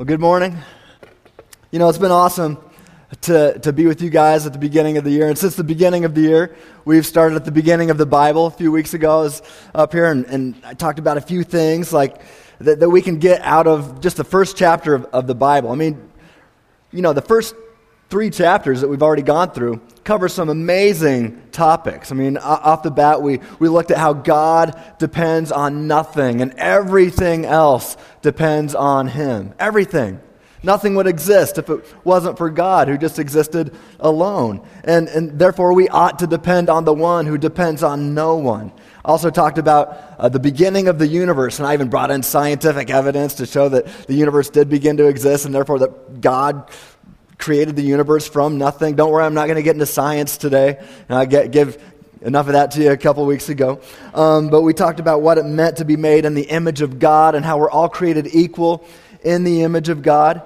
Well, 0.00 0.06
good 0.06 0.18
morning. 0.18 0.56
You 1.70 1.78
know, 1.78 1.86
it's 1.90 1.98
been 1.98 2.10
awesome 2.10 2.56
to, 3.20 3.58
to 3.58 3.70
be 3.70 3.84
with 3.84 4.00
you 4.00 4.08
guys 4.08 4.46
at 4.46 4.54
the 4.54 4.58
beginning 4.58 4.96
of 4.96 5.04
the 5.04 5.10
year. 5.10 5.28
And 5.28 5.36
since 5.36 5.56
the 5.56 5.62
beginning 5.62 6.06
of 6.06 6.14
the 6.14 6.22
year, 6.22 6.56
we've 6.86 7.04
started 7.04 7.36
at 7.36 7.44
the 7.44 7.52
beginning 7.52 7.90
of 7.90 7.98
the 7.98 8.06
Bible. 8.06 8.46
A 8.46 8.50
few 8.50 8.72
weeks 8.72 8.94
ago, 8.94 9.18
I 9.18 9.22
was 9.24 9.42
up 9.74 9.92
here 9.92 10.10
and, 10.10 10.24
and 10.24 10.54
I 10.64 10.72
talked 10.72 10.98
about 10.98 11.18
a 11.18 11.20
few 11.20 11.44
things 11.44 11.92
like 11.92 12.22
that, 12.60 12.80
that 12.80 12.88
we 12.88 13.02
can 13.02 13.18
get 13.18 13.42
out 13.42 13.66
of 13.66 14.00
just 14.00 14.16
the 14.16 14.24
first 14.24 14.56
chapter 14.56 14.94
of, 14.94 15.04
of 15.12 15.26
the 15.26 15.34
Bible. 15.34 15.70
I 15.70 15.74
mean, 15.74 16.10
you 16.92 17.02
know, 17.02 17.12
the 17.12 17.20
first 17.20 17.54
three 18.10 18.28
chapters 18.28 18.80
that 18.80 18.88
we've 18.88 19.02
already 19.02 19.22
gone 19.22 19.52
through 19.52 19.80
cover 20.04 20.28
some 20.28 20.48
amazing 20.48 21.40
topics. 21.52 22.10
I 22.10 22.16
mean, 22.16 22.36
off 22.36 22.82
the 22.82 22.90
bat, 22.90 23.22
we, 23.22 23.38
we 23.60 23.68
looked 23.68 23.92
at 23.92 23.98
how 23.98 24.12
God 24.12 24.80
depends 24.98 25.52
on 25.52 25.86
nothing 25.86 26.40
and 26.40 26.52
everything 26.54 27.44
else 27.44 27.96
depends 28.20 28.74
on 28.74 29.06
Him. 29.06 29.54
Everything. 29.58 30.20
Nothing 30.62 30.94
would 30.96 31.06
exist 31.06 31.56
if 31.56 31.70
it 31.70 31.84
wasn't 32.04 32.36
for 32.36 32.50
God 32.50 32.88
who 32.88 32.98
just 32.98 33.18
existed 33.18 33.74
alone. 33.98 34.66
And, 34.84 35.08
and 35.08 35.38
therefore, 35.38 35.72
we 35.72 35.88
ought 35.88 36.18
to 36.18 36.26
depend 36.26 36.68
on 36.68 36.84
the 36.84 36.92
one 36.92 37.24
who 37.24 37.38
depends 37.38 37.82
on 37.82 38.12
no 38.12 38.36
one. 38.36 38.72
Also, 39.02 39.30
talked 39.30 39.56
about 39.56 39.96
uh, 40.18 40.28
the 40.28 40.38
beginning 40.38 40.88
of 40.88 40.98
the 40.98 41.06
universe, 41.06 41.58
and 41.58 41.66
I 41.66 41.72
even 41.72 41.88
brought 41.88 42.10
in 42.10 42.22
scientific 42.22 42.90
evidence 42.90 43.34
to 43.34 43.46
show 43.46 43.70
that 43.70 43.86
the 44.06 44.14
universe 44.14 44.50
did 44.50 44.68
begin 44.68 44.98
to 44.98 45.06
exist, 45.06 45.46
and 45.46 45.54
therefore 45.54 45.78
that 45.78 46.20
God 46.20 46.70
created 47.40 47.74
the 47.74 47.82
universe 47.82 48.28
from 48.28 48.58
nothing. 48.58 48.94
Don't 48.94 49.10
worry, 49.10 49.24
I'm 49.24 49.34
not 49.34 49.46
going 49.46 49.56
to 49.56 49.62
get 49.62 49.74
into 49.74 49.86
science 49.86 50.36
today. 50.36 50.84
I 51.08 51.24
get, 51.24 51.50
give 51.50 51.82
enough 52.22 52.46
of 52.46 52.52
that 52.52 52.72
to 52.72 52.82
you 52.82 52.92
a 52.92 52.96
couple 52.96 53.24
weeks 53.26 53.48
ago. 53.48 53.80
Um, 54.14 54.48
but 54.48 54.62
we 54.62 54.74
talked 54.74 55.00
about 55.00 55.22
what 55.22 55.38
it 55.38 55.44
meant 55.44 55.78
to 55.78 55.84
be 55.84 55.96
made 55.96 56.24
in 56.24 56.34
the 56.34 56.42
image 56.42 56.82
of 56.82 56.98
God 56.98 57.34
and 57.34 57.44
how 57.44 57.58
we're 57.58 57.70
all 57.70 57.88
created 57.88 58.28
equal 58.34 58.84
in 59.22 59.44
the 59.44 59.62
image 59.62 59.88
of 59.88 60.02
God. 60.02 60.42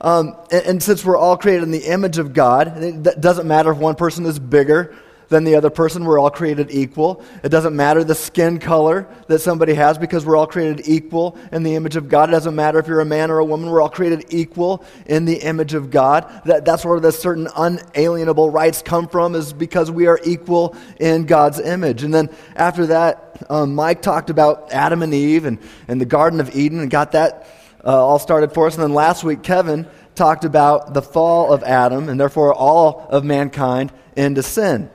Um, 0.00 0.36
and, 0.50 0.66
and, 0.66 0.82
since 0.82 1.04
we're 1.04 1.16
all 1.16 1.36
created 1.36 1.62
in 1.62 1.70
the 1.70 1.84
image 1.84 2.18
of 2.18 2.32
God, 2.32 2.82
it 2.82 3.20
doesn't 3.20 3.46
matter 3.46 3.70
if 3.70 3.78
one 3.78 3.94
person 3.94 4.26
is 4.26 4.36
bigger 4.36 4.96
than 5.32 5.44
the 5.44 5.56
other 5.56 5.70
person. 5.70 6.04
We're 6.04 6.18
all 6.18 6.30
created 6.30 6.70
equal. 6.70 7.24
It 7.42 7.48
doesn't 7.48 7.74
matter 7.74 8.04
the 8.04 8.14
skin 8.14 8.58
color 8.58 9.08
that 9.26 9.40
somebody 9.40 9.74
has 9.74 9.96
because 9.98 10.24
we're 10.24 10.36
all 10.36 10.46
created 10.46 10.86
equal 10.86 11.38
in 11.50 11.62
the 11.62 11.74
image 11.74 11.96
of 11.96 12.08
God. 12.08 12.28
It 12.28 12.32
doesn't 12.32 12.54
matter 12.54 12.78
if 12.78 12.86
you're 12.86 13.00
a 13.00 13.04
man 13.06 13.30
or 13.30 13.38
a 13.38 13.44
woman. 13.44 13.70
We're 13.70 13.80
all 13.80 13.88
created 13.88 14.26
equal 14.28 14.84
in 15.06 15.24
the 15.24 15.36
image 15.36 15.74
of 15.74 15.90
God. 15.90 16.30
That, 16.44 16.64
that's 16.64 16.84
where 16.84 17.00
the 17.00 17.10
certain 17.10 17.48
unalienable 17.56 18.50
rights 18.50 18.82
come 18.82 19.08
from 19.08 19.34
is 19.34 19.52
because 19.52 19.90
we 19.90 20.06
are 20.06 20.20
equal 20.22 20.76
in 21.00 21.24
God's 21.24 21.58
image. 21.58 22.02
And 22.02 22.12
then 22.12 22.28
after 22.54 22.86
that, 22.86 23.44
um, 23.48 23.74
Mike 23.74 24.02
talked 24.02 24.28
about 24.28 24.70
Adam 24.70 25.02
and 25.02 25.14
Eve 25.14 25.46
and, 25.46 25.58
and 25.88 25.98
the 25.98 26.06
Garden 26.06 26.40
of 26.40 26.54
Eden 26.54 26.78
and 26.78 26.90
got 26.90 27.12
that 27.12 27.48
uh, 27.82 27.88
all 27.88 28.18
started 28.18 28.52
for 28.52 28.66
us. 28.66 28.74
And 28.74 28.82
then 28.82 28.92
last 28.92 29.24
week, 29.24 29.42
Kevin 29.42 29.88
talked 30.14 30.44
about 30.44 30.92
the 30.92 31.00
fall 31.00 31.52
of 31.54 31.62
Adam 31.62 32.10
and 32.10 32.20
therefore 32.20 32.52
all 32.52 33.06
of 33.08 33.24
mankind 33.24 33.90
into 34.14 34.42
sin. 34.42 34.90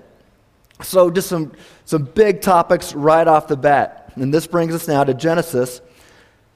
So, 0.81 1.09
just 1.09 1.27
some, 1.27 1.53
some 1.85 2.03
big 2.03 2.41
topics 2.41 2.93
right 2.93 3.27
off 3.27 3.47
the 3.47 3.57
bat. 3.57 4.11
And 4.15 4.33
this 4.33 4.45
brings 4.47 4.73
us 4.75 4.87
now 4.87 5.03
to 5.03 5.13
Genesis 5.13 5.81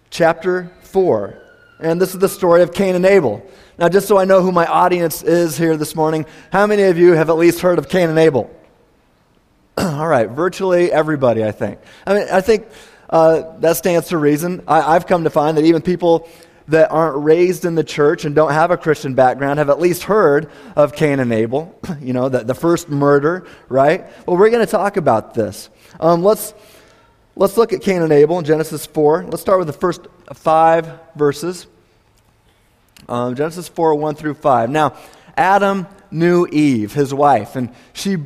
chapter 0.10 0.72
4. 0.82 1.42
And 1.80 2.00
this 2.00 2.14
is 2.14 2.20
the 2.20 2.30
story 2.30 2.62
of 2.62 2.74
Cain 2.74 2.96
and 2.96 3.06
Abel. 3.06 3.44
Now, 3.80 3.90
just 3.90 4.08
so 4.08 4.20
I 4.20 4.26
know 4.26 4.44
who 4.44 4.52
my 4.52 4.68
audience 4.68 5.24
is 5.24 5.58
here 5.58 5.76
this 5.76 5.96
morning, 5.96 6.28
how 6.52 6.68
many 6.68 6.84
of 6.84 7.00
you 7.00 7.14
have 7.14 7.30
at 7.30 7.38
least 7.38 7.62
heard 7.62 7.80
of 7.80 7.90
Cain 7.90 8.10
and 8.10 8.20
Abel? 8.20 8.56
All 9.78 10.08
right, 10.08 10.30
virtually 10.30 10.92
everybody, 10.92 11.44
I 11.44 11.52
think. 11.52 11.80
I 12.06 12.14
mean, 12.14 12.28
I 12.32 12.42
think 12.42 12.68
uh, 13.10 13.58
that 13.60 13.78
stands 13.78 14.10
to 14.10 14.18
reason. 14.18 14.64
I, 14.68 14.96
I've 14.96 15.08
come 15.08 15.24
to 15.24 15.32
find 15.32 15.58
that 15.58 15.66
even 15.66 15.82
people 15.82 16.30
that 16.68 16.92
aren't 16.92 17.24
raised 17.24 17.66
in 17.66 17.76
the 17.76 17.84
church 17.84 18.26
and 18.26 18.36
don't 18.36 18.52
have 18.52 18.72
a 18.72 18.78
Christian 18.78 19.14
background 19.14 19.60
have 19.60 19.70
at 19.70 19.80
least 19.80 20.04
heard 20.04 20.50
of 20.76 20.94
Cain 20.94 21.20
and 21.20 21.32
Abel, 21.34 21.78
you 22.02 22.14
know, 22.14 22.30
the, 22.30 22.40
the 22.40 22.56
first 22.56 22.90
murder, 22.90 23.46
right? 23.70 24.06
Well, 24.26 24.38
we're 24.38 24.50
going 24.50 24.66
to 24.66 24.72
talk 24.72 24.98
about 24.98 25.34
this. 25.34 25.70
Um, 26.00 26.24
let's, 26.24 26.54
let's 27.36 27.58
look 27.58 27.74
at 27.74 27.82
Cain 27.82 28.02
and 28.02 28.12
Abel 28.12 28.40
in 28.40 28.46
Genesis 28.46 28.86
4. 28.86 29.26
Let's 29.26 29.42
start 29.42 29.60
with 29.60 29.68
the 29.68 29.74
first 29.74 30.02
five 30.34 31.00
verses. 31.16 31.68
Um, 33.10 33.36
Genesis 33.36 33.68
4, 33.68 33.96
1 33.96 34.16
through 34.16 34.36
5. 34.36 34.70
Now, 34.70 34.96
Adam 35.36 35.88
knew 36.12 36.46
Eve, 36.48 36.94
his 36.94 37.14
wife, 37.14 37.56
and 37.56 37.74
she, 37.94 38.18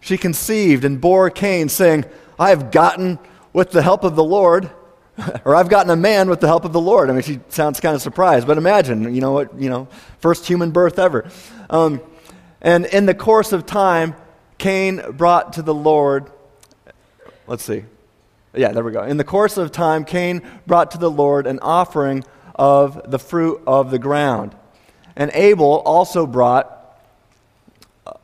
she 0.00 0.16
conceived 0.16 0.84
and 0.84 1.00
bore 1.00 1.28
Cain, 1.30 1.68
saying, 1.68 2.04
I 2.38 2.50
have 2.50 2.70
gotten 2.70 3.18
with 3.52 3.70
the 3.70 3.82
help 3.82 4.04
of 4.04 4.16
the 4.16 4.24
Lord 4.24 4.70
or 5.44 5.54
I've 5.54 5.68
gotten 5.68 5.90
a 5.90 5.96
man 5.96 6.28
with 6.28 6.40
the 6.40 6.46
help 6.46 6.64
of 6.64 6.72
the 6.72 6.80
Lord. 6.80 7.10
I 7.10 7.12
mean, 7.12 7.22
she 7.22 7.40
sounds 7.48 7.80
kind 7.80 7.94
of 7.94 8.02
surprised, 8.02 8.46
but 8.46 8.58
imagine, 8.58 9.14
you 9.14 9.20
know 9.20 9.32
what, 9.32 9.58
you 9.58 9.68
know, 9.68 9.88
first 10.20 10.46
human 10.46 10.70
birth 10.70 10.98
ever. 10.98 11.28
Um, 11.70 12.00
and 12.60 12.86
in 12.86 13.06
the 13.06 13.14
course 13.14 13.52
of 13.52 13.66
time, 13.66 14.14
Cain 14.58 15.02
brought 15.12 15.54
to 15.54 15.62
the 15.62 15.74
Lord, 15.74 16.30
let's 17.46 17.64
see. 17.64 17.84
Yeah, 18.54 18.72
there 18.72 18.84
we 18.84 18.92
go. 18.92 19.02
In 19.02 19.16
the 19.16 19.24
course 19.24 19.56
of 19.56 19.72
time, 19.72 20.04
Cain 20.04 20.42
brought 20.66 20.92
to 20.92 20.98
the 20.98 21.10
Lord 21.10 21.46
an 21.46 21.58
offering 21.60 22.24
of 22.54 23.10
the 23.10 23.18
fruit 23.18 23.62
of 23.66 23.90
the 23.90 23.98
ground. 23.98 24.54
And 25.16 25.30
Abel 25.34 25.82
also 25.84 26.26
brought 26.26 26.78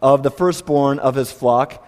of 0.02 0.22
the 0.22 0.30
firstborn 0.30 0.98
of 0.98 1.14
his 1.14 1.32
flock 1.32 1.84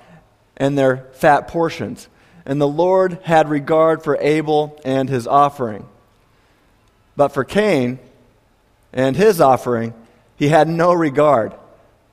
and 0.57 0.77
their 0.77 1.09
fat 1.13 1.49
portions. 1.49 2.09
And 2.51 2.61
the 2.61 2.67
Lord 2.67 3.21
had 3.23 3.49
regard 3.49 4.03
for 4.03 4.19
Abel 4.21 4.77
and 4.85 5.09
his 5.09 5.29
offering. 5.29 5.87
But 7.15 7.29
for 7.29 7.45
Cain 7.45 8.01
and 8.93 9.15
his 9.17 9.41
offering, 9.41 9.95
he 10.35 10.49
had 10.49 10.67
no 10.67 10.93
regard. 10.93 11.55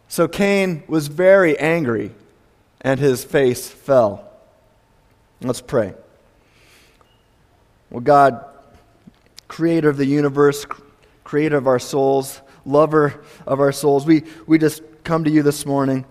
So 0.08 0.28
Cain 0.28 0.84
was 0.86 1.08
very 1.08 1.58
angry, 1.58 2.12
and 2.81 3.00
his 3.00 3.24
face 3.24 3.68
fell. 3.68 4.30
Let's 5.42 5.59
pray. 5.59 5.96
Well, 7.90 8.02
God, 8.02 8.46
creator 9.47 9.90
of 9.90 9.97
the 9.97 10.06
universe, 10.06 10.68
creator 11.24 11.58
of 11.58 11.66
our 11.66 11.80
souls, 11.80 12.42
lover 12.64 13.24
of 13.47 13.59
our 13.59 13.72
souls, 13.72 14.06
we, 14.06 14.22
we 14.46 14.59
just 14.59 14.84
come 15.03 15.24
to 15.24 15.31
you 15.31 15.42
this 15.42 15.66
morning 15.66 16.06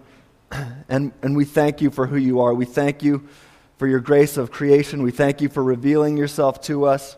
and, 0.88 1.12
and 1.22 1.36
we 1.36 1.44
thank 1.44 1.80
you 1.80 1.92
for 1.92 2.08
who 2.08 2.16
you 2.16 2.40
are. 2.40 2.52
We 2.52 2.64
thank 2.64 3.04
you 3.04 3.28
for 3.76 3.86
your 3.86 4.00
grace 4.00 4.36
of 4.36 4.50
creation. 4.50 5.02
We 5.02 5.10
thank 5.10 5.40
you 5.40 5.48
for 5.48 5.62
revealing 5.62 6.16
yourself 6.16 6.60
to 6.62 6.86
us. 6.86 7.16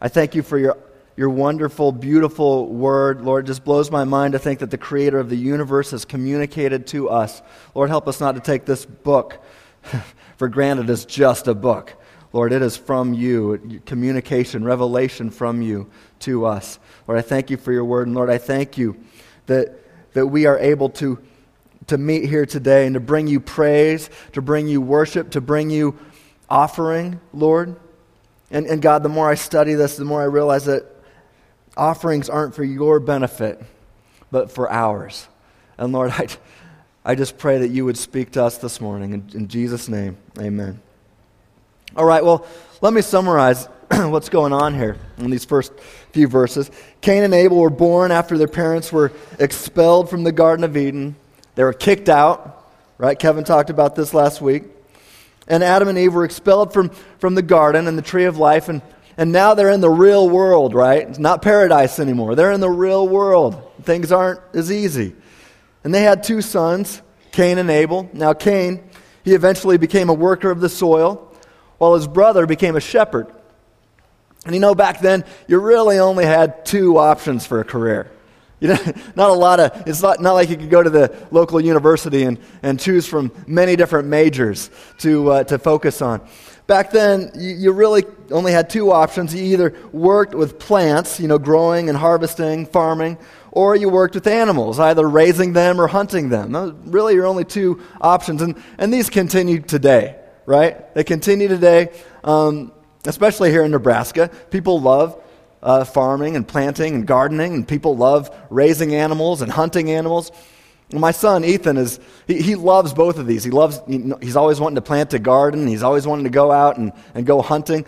I 0.00 0.08
thank 0.08 0.34
you 0.34 0.42
for 0.42 0.58
your, 0.58 0.76
your 1.16 1.30
wonderful, 1.30 1.92
beautiful 1.92 2.66
word. 2.66 3.22
Lord, 3.22 3.44
it 3.44 3.46
just 3.46 3.64
blows 3.64 3.90
my 3.90 4.04
mind 4.04 4.32
to 4.32 4.38
think 4.38 4.58
that 4.58 4.70
the 4.70 4.78
creator 4.78 5.18
of 5.18 5.30
the 5.30 5.36
universe 5.36 5.92
has 5.92 6.04
communicated 6.04 6.86
to 6.88 7.08
us. 7.08 7.42
Lord, 7.74 7.88
help 7.88 8.08
us 8.08 8.20
not 8.20 8.34
to 8.34 8.40
take 8.40 8.64
this 8.64 8.84
book 8.84 9.42
for 10.36 10.48
granted 10.48 10.90
as 10.90 11.04
just 11.04 11.46
a 11.46 11.54
book. 11.54 11.94
Lord, 12.32 12.52
it 12.52 12.60
is 12.60 12.76
from 12.76 13.14
you, 13.14 13.80
communication, 13.86 14.64
revelation 14.64 15.30
from 15.30 15.62
you 15.62 15.88
to 16.20 16.44
us. 16.44 16.78
Lord, 17.06 17.18
I 17.18 17.22
thank 17.22 17.50
you 17.50 17.56
for 17.56 17.72
your 17.72 17.84
word. 17.84 18.08
And 18.08 18.16
Lord, 18.16 18.28
I 18.28 18.38
thank 18.38 18.76
you 18.76 18.96
that, 19.46 19.78
that 20.12 20.26
we 20.26 20.44
are 20.44 20.58
able 20.58 20.90
to 20.90 21.18
to 21.88 21.98
meet 21.98 22.24
here 22.24 22.46
today 22.46 22.86
and 22.86 22.94
to 22.94 23.00
bring 23.00 23.26
you 23.26 23.40
praise, 23.40 24.10
to 24.32 24.42
bring 24.42 24.66
you 24.68 24.80
worship, 24.80 25.30
to 25.30 25.40
bring 25.40 25.70
you 25.70 25.98
offering, 26.48 27.20
Lord. 27.32 27.76
And, 28.50 28.66
and 28.66 28.80
God, 28.80 29.02
the 29.02 29.08
more 29.08 29.28
I 29.28 29.34
study 29.34 29.74
this, 29.74 29.96
the 29.96 30.04
more 30.04 30.22
I 30.22 30.26
realize 30.26 30.66
that 30.66 30.84
offerings 31.76 32.28
aren't 32.28 32.54
for 32.54 32.64
your 32.64 33.00
benefit, 33.00 33.62
but 34.30 34.50
for 34.50 34.70
ours. 34.70 35.28
And 35.78 35.92
Lord, 35.92 36.10
I, 36.14 36.28
I 37.04 37.14
just 37.14 37.38
pray 37.38 37.58
that 37.58 37.68
you 37.68 37.84
would 37.84 37.98
speak 37.98 38.32
to 38.32 38.44
us 38.44 38.58
this 38.58 38.80
morning. 38.80 39.12
In, 39.12 39.30
in 39.34 39.48
Jesus' 39.48 39.88
name, 39.88 40.16
amen. 40.38 40.80
All 41.96 42.04
right, 42.04 42.24
well, 42.24 42.46
let 42.80 42.92
me 42.92 43.00
summarize 43.00 43.66
what's 43.90 44.28
going 44.28 44.52
on 44.52 44.74
here 44.74 44.98
in 45.18 45.30
these 45.30 45.44
first 45.44 45.72
few 46.12 46.28
verses. 46.28 46.70
Cain 47.00 47.22
and 47.22 47.32
Abel 47.32 47.58
were 47.58 47.70
born 47.70 48.10
after 48.10 48.36
their 48.36 48.48
parents 48.48 48.92
were 48.92 49.12
expelled 49.38 50.10
from 50.10 50.24
the 50.24 50.32
Garden 50.32 50.64
of 50.64 50.76
Eden. 50.76 51.16
They 51.56 51.64
were 51.64 51.72
kicked 51.72 52.08
out, 52.08 52.64
right? 52.98 53.18
Kevin 53.18 53.42
talked 53.42 53.70
about 53.70 53.96
this 53.96 54.14
last 54.14 54.40
week. 54.40 54.64
And 55.48 55.64
Adam 55.64 55.88
and 55.88 55.98
Eve 55.98 56.14
were 56.14 56.24
expelled 56.24 56.72
from, 56.72 56.90
from 57.18 57.34
the 57.34 57.42
garden 57.42 57.88
and 57.88 57.96
the 57.96 58.02
tree 58.02 58.24
of 58.24 58.36
life, 58.36 58.68
and, 58.68 58.82
and 59.16 59.32
now 59.32 59.54
they're 59.54 59.70
in 59.70 59.80
the 59.80 59.90
real 59.90 60.28
world, 60.28 60.74
right? 60.74 61.08
It's 61.08 61.18
not 61.18 61.40
paradise 61.40 61.98
anymore. 61.98 62.34
They're 62.34 62.52
in 62.52 62.60
the 62.60 62.70
real 62.70 63.08
world. 63.08 63.72
Things 63.82 64.12
aren't 64.12 64.40
as 64.54 64.70
easy. 64.70 65.14
And 65.84 65.94
they 65.94 66.02
had 66.02 66.22
two 66.22 66.42
sons, 66.42 67.00
Cain 67.32 67.58
and 67.58 67.70
Abel. 67.70 68.10
Now, 68.12 68.34
Cain, 68.34 68.82
he 69.24 69.34
eventually 69.34 69.78
became 69.78 70.08
a 70.08 70.14
worker 70.14 70.50
of 70.50 70.60
the 70.60 70.68
soil, 70.68 71.32
while 71.78 71.94
his 71.94 72.06
brother 72.06 72.46
became 72.46 72.76
a 72.76 72.80
shepherd. 72.80 73.32
And 74.44 74.54
you 74.54 74.60
know, 74.60 74.74
back 74.74 75.00
then, 75.00 75.24
you 75.48 75.58
really 75.58 75.98
only 75.98 76.24
had 76.24 76.66
two 76.66 76.98
options 76.98 77.46
for 77.46 77.60
a 77.60 77.64
career. 77.64 78.10
You 78.60 78.68
know, 78.68 78.78
not 79.16 79.30
a 79.30 79.34
lot 79.34 79.60
of, 79.60 79.86
it's 79.86 80.02
not, 80.02 80.20
not 80.20 80.32
like 80.32 80.48
you 80.48 80.56
could 80.56 80.70
go 80.70 80.82
to 80.82 80.90
the 80.90 81.26
local 81.30 81.60
university 81.60 82.22
and, 82.22 82.38
and 82.62 82.80
choose 82.80 83.06
from 83.06 83.32
many 83.46 83.76
different 83.76 84.08
majors 84.08 84.70
to, 84.98 85.30
uh, 85.30 85.44
to 85.44 85.58
focus 85.58 86.00
on. 86.02 86.26
Back 86.66 86.90
then, 86.90 87.30
you, 87.36 87.54
you, 87.54 87.72
really 87.72 88.04
only 88.32 88.50
had 88.50 88.68
two 88.68 88.90
options. 88.90 89.32
You 89.32 89.44
either 89.44 89.74
worked 89.92 90.34
with 90.34 90.58
plants, 90.58 91.20
you 91.20 91.28
know, 91.28 91.38
growing 91.38 91.88
and 91.88 91.96
harvesting, 91.96 92.66
farming, 92.66 93.18
or 93.52 93.76
you 93.76 93.88
worked 93.88 94.16
with 94.16 94.26
animals, 94.26 94.80
either 94.80 95.08
raising 95.08 95.52
them 95.52 95.80
or 95.80 95.86
hunting 95.86 96.28
them. 96.28 96.50
Those 96.50 96.74
really 96.86 97.14
your 97.14 97.26
only 97.26 97.44
two 97.44 97.80
options. 98.00 98.42
And, 98.42 98.60
and 98.78 98.92
these 98.92 99.08
continue 99.08 99.60
today, 99.60 100.16
right? 100.44 100.92
They 100.92 101.04
continue 101.04 101.46
today, 101.46 101.90
um, 102.24 102.72
especially 103.04 103.52
here 103.52 103.62
in 103.62 103.70
Nebraska. 103.70 104.28
People 104.50 104.80
love 104.80 105.22
uh, 105.62 105.84
farming 105.84 106.36
and 106.36 106.46
planting 106.46 106.94
and 106.94 107.06
gardening, 107.06 107.54
and 107.54 107.66
people 107.66 107.96
love 107.96 108.34
raising 108.50 108.94
animals 108.94 109.42
and 109.42 109.50
hunting 109.50 109.90
animals. 109.90 110.30
My 110.92 111.10
son 111.10 111.44
Ethan 111.44 111.76
is 111.76 111.98
he, 112.26 112.40
he 112.40 112.54
loves 112.54 112.94
both 112.94 113.18
of 113.18 113.26
these. 113.26 113.42
He 113.42 113.50
loves 113.50 113.80
he, 113.88 114.12
he's 114.22 114.36
always 114.36 114.60
wanting 114.60 114.76
to 114.76 114.82
plant 114.82 115.12
a 115.14 115.18
garden. 115.18 115.66
He's 115.66 115.82
always 115.82 116.06
wanting 116.06 116.24
to 116.24 116.30
go 116.30 116.52
out 116.52 116.76
and, 116.76 116.92
and 117.14 117.26
go 117.26 117.42
hunting. 117.42 117.84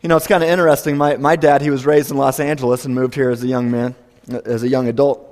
You 0.00 0.08
know, 0.08 0.16
it's 0.16 0.26
kind 0.26 0.42
of 0.42 0.48
interesting. 0.48 0.96
My, 0.96 1.16
my 1.16 1.36
dad, 1.36 1.60
he 1.60 1.68
was 1.68 1.84
raised 1.84 2.10
in 2.10 2.16
Los 2.16 2.40
Angeles 2.40 2.86
and 2.86 2.94
moved 2.94 3.14
here 3.14 3.28
as 3.28 3.42
a 3.42 3.46
young 3.46 3.70
man, 3.70 3.94
as 4.46 4.62
a 4.62 4.68
young 4.68 4.88
adult. 4.88 5.26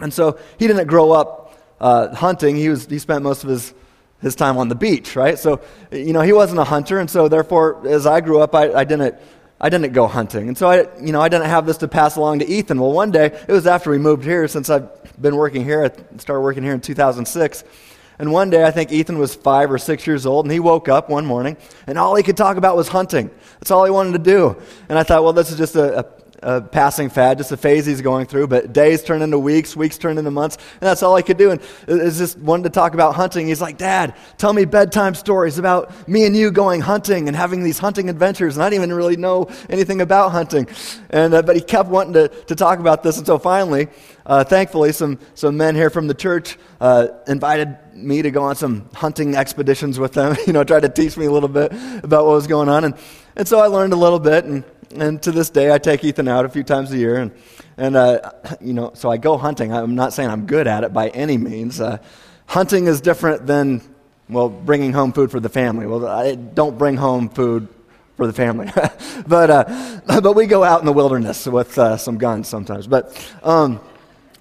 And 0.00 0.12
so 0.12 0.38
he 0.58 0.66
didn't 0.66 0.88
grow 0.88 1.12
up 1.12 1.56
uh, 1.80 2.14
hunting. 2.14 2.56
He, 2.56 2.68
was, 2.68 2.86
he 2.86 2.98
spent 2.98 3.22
most 3.22 3.44
of 3.44 3.50
his, 3.50 3.72
his 4.20 4.34
time 4.34 4.56
on 4.58 4.68
the 4.68 4.74
beach, 4.74 5.14
right? 5.14 5.38
So, 5.38 5.60
you 5.92 6.12
know, 6.12 6.22
he 6.22 6.32
wasn't 6.32 6.58
a 6.58 6.64
hunter. 6.64 6.98
And 6.98 7.08
so, 7.08 7.28
therefore, 7.28 7.86
as 7.86 8.06
I 8.06 8.20
grew 8.20 8.40
up, 8.40 8.56
I, 8.56 8.72
I 8.72 8.82
didn't 8.82 9.20
I 9.60 9.68
didn't 9.68 9.92
go 9.92 10.06
hunting. 10.06 10.48
And 10.48 10.56
so 10.56 10.68
I, 10.68 10.86
you 11.00 11.12
know, 11.12 11.20
I 11.20 11.28
didn't 11.28 11.46
have 11.46 11.66
this 11.66 11.78
to 11.78 11.88
pass 11.88 12.16
along 12.16 12.38
to 12.40 12.46
Ethan. 12.46 12.80
Well, 12.80 12.92
one 12.92 13.10
day, 13.10 13.26
it 13.26 13.52
was 13.52 13.66
after 13.66 13.90
we 13.90 13.98
moved 13.98 14.24
here, 14.24 14.46
since 14.46 14.70
I've 14.70 14.88
been 15.20 15.34
working 15.36 15.64
here, 15.64 15.84
I 15.84 16.18
started 16.18 16.42
working 16.42 16.62
here 16.62 16.74
in 16.74 16.80
2006. 16.80 17.64
And 18.20 18.32
one 18.32 18.50
day, 18.50 18.64
I 18.64 18.70
think 18.70 18.92
Ethan 18.92 19.18
was 19.18 19.34
five 19.34 19.70
or 19.70 19.78
six 19.78 20.06
years 20.06 20.26
old, 20.26 20.44
and 20.44 20.52
he 20.52 20.60
woke 20.60 20.88
up 20.88 21.08
one 21.08 21.24
morning, 21.24 21.56
and 21.86 21.98
all 21.98 22.16
he 22.16 22.22
could 22.22 22.36
talk 22.36 22.56
about 22.56 22.76
was 22.76 22.88
hunting. 22.88 23.30
That's 23.60 23.70
all 23.70 23.84
he 23.84 23.90
wanted 23.90 24.12
to 24.12 24.18
do. 24.18 24.56
And 24.88 24.98
I 24.98 25.04
thought, 25.04 25.22
well, 25.22 25.32
this 25.32 25.50
is 25.50 25.58
just 25.58 25.76
a, 25.76 26.00
a 26.00 26.06
a 26.42 26.60
passing 26.60 27.08
fad, 27.10 27.38
just 27.38 27.52
a 27.52 27.56
phase 27.56 27.86
he's 27.86 28.00
going 28.00 28.26
through. 28.26 28.46
But 28.46 28.72
days 28.72 29.02
turn 29.02 29.22
into 29.22 29.38
weeks, 29.38 29.76
weeks 29.76 29.98
turn 29.98 30.18
into 30.18 30.30
months, 30.30 30.56
and 30.56 30.82
that's 30.88 31.02
all 31.02 31.16
I 31.16 31.22
could 31.22 31.36
do. 31.36 31.50
And 31.50 31.60
is 31.86 32.18
just 32.18 32.38
wanted 32.38 32.64
to 32.64 32.70
talk 32.70 32.94
about 32.94 33.14
hunting. 33.14 33.48
He's 33.48 33.60
like, 33.60 33.78
Dad, 33.78 34.14
tell 34.36 34.52
me 34.52 34.64
bedtime 34.64 35.14
stories 35.14 35.58
about 35.58 36.08
me 36.08 36.26
and 36.26 36.36
you 36.36 36.50
going 36.50 36.80
hunting 36.80 37.28
and 37.28 37.36
having 37.36 37.62
these 37.62 37.78
hunting 37.78 38.08
adventures. 38.08 38.56
And 38.56 38.62
I 38.62 38.70
didn't 38.70 38.84
even 38.84 38.96
really 38.96 39.16
know 39.16 39.48
anything 39.68 40.00
about 40.00 40.30
hunting. 40.30 40.68
And 41.10 41.34
uh, 41.34 41.42
but 41.42 41.56
he 41.56 41.62
kept 41.62 41.88
wanting 41.88 42.14
to, 42.14 42.28
to 42.28 42.54
talk 42.54 42.78
about 42.78 43.02
this. 43.02 43.18
until 43.18 43.38
finally, 43.38 43.88
uh, 44.26 44.44
thankfully, 44.44 44.92
some 44.92 45.18
some 45.34 45.56
men 45.56 45.74
here 45.74 45.90
from 45.90 46.06
the 46.06 46.14
church 46.14 46.58
uh, 46.80 47.08
invited 47.26 47.76
me 47.94 48.22
to 48.22 48.30
go 48.30 48.44
on 48.44 48.54
some 48.54 48.88
hunting 48.94 49.34
expeditions 49.34 49.98
with 49.98 50.12
them. 50.12 50.36
You 50.46 50.52
know, 50.54 50.64
tried 50.64 50.80
to 50.80 50.88
teach 50.88 51.16
me 51.16 51.26
a 51.26 51.30
little 51.30 51.48
bit 51.48 51.72
about 52.02 52.24
what 52.24 52.32
was 52.32 52.46
going 52.46 52.68
on. 52.68 52.84
And 52.84 52.94
and 53.36 53.46
so 53.46 53.58
I 53.58 53.66
learned 53.66 53.92
a 53.92 53.96
little 53.96 54.18
bit 54.18 54.44
and 54.44 54.64
and 54.94 55.22
to 55.22 55.32
this 55.32 55.50
day, 55.50 55.72
I 55.72 55.78
take 55.78 56.04
Ethan 56.04 56.28
out 56.28 56.44
a 56.44 56.48
few 56.48 56.62
times 56.62 56.92
a 56.92 56.96
year, 56.96 57.16
and 57.16 57.32
and 57.76 57.96
uh, 57.96 58.32
you 58.60 58.72
know, 58.72 58.92
so 58.94 59.10
I 59.10 59.16
go 59.16 59.36
hunting. 59.36 59.72
I'm 59.72 59.94
not 59.94 60.12
saying 60.12 60.30
I'm 60.30 60.46
good 60.46 60.66
at 60.66 60.84
it 60.84 60.92
by 60.92 61.08
any 61.08 61.36
means. 61.36 61.80
Uh, 61.80 61.98
hunting 62.46 62.86
is 62.86 63.00
different 63.00 63.46
than 63.46 63.82
well, 64.28 64.48
bringing 64.48 64.92
home 64.92 65.12
food 65.12 65.30
for 65.30 65.40
the 65.40 65.48
family. 65.48 65.86
Well, 65.86 66.06
I 66.06 66.34
don't 66.34 66.76
bring 66.76 66.96
home 66.96 67.28
food 67.28 67.68
for 68.16 68.26
the 68.26 68.32
family, 68.32 68.70
but 69.26 69.50
uh, 69.50 70.00
but 70.20 70.34
we 70.34 70.46
go 70.46 70.64
out 70.64 70.80
in 70.80 70.86
the 70.86 70.92
wilderness 70.92 71.46
with 71.46 71.78
uh, 71.78 71.96
some 71.96 72.18
guns 72.18 72.48
sometimes. 72.48 72.86
But 72.86 73.14
um, 73.42 73.80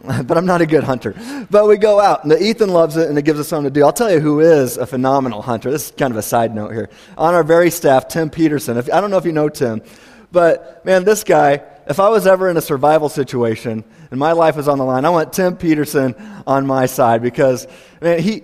but 0.04 0.38
I'm 0.38 0.46
not 0.46 0.62
a 0.62 0.66
good 0.66 0.84
hunter. 0.84 1.16
But 1.50 1.68
we 1.68 1.78
go 1.78 2.00
out, 2.00 2.24
and 2.24 2.34
Ethan 2.34 2.70
loves 2.70 2.98
it, 2.98 3.10
and 3.10 3.18
it 3.18 3.24
gives 3.24 3.40
us 3.40 3.48
something 3.48 3.72
to 3.72 3.80
do. 3.80 3.86
I'll 3.86 3.94
tell 3.94 4.12
you 4.12 4.20
who 4.20 4.40
is 4.40 4.78
a 4.78 4.86
phenomenal 4.86 5.42
hunter. 5.42 5.72
This 5.72 5.88
is 5.88 5.92
kind 5.92 6.12
of 6.12 6.18
a 6.18 6.22
side 6.22 6.54
note 6.54 6.72
here. 6.72 6.90
On 7.18 7.34
our 7.34 7.44
very 7.44 7.72
staff, 7.72 8.08
Tim 8.08 8.30
Peterson. 8.30 8.78
If, 8.78 8.92
I 8.94 9.02
don't 9.02 9.10
know 9.10 9.18
if 9.18 9.26
you 9.26 9.32
know 9.32 9.50
Tim, 9.50 9.82
but 10.32 10.86
man, 10.86 11.04
this 11.04 11.24
guy, 11.24 11.64
if 11.88 12.00
I 12.00 12.10
was 12.10 12.28
ever 12.28 12.50
in 12.50 12.58
a 12.58 12.62
survival 12.62 13.10
situation 13.10 13.84
and 14.12 14.20
my 14.20 14.34
life 14.34 14.56
was 14.56 14.68
on 14.68 14.78
the 14.78 14.86
line, 14.86 15.06
I 15.06 15.10
want 15.10 15.34
Tim 15.34 15.56
Peterson 15.56 16.16
on 16.46 16.66
my 16.66 16.86
side 16.86 17.22
because, 17.22 17.68
man, 18.02 18.20
he. 18.20 18.44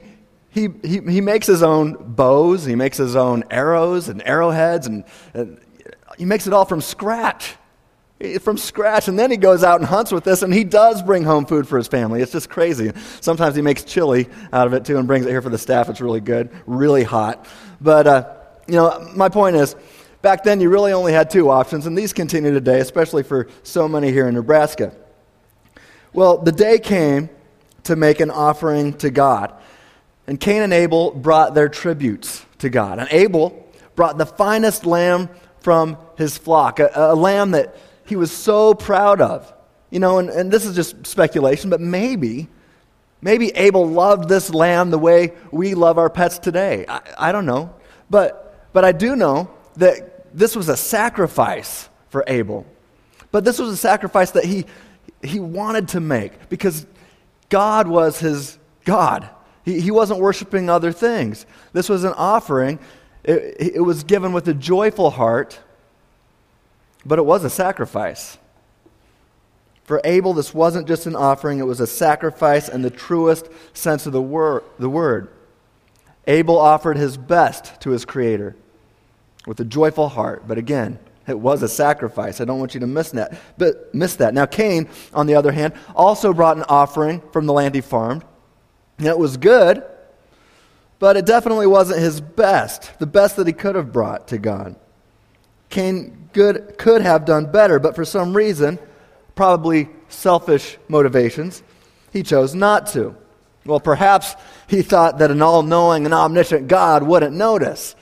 He, 0.49 0.69
he, 0.83 0.99
he 0.99 1.19
makes 1.19 1.47
his 1.47 1.63
own 1.63 2.13
bows, 2.13 2.63
he 2.63 2.75
makes 2.75 2.95
his 2.95 3.15
own 3.15 3.43
arrows 3.49 4.07
and 4.07 4.21
arrowheads, 4.21 4.85
and, 4.85 5.03
and 5.33 5.59
he 6.15 6.25
makes 6.25 6.45
it 6.45 6.53
all 6.53 6.65
from 6.65 6.79
scratch 6.79 7.55
from 8.41 8.57
scratch. 8.57 9.07
And 9.07 9.17
then 9.17 9.31
he 9.31 9.37
goes 9.37 9.63
out 9.63 9.79
and 9.79 9.87
hunts 9.87 10.11
with 10.11 10.23
this, 10.23 10.41
and 10.41 10.53
he 10.53 10.63
does 10.63 11.01
bring 11.01 11.23
home 11.23 11.45
food 11.45 11.67
for 11.67 11.77
his 11.77 11.87
family. 11.87 12.21
It's 12.21 12.31
just 12.31 12.49
crazy. 12.49 12.91
Sometimes 13.21 13.55
he 13.55 13.61
makes 13.61 13.83
chili 13.83 14.29
out 14.51 14.67
of 14.67 14.73
it 14.73 14.85
too 14.85 14.97
and 14.97 15.07
brings 15.07 15.25
it 15.25 15.29
here 15.29 15.41
for 15.41 15.49
the 15.49 15.57
staff. 15.57 15.89
It's 15.89 16.01
really 16.01 16.21
good, 16.21 16.49
really 16.65 17.03
hot. 17.03 17.45
But, 17.81 18.07
uh, 18.07 18.33
you 18.67 18.75
know, 18.75 19.11
my 19.15 19.29
point 19.29 19.55
is 19.55 19.75
Back 20.23 20.45
then, 20.45 20.61
you 20.61 20.69
really 20.69 20.93
only 20.93 21.11
had 21.11 21.29
two 21.29 21.49
options, 21.49 21.85
and 21.85 21.97
these 21.97 22.13
continue 22.13 22.53
today, 22.53 22.79
especially 22.79 23.23
for 23.23 23.49
so 23.63 23.89
many 23.89 24.09
here 24.09 24.25
in 24.29 24.35
Nebraska. 24.35 24.95
Well, 26.13 26.37
the 26.37 26.53
day 26.53 26.79
came 26.79 27.29
to 27.83 27.97
make 27.97 28.21
an 28.21 28.31
offering 28.31 28.93
to 28.99 29.09
God. 29.09 29.53
And 30.25 30.39
Cain 30.39 30.61
and 30.61 30.71
Abel 30.71 31.11
brought 31.11 31.55
their 31.55 31.67
tributes 31.67 32.45
to 32.59 32.69
God. 32.69 32.99
And 32.99 33.09
Abel 33.11 33.67
brought 33.95 34.17
the 34.17 34.25
finest 34.25 34.85
lamb 34.85 35.27
from 35.59 35.97
his 36.17 36.37
flock, 36.37 36.79
a, 36.79 36.89
a 36.95 37.15
lamb 37.15 37.51
that 37.51 37.75
he 38.05 38.15
was 38.15 38.31
so 38.31 38.73
proud 38.73 39.19
of. 39.19 39.53
You 39.89 39.99
know, 39.99 40.19
and, 40.19 40.29
and 40.29 40.49
this 40.49 40.65
is 40.65 40.73
just 40.73 41.05
speculation, 41.05 41.69
but 41.69 41.81
maybe, 41.81 42.47
maybe 43.21 43.49
Abel 43.55 43.85
loved 43.89 44.29
this 44.29 44.53
lamb 44.53 44.89
the 44.89 44.97
way 44.97 45.33
we 45.51 45.73
love 45.73 45.97
our 45.97 46.09
pets 46.09 46.39
today. 46.39 46.85
I, 46.87 47.01
I 47.17 47.31
don't 47.33 47.45
know. 47.45 47.75
But, 48.09 48.71
but 48.71 48.85
I 48.85 48.93
do 48.93 49.17
know 49.17 49.51
that 49.75 50.11
this 50.33 50.55
was 50.55 50.69
a 50.69 50.77
sacrifice 50.77 51.89
for 52.09 52.23
Abel. 52.27 52.65
But 53.31 53.43
this 53.43 53.59
was 53.59 53.69
a 53.69 53.77
sacrifice 53.77 54.31
that 54.31 54.45
he, 54.45 54.65
he 55.21 55.39
wanted 55.39 55.89
to 55.89 55.99
make 55.99 56.49
because 56.49 56.85
God 57.49 57.87
was 57.87 58.19
his 58.19 58.57
God. 58.85 59.29
He, 59.63 59.79
he 59.79 59.91
wasn't 59.91 60.19
worshiping 60.19 60.69
other 60.69 60.91
things. 60.91 61.45
This 61.71 61.89
was 61.89 62.03
an 62.03 62.13
offering. 62.13 62.79
It, 63.23 63.75
it 63.75 63.81
was 63.81 64.03
given 64.03 64.33
with 64.33 64.47
a 64.47 64.53
joyful 64.53 65.11
heart, 65.11 65.59
but 67.05 67.19
it 67.19 67.25
was 67.25 67.43
a 67.43 67.49
sacrifice. 67.49 68.37
For 69.85 69.99
Abel, 70.03 70.33
this 70.33 70.53
wasn't 70.53 70.87
just 70.87 71.05
an 71.07 71.15
offering, 71.15 71.59
it 71.59 71.63
was 71.63 71.79
a 71.79 71.87
sacrifice 71.87 72.69
in 72.69 72.81
the 72.81 72.89
truest 72.89 73.49
sense 73.73 74.05
of 74.05 74.13
the, 74.13 74.21
wor- 74.21 74.63
the 74.79 74.89
word. 74.89 75.29
Abel 76.25 76.57
offered 76.57 76.97
his 76.97 77.17
best 77.17 77.81
to 77.81 77.89
his 77.89 78.05
Creator 78.05 78.55
with 79.45 79.59
a 79.59 79.65
joyful 79.65 80.09
heart. 80.09 80.47
But 80.47 80.57
again, 80.57 80.99
it 81.27 81.39
was 81.39 81.63
a 81.63 81.69
sacrifice. 81.69 82.41
I 82.41 82.45
don't 82.45 82.59
want 82.59 82.73
you 82.73 82.79
to 82.81 82.87
miss 82.87 83.11
that. 83.11 83.39
But 83.57 83.93
miss 83.93 84.15
that. 84.17 84.33
Now 84.33 84.45
Cain, 84.45 84.89
on 85.13 85.27
the 85.27 85.35
other 85.35 85.51
hand, 85.51 85.73
also 85.95 86.33
brought 86.33 86.57
an 86.57 86.65
offering 86.67 87.21
from 87.31 87.45
the 87.45 87.53
land 87.53 87.75
he 87.75 87.81
farmed. 87.81 88.23
And 88.97 89.07
it 89.07 89.17
was 89.17 89.37
good, 89.37 89.83
but 90.99 91.17
it 91.17 91.25
definitely 91.25 91.67
wasn't 91.67 91.99
his 91.99 92.21
best, 92.21 92.97
the 92.99 93.05
best 93.05 93.35
that 93.37 93.47
he 93.47 93.53
could 93.53 93.75
have 93.75 93.91
brought 93.91 94.27
to 94.29 94.37
God. 94.37 94.75
Cain 95.69 96.29
good, 96.33 96.77
could 96.77 97.01
have 97.01 97.25
done 97.25 97.51
better, 97.51 97.79
but 97.79 97.95
for 97.95 98.05
some 98.05 98.35
reason, 98.35 98.77
probably 99.35 99.89
selfish 100.09 100.77
motivations, 100.87 101.63
he 102.11 102.21
chose 102.21 102.53
not 102.53 102.87
to. 102.87 103.15
Well, 103.65 103.79
perhaps 103.79 104.35
he 104.67 104.81
thought 104.81 105.19
that 105.19 105.31
an 105.31 105.41
all 105.41 105.63
knowing 105.63 106.05
and 106.05 106.13
omniscient 106.13 106.67
God 106.67 107.03
wouldn't 107.03 107.35
notice. 107.35 107.95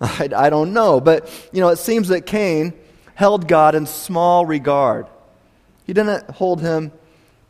I, 0.18 0.28
I 0.34 0.50
don't 0.50 0.72
know. 0.72 1.00
But, 1.00 1.30
you 1.52 1.60
know, 1.60 1.68
it 1.68 1.78
seems 1.78 2.08
that 2.08 2.26
Cain 2.26 2.72
held 3.14 3.46
God 3.46 3.74
in 3.74 3.86
small 3.86 4.46
regard. 4.46 5.06
He 5.84 5.92
didn't 5.92 6.30
hold 6.30 6.60
him 6.60 6.92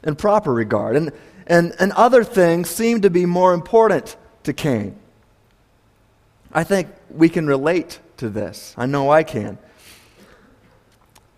in 0.02 0.16
proper 0.16 0.52
regard. 0.52 0.97
And, 0.97 1.12
and, 1.47 1.75
and 1.78 1.92
other 1.92 2.25
things 2.25 2.69
seem 2.69 3.02
to 3.02 3.11
be 3.11 3.26
more 3.26 3.54
important 3.54 4.16
to 4.45 4.52
Cain. 4.52 4.97
I 6.52 6.64
think 6.64 6.88
we 7.09 7.28
can 7.28 7.47
relate 7.47 8.00
to 8.16 8.28
this. 8.28 8.75
I 8.76 8.87
know 8.87 9.11
I 9.11 9.23
can. 9.23 9.59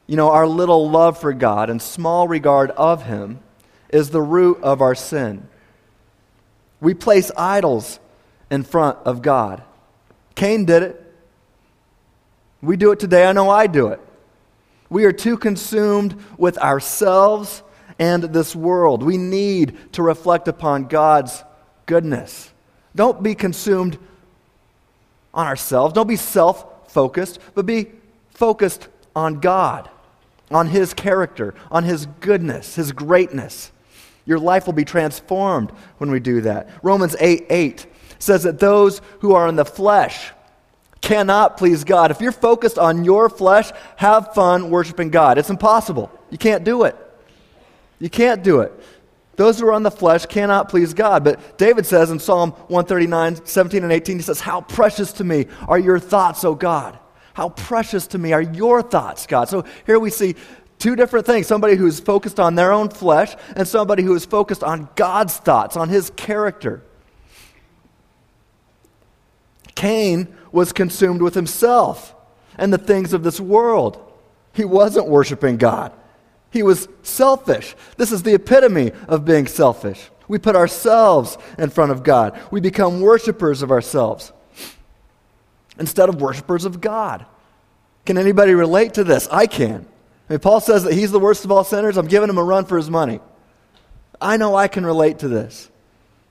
You 0.07 0.16
know, 0.16 0.31
our 0.31 0.47
little 0.47 0.90
love 0.90 1.19
for 1.19 1.33
God 1.33 1.71
and 1.71 1.81
small 1.81 2.26
regard 2.26 2.71
of 2.73 3.04
Him 3.04 3.40
is 3.90 4.11
the 4.11 4.23
root 4.23 4.59
of 4.62 4.81
our 4.81 4.95
sin. 4.95 5.49
We 6.81 6.95
place 6.95 7.31
idols 7.37 8.00
in 8.50 8.62
front 8.64 8.99
of 9.04 9.23
God. 9.23 9.62
Cain 10.35 10.64
did 10.64 10.83
it. 10.83 11.01
We 12.62 12.76
do 12.76 12.92
it 12.92 13.00
today. 13.00 13.26
I 13.26 13.33
know 13.33 13.50
I 13.50 13.66
do 13.66 13.88
it. 13.88 14.00
We 14.88 15.04
are 15.04 15.12
too 15.12 15.37
consumed 15.37 16.16
with 16.38 16.57
ourselves 16.59 17.62
and 17.99 18.23
this 18.23 18.54
world. 18.54 19.02
We 19.02 19.16
need 19.16 19.92
to 19.92 20.02
reflect 20.02 20.49
upon 20.49 20.85
God's 20.85 21.42
goodness. 21.87 22.52
Don't 22.95 23.23
be 23.23 23.35
consumed 23.35 23.99
on 25.35 25.47
ourselves. 25.47 25.95
Don't 25.95 26.07
be 26.07 26.16
self 26.16 26.90
focused, 26.90 27.38
but 27.54 27.66
be 27.66 27.90
focused 28.31 28.88
on 29.16 29.40
God, 29.40 29.88
on 30.50 30.69
His 30.69 30.95
character, 30.95 31.54
on 31.71 31.85
His 31.85 32.07
goodness, 32.21 32.75
His 32.76 32.92
greatness. 32.92 33.73
Your 34.25 34.38
life 34.38 34.66
will 34.66 34.73
be 34.73 34.85
transformed 34.85 35.71
when 35.99 36.11
we 36.11 36.21
do 36.21 36.42
that. 36.42 36.69
Romans 36.83 37.16
8 37.19 37.47
8 37.50 37.87
says 38.19 38.45
that 38.45 38.61
those 38.61 39.00
who 39.21 39.35
are 39.35 39.49
in 39.49 39.57
the 39.57 39.64
flesh 39.64 40.31
cannot 41.02 41.59
please 41.59 41.85
God. 41.85 42.11
If 42.11 42.21
you're 42.21 42.32
focused 42.32 42.78
on 42.78 43.04
your 43.04 43.28
flesh, 43.28 43.71
have 43.97 44.32
fun 44.35 44.71
worshiping 44.71 45.11
God. 45.11 45.37
It's 45.37 45.50
impossible. 45.50 46.11
You 46.30 46.38
can't 46.38 46.64
do 46.64 46.85
it. 46.85 46.97
You 47.99 48.09
can't 48.09 48.42
do 48.42 48.61
it. 48.61 48.73
Those 49.37 49.59
who 49.59 49.66
are 49.66 49.73
on 49.73 49.82
the 49.82 49.90
flesh 49.90 50.26
cannot 50.26 50.68
please 50.68 50.94
God. 50.94 51.25
But 51.25 51.59
David 51.59 51.87
says 51.87 52.11
in 52.11 52.18
Psalm 52.18 52.52
139, 52.52 53.44
17 53.44 53.82
and 53.82 53.92
18, 53.92 54.16
he 54.16 54.23
says, 54.23 54.40
How 54.40 54.61
precious 54.61 55.12
to 55.14 55.25
me 55.25 55.47
are 55.68 55.78
your 55.78 55.99
thoughts, 55.99 56.44
O 56.44 56.54
God. 56.54 56.99
How 57.35 57.49
precious 57.49 58.06
to 58.09 58.18
me 58.18 58.32
are 58.32 58.42
your 58.42 58.82
thoughts, 58.82 59.26
God. 59.26 59.49
So 59.49 59.64
here 59.87 59.99
we 59.99 60.11
see 60.11 60.37
two 60.78 60.97
different 60.97 61.25
things 61.26 61.47
somebody 61.47 61.76
who's 61.76 61.99
focused 61.99 62.38
on 62.38 62.54
their 62.54 62.73
own 62.73 62.90
flesh, 62.90 63.35
and 63.56 63.66
somebody 63.66 64.02
who 64.02 64.14
is 64.14 64.26
focused 64.26 64.62
on 64.62 64.88
God's 64.97 65.37
thoughts, 65.37 65.76
on 65.76 65.88
his 65.88 66.11
character. 66.11 66.82
Cain 69.75 70.35
was 70.50 70.73
consumed 70.73 71.23
with 71.23 71.35
himself 71.35 72.14
and 72.57 72.73
the 72.73 72.79
things 72.79 73.12
of 73.12 73.23
this 73.23 73.41
world. 73.41 74.12
He 74.52 74.64
wasn't 74.64 75.09
worshiping 75.09 75.57
God. 75.57 75.93
He 76.50 76.62
was 76.62 76.88
selfish. 77.02 77.75
This 77.97 78.12
is 78.12 78.23
the 78.23 78.35
epitome 78.35 78.93
of 79.09 79.25
being 79.25 79.47
selfish. 79.47 80.11
We 80.29 80.38
put 80.38 80.57
ourselves 80.57 81.38
in 81.59 81.71
front 81.71 81.93
of 81.93 82.02
God. 82.02 82.38
We 82.50 82.61
become 82.61 83.00
worshipers 83.00 83.62
of 83.62 83.71
ourselves 83.71 84.33
instead 85.79 86.09
of 86.09 86.21
worshipers 86.21 86.64
of 86.64 86.81
God. 86.81 87.25
Can 88.05 88.19
anybody 88.19 88.55
relate 88.55 88.95
to 88.95 89.05
this? 89.05 89.29
I 89.31 89.47
can. 89.47 89.87
I 90.29 90.33
mean, 90.35 90.41
Paul 90.41 90.61
says 90.61 90.85
that 90.85 90.95
he's 90.95 91.11
the 91.11 91.19
worst 91.19 91.45
of 91.45 91.52
all 91.52 91.64
sinners. 91.64 91.97
I'm 91.97 92.07
giving 92.07 92.29
him 92.29 92.38
a 92.38 92.45
run 92.45 92.67
for 92.67 92.76
his 92.76 92.91
money. 92.91 93.21
I 94.21 94.37
know 94.37 94.55
I 94.55 94.69
can 94.69 94.85
relate 94.85 95.21
to 95.21 95.29
this. 95.29 95.71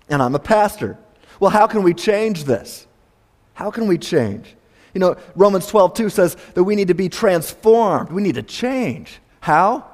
And 0.09 0.21
I'm 0.21 0.35
a 0.35 0.39
pastor. 0.39 0.97
Well, 1.39 1.51
how 1.51 1.67
can 1.67 1.83
we 1.83 1.93
change 1.93 2.43
this? 2.43 2.85
How 3.61 3.69
can 3.69 3.85
we 3.85 3.99
change? 3.99 4.55
You 4.95 4.99
know, 4.99 5.17
Romans 5.35 5.67
12, 5.67 5.93
2 5.93 6.09
says 6.09 6.35
that 6.55 6.63
we 6.63 6.75
need 6.75 6.87
to 6.87 6.95
be 6.95 7.09
transformed. 7.09 8.11
We 8.11 8.23
need 8.23 8.33
to 8.33 8.41
change. 8.41 9.19
How? 9.39 9.87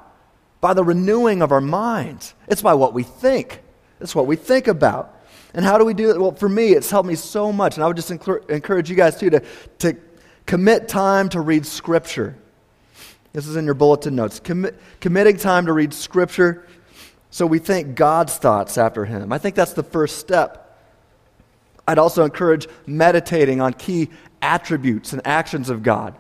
By 0.61 0.73
the 0.73 0.85
renewing 0.85 1.41
of 1.41 1.51
our 1.51 1.59
minds. 1.59 2.33
It's 2.47 2.61
by 2.61 2.75
what 2.75 2.93
we 2.93 3.03
think. 3.03 3.61
It's 3.99 4.15
what 4.15 4.25
we 4.25 4.37
think 4.37 4.69
about. 4.69 5.19
And 5.53 5.65
how 5.65 5.77
do 5.77 5.83
we 5.83 5.93
do 5.93 6.11
it? 6.11 6.17
Well, 6.17 6.31
for 6.31 6.47
me, 6.47 6.69
it's 6.69 6.89
helped 6.89 7.09
me 7.09 7.15
so 7.15 7.51
much. 7.51 7.75
And 7.75 7.83
I 7.83 7.87
would 7.87 7.97
just 7.97 8.09
encourage 8.09 8.89
you 8.89 8.95
guys, 8.95 9.19
too, 9.19 9.31
to, 9.31 9.43
to 9.79 9.97
commit 10.45 10.87
time 10.87 11.27
to 11.29 11.41
read 11.41 11.65
Scripture. 11.65 12.37
This 13.33 13.47
is 13.47 13.57
in 13.57 13.65
your 13.65 13.73
bulletin 13.73 14.15
notes. 14.15 14.39
Commit, 14.39 14.79
committing 15.01 15.35
time 15.35 15.65
to 15.65 15.73
read 15.73 15.93
Scripture 15.93 16.65
so 17.31 17.45
we 17.45 17.59
think 17.59 17.95
God's 17.95 18.37
thoughts 18.37 18.77
after 18.77 19.03
Him. 19.03 19.33
I 19.33 19.39
think 19.39 19.55
that's 19.55 19.73
the 19.73 19.83
first 19.83 20.19
step. 20.19 20.66
I'd 21.87 21.99
also 21.99 22.25
encourage 22.25 22.67
meditating 22.85 23.61
on 23.61 23.73
key 23.73 24.09
attributes 24.41 25.13
and 25.13 25.25
actions 25.25 25.69
of 25.69 25.83
God. 25.83 26.15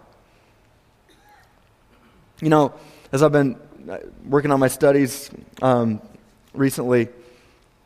You 2.41 2.49
know, 2.49 2.73
as 3.11 3.21
I've 3.21 3.31
been 3.31 3.57
uh, 3.89 3.97
working 4.25 4.51
on 4.51 4.59
my 4.59 4.69
studies 4.69 5.29
um, 5.61 6.01
recently, 6.53 7.09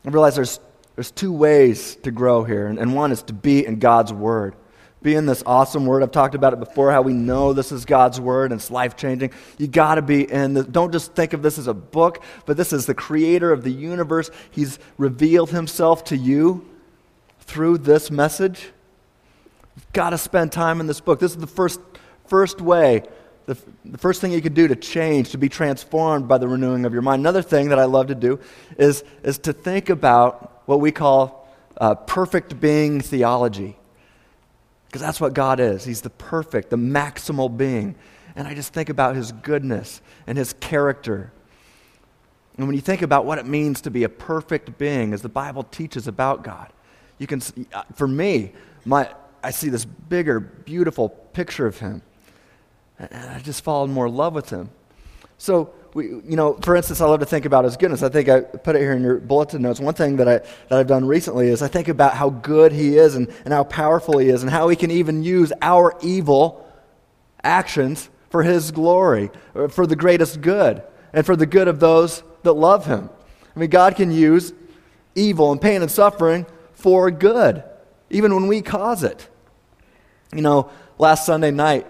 I 0.04 0.08
realized 0.08 0.36
there's, 0.36 0.60
there's 0.94 1.10
two 1.10 1.32
ways 1.32 1.96
to 2.02 2.10
grow 2.10 2.44
here, 2.44 2.66
and, 2.66 2.78
and 2.78 2.94
one 2.94 3.12
is 3.12 3.22
to 3.24 3.32
be 3.32 3.66
in 3.66 3.78
God's 3.78 4.12
Word. 4.12 4.54
Be 5.02 5.16
in 5.16 5.26
this 5.26 5.42
awesome 5.44 5.84
Word. 5.86 6.04
I've 6.04 6.12
talked 6.12 6.36
about 6.36 6.52
it 6.52 6.60
before, 6.60 6.92
how 6.92 7.02
we 7.02 7.12
know 7.12 7.52
this 7.52 7.72
is 7.72 7.84
God's 7.84 8.20
Word 8.20 8.52
and 8.52 8.60
it's 8.60 8.70
life 8.70 8.96
changing. 8.96 9.32
You 9.58 9.66
got 9.66 9.96
to 9.96 10.02
be 10.02 10.30
in 10.30 10.54
the, 10.54 10.62
don't 10.62 10.92
just 10.92 11.14
think 11.14 11.32
of 11.32 11.42
this 11.42 11.58
as 11.58 11.66
a 11.66 11.74
book, 11.74 12.22
but 12.46 12.56
this 12.56 12.72
is 12.72 12.86
the 12.86 12.94
creator 12.94 13.50
of 13.52 13.64
the 13.64 13.72
universe. 13.72 14.30
He's 14.52 14.78
revealed 14.98 15.50
himself 15.50 16.04
to 16.04 16.16
you 16.16 16.71
through 17.42 17.78
this 17.78 18.10
message. 18.10 18.70
You've 19.76 19.92
got 19.92 20.10
to 20.10 20.18
spend 20.18 20.52
time 20.52 20.80
in 20.80 20.86
this 20.86 21.00
book. 21.00 21.18
This 21.20 21.32
is 21.32 21.38
the 21.38 21.46
first, 21.46 21.80
first 22.26 22.60
way, 22.60 23.02
the, 23.46 23.56
the 23.84 23.98
first 23.98 24.20
thing 24.20 24.32
you 24.32 24.42
can 24.42 24.54
do 24.54 24.68
to 24.68 24.76
change, 24.76 25.30
to 25.30 25.38
be 25.38 25.48
transformed 25.48 26.28
by 26.28 26.38
the 26.38 26.46
renewing 26.46 26.84
of 26.84 26.92
your 26.92 27.02
mind. 27.02 27.20
Another 27.20 27.42
thing 27.42 27.70
that 27.70 27.78
I 27.78 27.84
love 27.84 28.06
to 28.08 28.14
do 28.14 28.38
is, 28.78 29.02
is 29.22 29.38
to 29.38 29.52
think 29.52 29.90
about 29.90 30.62
what 30.66 30.80
we 30.80 30.92
call 30.92 31.48
uh, 31.78 31.94
perfect 31.94 32.60
being 32.60 33.00
theology. 33.00 33.76
Because 34.86 35.00
that's 35.00 35.20
what 35.20 35.32
God 35.32 35.58
is. 35.58 35.84
He's 35.84 36.02
the 36.02 36.10
perfect, 36.10 36.70
the 36.70 36.76
maximal 36.76 37.54
being. 37.54 37.94
And 38.36 38.46
I 38.46 38.54
just 38.54 38.72
think 38.72 38.88
about 38.88 39.16
his 39.16 39.32
goodness 39.32 40.00
and 40.26 40.38
his 40.38 40.52
character. 40.54 41.32
And 42.56 42.66
when 42.66 42.76
you 42.76 42.82
think 42.82 43.02
about 43.02 43.24
what 43.24 43.38
it 43.38 43.46
means 43.46 43.80
to 43.82 43.90
be 43.90 44.04
a 44.04 44.08
perfect 44.08 44.78
being, 44.78 45.12
as 45.14 45.22
the 45.22 45.28
Bible 45.28 45.62
teaches 45.64 46.06
about 46.06 46.44
God, 46.44 46.70
you 47.22 47.28
can, 47.28 47.40
uh, 47.72 47.84
for 47.94 48.08
me, 48.08 48.52
my, 48.84 49.08
I 49.44 49.52
see 49.52 49.68
this 49.68 49.84
bigger, 49.84 50.40
beautiful 50.40 51.08
picture 51.08 51.68
of 51.68 51.78
him. 51.78 52.02
And 52.98 53.30
I 53.30 53.38
just 53.38 53.62
fall 53.62 53.84
in 53.84 53.92
more 53.92 54.08
love 54.08 54.34
with 54.34 54.50
him. 54.50 54.70
So, 55.38 55.72
we, 55.94 56.06
you 56.08 56.36
know, 56.36 56.54
for 56.54 56.74
instance, 56.74 57.00
I 57.00 57.06
love 57.06 57.20
to 57.20 57.26
think 57.26 57.44
about 57.44 57.64
his 57.64 57.76
goodness. 57.76 58.02
I 58.02 58.08
think 58.08 58.28
I 58.28 58.40
put 58.40 58.74
it 58.74 58.80
here 58.80 58.92
in 58.92 59.02
your 59.02 59.18
bulletin 59.18 59.62
notes. 59.62 59.78
One 59.78 59.94
thing 59.94 60.16
that, 60.16 60.28
I, 60.28 60.38
that 60.38 60.72
I've 60.72 60.88
done 60.88 61.04
recently 61.04 61.46
is 61.46 61.62
I 61.62 61.68
think 61.68 61.86
about 61.86 62.14
how 62.14 62.28
good 62.28 62.72
he 62.72 62.98
is 62.98 63.14
and, 63.14 63.28
and 63.44 63.54
how 63.54 63.62
powerful 63.64 64.18
he 64.18 64.28
is 64.28 64.42
and 64.42 64.50
how 64.50 64.68
he 64.68 64.74
can 64.74 64.90
even 64.90 65.22
use 65.22 65.52
our 65.62 65.96
evil 66.02 66.68
actions 67.44 68.10
for 68.30 68.42
his 68.42 68.72
glory, 68.72 69.30
for 69.70 69.86
the 69.86 69.96
greatest 69.96 70.40
good, 70.40 70.82
and 71.12 71.24
for 71.24 71.36
the 71.36 71.46
good 71.46 71.68
of 71.68 71.78
those 71.78 72.24
that 72.42 72.54
love 72.54 72.86
him. 72.86 73.10
I 73.54 73.60
mean, 73.60 73.70
God 73.70 73.94
can 73.94 74.10
use 74.10 74.52
evil 75.14 75.52
and 75.52 75.60
pain 75.60 75.82
and 75.82 75.90
suffering 75.90 76.46
for 76.82 77.12
good, 77.12 77.62
even 78.10 78.34
when 78.34 78.48
we 78.48 78.60
cause 78.60 79.04
it. 79.04 79.28
You 80.34 80.42
know, 80.42 80.70
last 80.98 81.24
Sunday 81.24 81.52
night, 81.52 81.86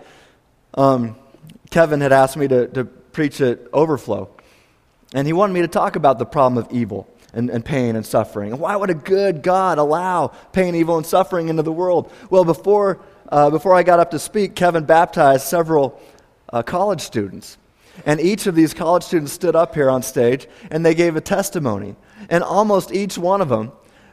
um, 0.75 1.17
Kevin 1.71 2.03
had 2.03 2.13
asked 2.13 2.37
me 2.37 2.47
to, 2.49 2.69
to 2.69 2.85
preach 2.85 3.41
at 3.41 3.61
Overflow, 3.73 4.29
and 5.15 5.27
he 5.27 5.33
wanted 5.33 5.55
me 5.55 5.63
to 5.63 5.69
talk 5.69 5.97
about 5.97 6.19
the 6.19 6.27
problem 6.27 6.63
of 6.63 6.71
evil. 6.71 7.09
And, 7.35 7.49
and, 7.49 7.65
pain 7.65 7.97
and 7.97 8.05
suffering. 8.05 8.59
why 8.59 8.77
would 8.77 8.91
a 8.91 8.95
good 8.95 9.43
God 9.43 9.79
allow 9.79 10.27
pain, 10.53 10.75
evil, 10.75 10.99
and 10.99 11.07
suffering 11.07 11.49
into 11.49 11.63
the 11.63 11.73
world? 11.73 12.13
Well, 12.29 12.45
before, 12.45 13.01
uh, 13.31 13.49
before 13.49 13.75
I 13.75 13.83
got 13.83 13.99
up 14.01 14.11
to 14.11 14.19
speak, 14.19 14.55
Kevin 14.55 14.85
baptized 14.85 15.47
several 15.47 15.99
uh, 16.53 16.63
college 16.63 17.01
students. 17.01 17.57
And 18.05 18.21
each 18.21 18.47
of 18.47 18.55
these 18.55 18.75
college 18.75 19.03
students 19.03 19.33
stood 19.33 19.57
up 19.57 19.75
here 19.75 19.89
on 19.89 20.03
stage 20.03 20.47
and 20.71 20.85
they 20.85 20.95
gave 20.95 21.17
a 21.17 21.23
testimony. 21.23 21.97
And 22.29 22.45
almost 22.45 22.93
each 22.93 23.17
one 23.17 23.41
of 23.41 23.49
them 23.49 23.73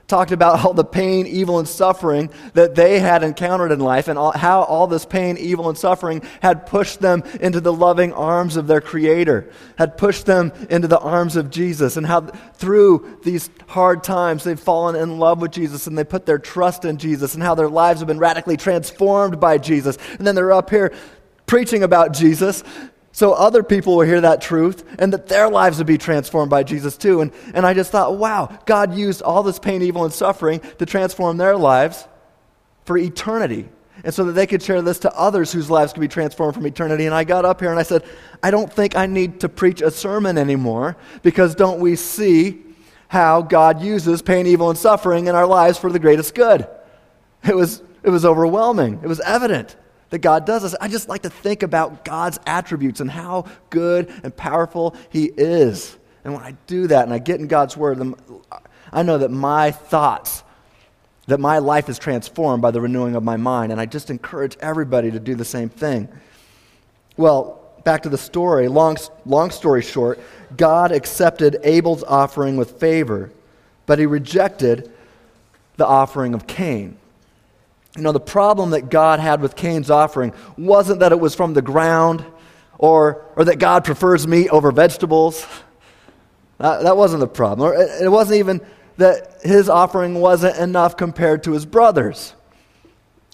talked 0.09 0.31
about 0.31 0.65
all 0.65 0.73
the 0.73 0.83
pain, 0.83 1.25
evil, 1.27 1.59
and 1.59 1.67
suffering 1.67 2.29
that 2.53 2.75
they 2.75 2.99
had 2.99 3.23
encountered 3.23 3.71
in 3.71 3.79
life 3.79 4.07
and 4.07 4.19
all, 4.19 4.31
how 4.31 4.63
all 4.63 4.87
this 4.87 5.05
pain, 5.05 5.37
evil, 5.37 5.69
and 5.69 5.77
suffering 5.77 6.21
had 6.41 6.65
pushed 6.65 6.99
them 6.99 7.23
into 7.39 7.61
the 7.61 7.71
loving 7.71 8.11
arms 8.11 8.57
of 8.57 8.67
their 8.67 8.81
Creator, 8.81 9.49
had 9.77 9.97
pushed 9.97 10.25
them 10.25 10.51
into 10.69 10.87
the 10.87 10.99
arms 10.99 11.35
of 11.35 11.49
Jesus, 11.49 11.95
and 11.95 12.05
how 12.05 12.21
through 12.55 13.19
these 13.23 13.49
hard 13.67 14.03
times 14.03 14.43
they've 14.43 14.59
fallen 14.59 14.95
in 14.95 15.19
love 15.19 15.39
with 15.39 15.51
Jesus 15.51 15.87
and 15.87 15.97
they 15.97 16.03
put 16.03 16.25
their 16.25 16.39
trust 16.39 16.83
in 16.83 16.97
Jesus, 16.97 17.35
and 17.35 17.43
how 17.43 17.55
their 17.55 17.69
lives 17.69 17.99
have 18.01 18.07
been 18.07 18.19
radically 18.19 18.57
transformed 18.57 19.39
by 19.39 19.57
Jesus. 19.57 19.97
And 20.17 20.25
then 20.25 20.35
they're 20.35 20.51
up 20.51 20.69
here 20.69 20.91
preaching 21.45 21.83
about 21.83 22.13
Jesus 22.13 22.63
so 23.19 23.33
other 23.33 23.63
people 23.63 23.97
will 23.97 24.05
hear 24.05 24.21
that 24.21 24.39
truth 24.39 24.85
and 24.97 25.11
that 25.11 25.27
their 25.27 25.49
lives 25.49 25.77
would 25.77 25.87
be 25.87 25.97
transformed 25.97 26.49
by 26.49 26.63
Jesus 26.63 26.95
too. 26.95 27.19
And, 27.19 27.33
and 27.53 27.65
I 27.65 27.73
just 27.73 27.91
thought, 27.91 28.15
wow, 28.15 28.57
God 28.65 28.95
used 28.95 29.21
all 29.21 29.43
this 29.43 29.59
pain, 29.59 29.81
evil, 29.81 30.05
and 30.05 30.13
suffering 30.13 30.61
to 30.77 30.85
transform 30.85 31.35
their 31.35 31.57
lives 31.57 32.07
for 32.85 32.97
eternity. 32.97 33.67
And 34.05 34.13
so 34.13 34.23
that 34.23 34.31
they 34.31 34.47
could 34.47 34.63
share 34.63 34.81
this 34.81 34.99
to 34.99 35.13
others 35.13 35.51
whose 35.51 35.69
lives 35.69 35.91
could 35.91 35.99
be 35.99 36.07
transformed 36.07 36.53
from 36.53 36.65
eternity. 36.65 37.07
And 37.07 37.13
I 37.13 37.25
got 37.25 37.43
up 37.43 37.59
here 37.59 37.71
and 37.71 37.77
I 37.77 37.83
said, 37.83 38.05
I 38.41 38.51
don't 38.51 38.71
think 38.71 38.95
I 38.95 39.05
need 39.05 39.41
to 39.41 39.49
preach 39.49 39.81
a 39.81 39.91
sermon 39.91 40.37
anymore 40.37 40.95
because 41.21 41.55
don't 41.55 41.81
we 41.81 41.97
see 41.97 42.63
how 43.09 43.41
God 43.41 43.81
uses 43.81 44.21
pain, 44.21 44.47
evil, 44.47 44.69
and 44.69 44.79
suffering 44.79 45.27
in 45.27 45.35
our 45.35 45.45
lives 45.45 45.77
for 45.77 45.91
the 45.91 45.99
greatest 45.99 46.35
good? 46.35 46.65
It 47.45 47.53
was, 47.53 47.83
it 48.01 48.11
was 48.11 48.23
overwhelming, 48.23 49.01
it 49.03 49.07
was 49.07 49.19
evident 49.19 49.75
that 50.09 50.19
God 50.19 50.45
does 50.45 50.63
this. 50.63 50.75
I 50.79 50.87
just 50.87 51.09
like 51.09 51.21
to 51.23 51.29
think 51.29 51.63
about 51.63 52.03
God's 52.03 52.39
attributes 52.45 52.99
and 52.99 53.09
how 53.09 53.45
good 53.69 54.11
and 54.23 54.35
powerful 54.35 54.95
He 55.09 55.25
is. 55.25 55.97
And 56.23 56.33
when 56.33 56.43
I 56.43 56.55
do 56.67 56.87
that 56.87 57.03
and 57.03 57.13
I 57.13 57.19
get 57.19 57.39
in 57.39 57.47
God's 57.47 57.77
Word, 57.77 58.01
I 58.91 59.03
know 59.03 59.17
that 59.19 59.31
my 59.31 59.71
thoughts, 59.71 60.43
that 61.27 61.39
my 61.39 61.59
life 61.59 61.89
is 61.89 61.99
transformed 61.99 62.61
by 62.61 62.71
the 62.71 62.81
renewing 62.81 63.15
of 63.15 63.23
my 63.23 63.37
mind. 63.37 63.71
And 63.71 63.79
I 63.79 63.85
just 63.85 64.09
encourage 64.09 64.57
everybody 64.59 65.11
to 65.11 65.19
do 65.19 65.35
the 65.35 65.45
same 65.45 65.69
thing. 65.69 66.09
Well, 67.17 67.61
back 67.83 68.03
to 68.03 68.09
the 68.09 68.17
story. 68.17 68.67
Long, 68.67 68.97
long 69.25 69.51
story 69.51 69.81
short, 69.81 70.19
God 70.57 70.91
accepted 70.91 71.57
Abel's 71.63 72.03
offering 72.03 72.57
with 72.57 72.79
favor, 72.79 73.31
but 73.85 73.99
he 73.99 74.05
rejected 74.05 74.91
the 75.77 75.85
offering 75.85 76.33
of 76.33 76.47
Cain. 76.47 76.97
You 77.95 78.03
know, 78.03 78.11
the 78.11 78.19
problem 78.19 78.71
that 78.71 78.89
God 78.89 79.19
had 79.19 79.41
with 79.41 79.55
Cain's 79.55 79.89
offering 79.89 80.33
wasn't 80.57 80.99
that 80.99 81.11
it 81.11 81.19
was 81.19 81.35
from 81.35 81.53
the 81.53 81.61
ground 81.61 82.23
or, 82.77 83.25
or 83.35 83.45
that 83.45 83.57
God 83.57 83.83
prefers 83.83 84.27
meat 84.27 84.49
over 84.49 84.71
vegetables. 84.71 85.45
That, 86.59 86.83
that 86.83 86.97
wasn't 86.97 87.21
the 87.21 87.27
problem. 87.27 87.73
It, 87.73 88.03
it 88.03 88.09
wasn't 88.09 88.39
even 88.39 88.61
that 88.97 89.41
his 89.41 89.69
offering 89.69 90.15
wasn't 90.15 90.57
enough 90.57 90.97
compared 90.97 91.43
to 91.43 91.51
his 91.51 91.65
brothers. 91.65 92.33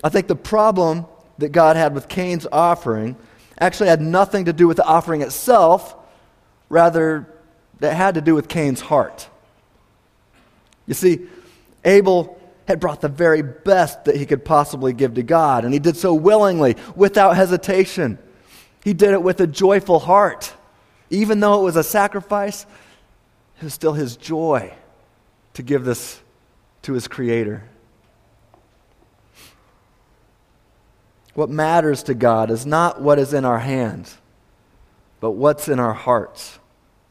I 0.03 0.09
think 0.09 0.27
the 0.27 0.35
problem 0.35 1.05
that 1.39 1.49
God 1.49 1.75
had 1.75 1.93
with 1.93 2.07
Cain's 2.07 2.47
offering 2.51 3.15
actually 3.59 3.89
had 3.89 4.01
nothing 4.01 4.45
to 4.45 4.53
do 4.53 4.67
with 4.67 4.77
the 4.77 4.85
offering 4.85 5.21
itself, 5.21 5.95
rather, 6.69 7.27
it 7.81 7.93
had 7.93 8.15
to 8.15 8.21
do 8.21 8.35
with 8.35 8.47
Cain's 8.47 8.79
heart. 8.81 9.27
You 10.87 10.93
see, 10.93 11.27
Abel 11.83 12.39
had 12.67 12.79
brought 12.79 13.01
the 13.01 13.09
very 13.09 13.41
best 13.41 14.05
that 14.05 14.15
he 14.15 14.25
could 14.25 14.43
possibly 14.43 14.93
give 14.93 15.15
to 15.15 15.23
God, 15.23 15.65
and 15.65 15.73
he 15.73 15.79
did 15.79 15.97
so 15.97 16.13
willingly, 16.13 16.75
without 16.95 17.35
hesitation. 17.35 18.17
He 18.83 18.93
did 18.93 19.11
it 19.11 19.21
with 19.21 19.39
a 19.39 19.47
joyful 19.47 19.99
heart. 19.99 20.53
Even 21.09 21.39
though 21.39 21.59
it 21.59 21.63
was 21.63 21.75
a 21.75 21.83
sacrifice, 21.83 22.65
it 23.59 23.63
was 23.63 23.73
still 23.73 23.93
his 23.93 24.17
joy 24.17 24.73
to 25.53 25.63
give 25.63 25.85
this 25.85 26.19
to 26.81 26.93
his 26.93 27.07
Creator. 27.07 27.63
What 31.33 31.49
matters 31.49 32.03
to 32.03 32.13
God 32.13 32.49
is 32.49 32.65
not 32.65 33.01
what 33.01 33.19
is 33.19 33.33
in 33.33 33.45
our 33.45 33.59
hands, 33.59 34.17
but 35.19 35.31
what's 35.31 35.67
in 35.67 35.79
our 35.79 35.93
hearts. 35.93 36.59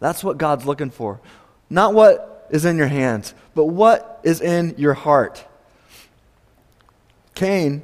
That's 0.00 0.24
what 0.24 0.38
God's 0.38 0.66
looking 0.66 0.90
for. 0.90 1.20
Not 1.70 1.94
what 1.94 2.46
is 2.50 2.64
in 2.64 2.76
your 2.76 2.88
hands, 2.88 3.34
but 3.54 3.66
what 3.66 4.20
is 4.22 4.40
in 4.40 4.74
your 4.76 4.94
heart. 4.94 5.44
Cain, 7.34 7.82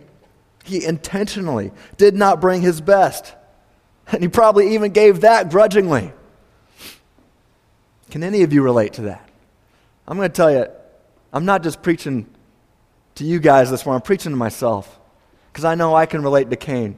he 0.64 0.84
intentionally 0.84 1.72
did 1.96 2.14
not 2.14 2.40
bring 2.40 2.62
his 2.62 2.80
best, 2.80 3.34
and 4.12 4.22
he 4.22 4.28
probably 4.28 4.74
even 4.74 4.92
gave 4.92 5.22
that 5.22 5.50
grudgingly. 5.50 6.12
Can 8.10 8.22
any 8.22 8.42
of 8.42 8.52
you 8.52 8.62
relate 8.62 8.94
to 8.94 9.02
that? 9.02 9.28
I'm 10.06 10.16
going 10.16 10.28
to 10.28 10.34
tell 10.34 10.50
you, 10.50 10.66
I'm 11.32 11.44
not 11.44 11.62
just 11.62 11.82
preaching 11.82 12.26
to 13.16 13.24
you 13.24 13.38
guys 13.38 13.70
this 13.70 13.84
morning, 13.84 13.96
I'm 14.00 14.06
preaching 14.06 14.32
to 14.32 14.36
myself 14.36 14.98
because 15.52 15.64
I 15.64 15.74
know 15.74 15.94
I 15.94 16.06
can 16.06 16.22
relate 16.22 16.50
to 16.50 16.56
Cain. 16.56 16.96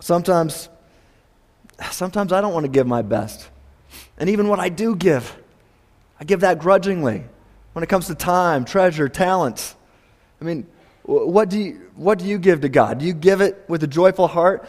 Sometimes, 0.00 0.68
sometimes 1.90 2.32
I 2.32 2.40
don't 2.40 2.52
want 2.52 2.64
to 2.64 2.70
give 2.70 2.86
my 2.86 3.02
best. 3.02 3.48
And 4.18 4.30
even 4.30 4.48
what 4.48 4.60
I 4.60 4.68
do 4.68 4.94
give, 4.94 5.36
I 6.20 6.24
give 6.24 6.40
that 6.40 6.58
grudgingly. 6.58 7.24
When 7.72 7.82
it 7.82 7.88
comes 7.88 8.06
to 8.06 8.14
time, 8.14 8.64
treasure, 8.64 9.08
talents. 9.08 9.74
I 10.40 10.44
mean, 10.44 10.66
what 11.02 11.50
do 11.50 11.58
you, 11.58 11.90
what 11.96 12.18
do 12.18 12.24
you 12.24 12.38
give 12.38 12.60
to 12.60 12.68
God? 12.68 12.98
Do 12.98 13.04
you 13.04 13.12
give 13.12 13.40
it 13.40 13.64
with 13.68 13.82
a 13.82 13.86
joyful 13.86 14.28
heart? 14.28 14.68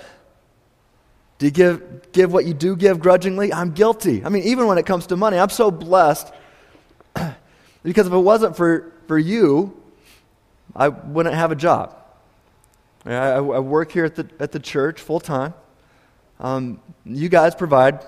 Do 1.38 1.46
you 1.46 1.52
give, 1.52 2.12
give 2.12 2.34
what 2.34 2.46
you 2.46 2.54
do 2.54 2.76
give 2.76 3.00
grudgingly? 3.00 3.54
I'm 3.54 3.72
guilty. 3.72 4.24
I 4.26 4.30
mean, 4.30 4.44
even 4.44 4.68
when 4.68 4.78
it 4.78 4.86
comes 4.86 5.08
to 5.08 5.18
money, 5.18 5.38
I'm 5.38 5.50
so 5.50 5.70
blessed 5.70 6.34
because 7.84 8.08
if 8.08 8.14
it 8.14 8.18
wasn't 8.18 8.58
for, 8.58 8.94
for 9.08 9.18
you, 9.18 9.80
I 10.76 10.90
wouldn't 10.90 11.36
have 11.36 11.52
a 11.52 11.56
job. 11.56 11.96
I, 13.06 13.34
I, 13.34 13.40
work 13.40 13.92
here 13.92 14.06
at 14.06 14.16
the, 14.16 14.28
at 14.40 14.52
the 14.52 14.60
church 14.60 15.00
full 15.00 15.20
time. 15.20 15.54
Um, 16.40 16.82
you 17.06 17.30
guys 17.30 17.54
provide 17.54 18.04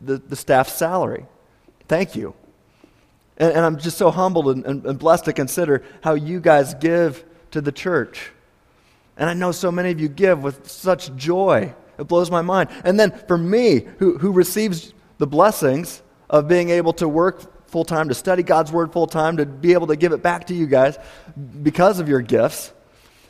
the, 0.00 0.16
the, 0.16 0.36
staff's 0.36 0.72
salary. 0.72 1.26
Thank 1.88 2.16
you. 2.16 2.34
And, 3.36 3.52
and 3.52 3.64
I'm 3.64 3.78
just 3.78 3.98
so 3.98 4.10
humbled 4.10 4.48
and, 4.48 4.64
and, 4.64 4.86
and 4.86 4.98
blessed 4.98 5.26
to 5.26 5.32
consider 5.32 5.84
how 6.02 6.14
you 6.14 6.40
guys 6.40 6.74
give 6.74 7.24
to 7.50 7.60
the 7.60 7.72
church. 7.72 8.30
And 9.16 9.28
I 9.28 9.34
know 9.34 9.52
so 9.52 9.70
many 9.70 9.90
of 9.90 10.00
you 10.00 10.08
give 10.08 10.42
with 10.42 10.68
such 10.68 11.14
joy. 11.16 11.74
It 11.98 12.04
blows 12.04 12.30
my 12.30 12.42
mind. 12.42 12.70
And 12.84 12.98
then 12.98 13.12
for 13.28 13.38
me, 13.38 13.86
who, 13.98 14.18
who 14.18 14.32
receives 14.32 14.92
the 15.18 15.26
blessings 15.26 16.02
of 16.28 16.48
being 16.48 16.70
able 16.70 16.92
to 16.94 17.08
work 17.08 17.68
full 17.68 17.84
time, 17.84 18.08
to 18.08 18.14
study 18.14 18.42
God's 18.42 18.72
Word 18.72 18.92
full 18.92 19.06
time, 19.06 19.36
to 19.36 19.46
be 19.46 19.72
able 19.72 19.88
to 19.88 19.96
give 19.96 20.12
it 20.12 20.22
back 20.22 20.46
to 20.46 20.54
you 20.54 20.66
guys 20.66 20.98
because 21.62 22.00
of 22.00 22.08
your 22.08 22.20
gifts. 22.20 22.72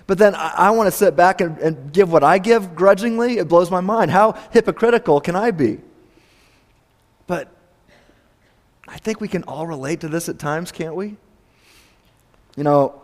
But 0.07 0.19
then 0.19 0.35
I, 0.35 0.55
I 0.57 0.71
want 0.71 0.87
to 0.87 0.93
sit 0.93 1.17
back 1.17 1.41
and, 1.41 1.59
and 1.59 1.93
give 1.93 2.13
what 2.13 2.23
I 2.23 2.39
give 2.39 2.75
grudgingly. 2.75 3.39
It 3.39 3.49
blows 3.49 3.71
my 3.71 3.81
mind. 3.81 4.11
How 4.11 4.33
hypocritical 4.53 5.21
can 5.21 5.37
I 5.37 5.51
be? 5.51 5.81
But 7.27 7.49
I 8.87 8.99
think 8.99 9.21
we 9.21 9.29
can 9.29 9.45
all 9.45 9.67
relate 9.67 10.01
to 10.01 10.09
this 10.09 10.29
at 10.29 10.39
times, 10.39 10.71
can't 10.71 10.95
we? 10.95 11.17
You 12.57 12.65
know, 12.65 13.03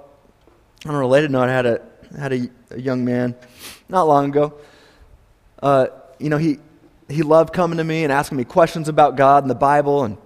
on 0.87 0.95
a 0.95 0.99
related 0.99 1.31
note, 1.31 1.49
I 1.49 1.53
had 1.53 1.67
a, 1.67 1.83
had 2.17 2.33
a, 2.33 2.51
a 2.71 2.81
young 2.81 3.05
man 3.05 3.35
not 3.89 4.05
long 4.05 4.31
ago. 4.31 4.55
Uh, 5.63 5.87
you 6.19 6.29
know, 6.29 6.39
he, 6.39 6.59
he 7.09 7.23
loved 7.23 7.53
coming 7.53 7.79
to 7.79 7.85
me 7.85 8.05
and 8.05 8.13
asking 8.13 8.39
me 8.39 8.45
questions 8.45 8.89
about 8.89 9.17
God 9.17 9.43
and 9.43 9.51
the 9.51 9.55
Bible, 9.55 10.05
and 10.05 10.19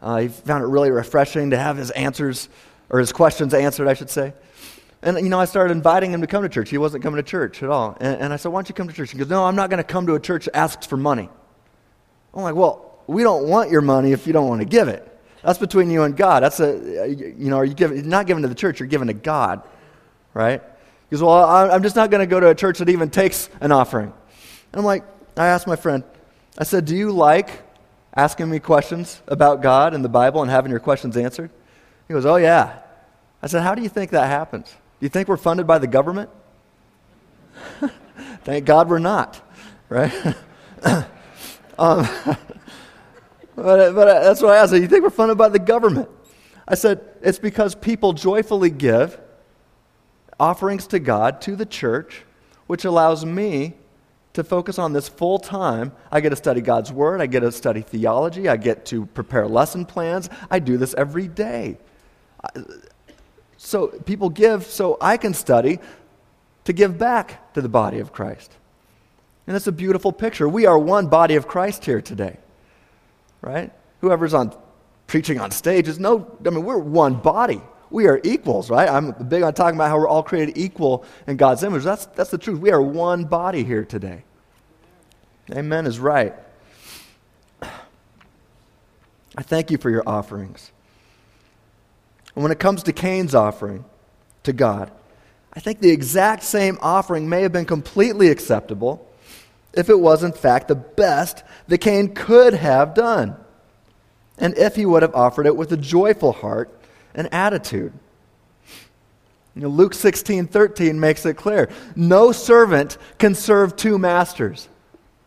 uh, 0.00 0.18
he 0.18 0.28
found 0.28 0.64
it 0.64 0.68
really 0.68 0.90
refreshing 0.90 1.50
to 1.50 1.58
have 1.58 1.76
his 1.76 1.90
answers, 1.90 2.48
or 2.88 2.98
his 2.98 3.12
questions 3.12 3.52
answered, 3.52 3.88
I 3.88 3.94
should 3.94 4.10
say. 4.10 4.32
And, 5.02 5.18
you 5.18 5.28
know, 5.28 5.40
I 5.40 5.46
started 5.46 5.72
inviting 5.72 6.12
him 6.12 6.20
to 6.20 6.26
come 6.26 6.42
to 6.42 6.48
church. 6.48 6.70
He 6.70 6.78
wasn't 6.78 7.02
coming 7.02 7.16
to 7.16 7.22
church 7.22 7.62
at 7.62 7.70
all. 7.70 7.96
And, 8.00 8.20
and 8.20 8.32
I 8.32 8.36
said, 8.36 8.50
Why 8.52 8.58
don't 8.58 8.68
you 8.68 8.74
come 8.74 8.86
to 8.88 8.94
church? 8.94 9.12
He 9.12 9.18
goes, 9.18 9.28
No, 9.28 9.44
I'm 9.44 9.56
not 9.56 9.70
going 9.70 9.78
to 9.78 9.84
come 9.84 10.06
to 10.06 10.14
a 10.14 10.20
church 10.20 10.44
that 10.44 10.56
asks 10.56 10.86
for 10.86 10.98
money. 10.98 11.28
I'm 12.34 12.42
like, 12.42 12.54
Well, 12.54 12.89
we 13.10 13.24
don't 13.24 13.48
want 13.48 13.70
your 13.70 13.80
money 13.80 14.12
if 14.12 14.26
you 14.26 14.32
don't 14.32 14.48
want 14.48 14.60
to 14.60 14.64
give 14.64 14.86
it. 14.86 15.06
That's 15.42 15.58
between 15.58 15.90
you 15.90 16.02
and 16.02 16.16
God. 16.16 16.42
That's 16.42 16.60
a, 16.60 17.08
you 17.08 17.50
know, 17.50 17.56
are 17.56 17.64
you 17.64 17.74
giving, 17.74 18.08
not 18.08 18.26
giving 18.26 18.42
to 18.42 18.48
the 18.48 18.54
church, 18.54 18.78
you're 18.78 18.88
giving 18.88 19.08
to 19.08 19.14
God, 19.14 19.62
right? 20.32 20.62
He 21.08 21.16
goes, 21.16 21.22
Well, 21.22 21.44
I'm 21.44 21.82
just 21.82 21.96
not 21.96 22.10
going 22.10 22.20
to 22.20 22.26
go 22.26 22.38
to 22.38 22.48
a 22.48 22.54
church 22.54 22.78
that 22.78 22.88
even 22.88 23.10
takes 23.10 23.48
an 23.60 23.72
offering. 23.72 24.12
And 24.72 24.78
I'm 24.78 24.84
like, 24.84 25.04
I 25.36 25.48
asked 25.48 25.66
my 25.66 25.74
friend, 25.76 26.04
I 26.56 26.62
said, 26.64 26.84
Do 26.84 26.94
you 26.94 27.10
like 27.10 27.62
asking 28.14 28.48
me 28.48 28.60
questions 28.60 29.20
about 29.26 29.60
God 29.60 29.92
and 29.92 30.04
the 30.04 30.08
Bible 30.08 30.42
and 30.42 30.50
having 30.50 30.70
your 30.70 30.80
questions 30.80 31.16
answered? 31.16 31.50
He 32.06 32.14
goes, 32.14 32.26
Oh, 32.26 32.36
yeah. 32.36 32.78
I 33.42 33.48
said, 33.48 33.62
How 33.62 33.74
do 33.74 33.82
you 33.82 33.88
think 33.88 34.12
that 34.12 34.26
happens? 34.26 34.68
Do 34.68 35.06
you 35.06 35.08
think 35.08 35.26
we're 35.26 35.36
funded 35.36 35.66
by 35.66 35.78
the 35.78 35.88
government? 35.88 36.30
Thank 38.44 38.66
God 38.66 38.88
we're 38.88 39.00
not, 39.00 39.40
right? 39.88 40.12
um, 41.78 42.06
but, 43.62 43.94
but 43.94 44.22
that's 44.22 44.42
what 44.42 44.52
I 44.52 44.58
asked. 44.58 44.72
You 44.72 44.86
think 44.86 45.02
we're 45.02 45.10
funded 45.10 45.38
by 45.38 45.48
the 45.48 45.58
government? 45.58 46.08
I 46.66 46.74
said, 46.74 47.00
It's 47.22 47.38
because 47.38 47.74
people 47.74 48.12
joyfully 48.12 48.70
give 48.70 49.20
offerings 50.38 50.86
to 50.88 50.98
God, 50.98 51.40
to 51.42 51.54
the 51.54 51.66
church, 51.66 52.24
which 52.66 52.84
allows 52.84 53.24
me 53.24 53.74
to 54.32 54.44
focus 54.44 54.78
on 54.78 54.92
this 54.92 55.08
full 55.08 55.38
time. 55.38 55.92
I 56.10 56.20
get 56.20 56.30
to 56.30 56.36
study 56.36 56.60
God's 56.60 56.92
Word, 56.92 57.20
I 57.20 57.26
get 57.26 57.40
to 57.40 57.52
study 57.52 57.82
theology, 57.82 58.48
I 58.48 58.56
get 58.56 58.86
to 58.86 59.06
prepare 59.06 59.46
lesson 59.46 59.84
plans. 59.84 60.30
I 60.50 60.58
do 60.58 60.76
this 60.76 60.94
every 60.94 61.28
day. 61.28 61.78
So 63.56 63.88
people 63.88 64.30
give 64.30 64.64
so 64.64 64.96
I 65.00 65.16
can 65.16 65.34
study 65.34 65.78
to 66.64 66.72
give 66.72 66.98
back 66.98 67.52
to 67.54 67.60
the 67.60 67.68
body 67.68 67.98
of 67.98 68.12
Christ. 68.12 68.56
And 69.46 69.56
it's 69.56 69.66
a 69.66 69.72
beautiful 69.72 70.12
picture. 70.12 70.48
We 70.48 70.64
are 70.66 70.78
one 70.78 71.08
body 71.08 71.34
of 71.34 71.48
Christ 71.48 71.84
here 71.84 72.00
today, 72.00 72.38
right? 73.42 73.72
Whoever's 74.00 74.34
on 74.34 74.54
preaching 75.06 75.40
on 75.40 75.50
stage 75.50 75.88
is 75.88 75.98
no, 75.98 76.36
I 76.46 76.50
mean, 76.50 76.64
we're 76.64 76.78
one 76.78 77.14
body 77.14 77.60
we 77.90 78.06
are 78.06 78.20
equals, 78.22 78.70
right? 78.70 78.88
I'm 78.88 79.10
big 79.10 79.42
on 79.42 79.52
talking 79.52 79.76
about 79.76 79.88
how 79.88 79.98
we're 79.98 80.08
all 80.08 80.22
created 80.22 80.56
equal 80.56 81.04
in 81.26 81.36
God's 81.36 81.62
image. 81.62 81.82
That's, 81.82 82.06
that's 82.06 82.30
the 82.30 82.38
truth. 82.38 82.60
We 82.60 82.70
are 82.70 82.80
one 82.80 83.24
body 83.24 83.64
here 83.64 83.84
today. 83.84 84.22
Amen 85.52 85.86
is 85.86 85.98
right. 85.98 86.34
I 87.62 89.42
thank 89.42 89.70
you 89.70 89.78
for 89.78 89.90
your 89.90 90.04
offerings. 90.06 90.70
And 92.34 92.42
when 92.42 92.52
it 92.52 92.60
comes 92.60 92.84
to 92.84 92.92
Cain's 92.92 93.34
offering 93.34 93.84
to 94.44 94.52
God, 94.52 94.92
I 95.52 95.58
think 95.58 95.80
the 95.80 95.90
exact 95.90 96.44
same 96.44 96.78
offering 96.80 97.28
may 97.28 97.42
have 97.42 97.52
been 97.52 97.64
completely 97.64 98.28
acceptable 98.28 99.06
if 99.72 99.88
it 99.88 99.98
was, 99.98 100.22
in 100.22 100.32
fact, 100.32 100.68
the 100.68 100.74
best 100.74 101.44
that 101.68 101.78
Cain 101.78 102.14
could 102.14 102.54
have 102.54 102.94
done. 102.94 103.36
And 104.38 104.56
if 104.56 104.76
he 104.76 104.86
would 104.86 105.02
have 105.02 105.14
offered 105.14 105.46
it 105.46 105.56
with 105.56 105.72
a 105.72 105.76
joyful 105.76 106.32
heart 106.32 106.76
an 107.14 107.26
attitude. 107.28 107.92
You 109.54 109.62
know, 109.62 109.68
Luke 109.68 109.94
16 109.94 110.46
13 110.46 111.00
makes 111.00 111.26
it 111.26 111.34
clear 111.34 111.68
no 111.96 112.32
servant 112.32 112.98
can 113.18 113.34
serve 113.34 113.76
two 113.76 113.98
masters. 113.98 114.68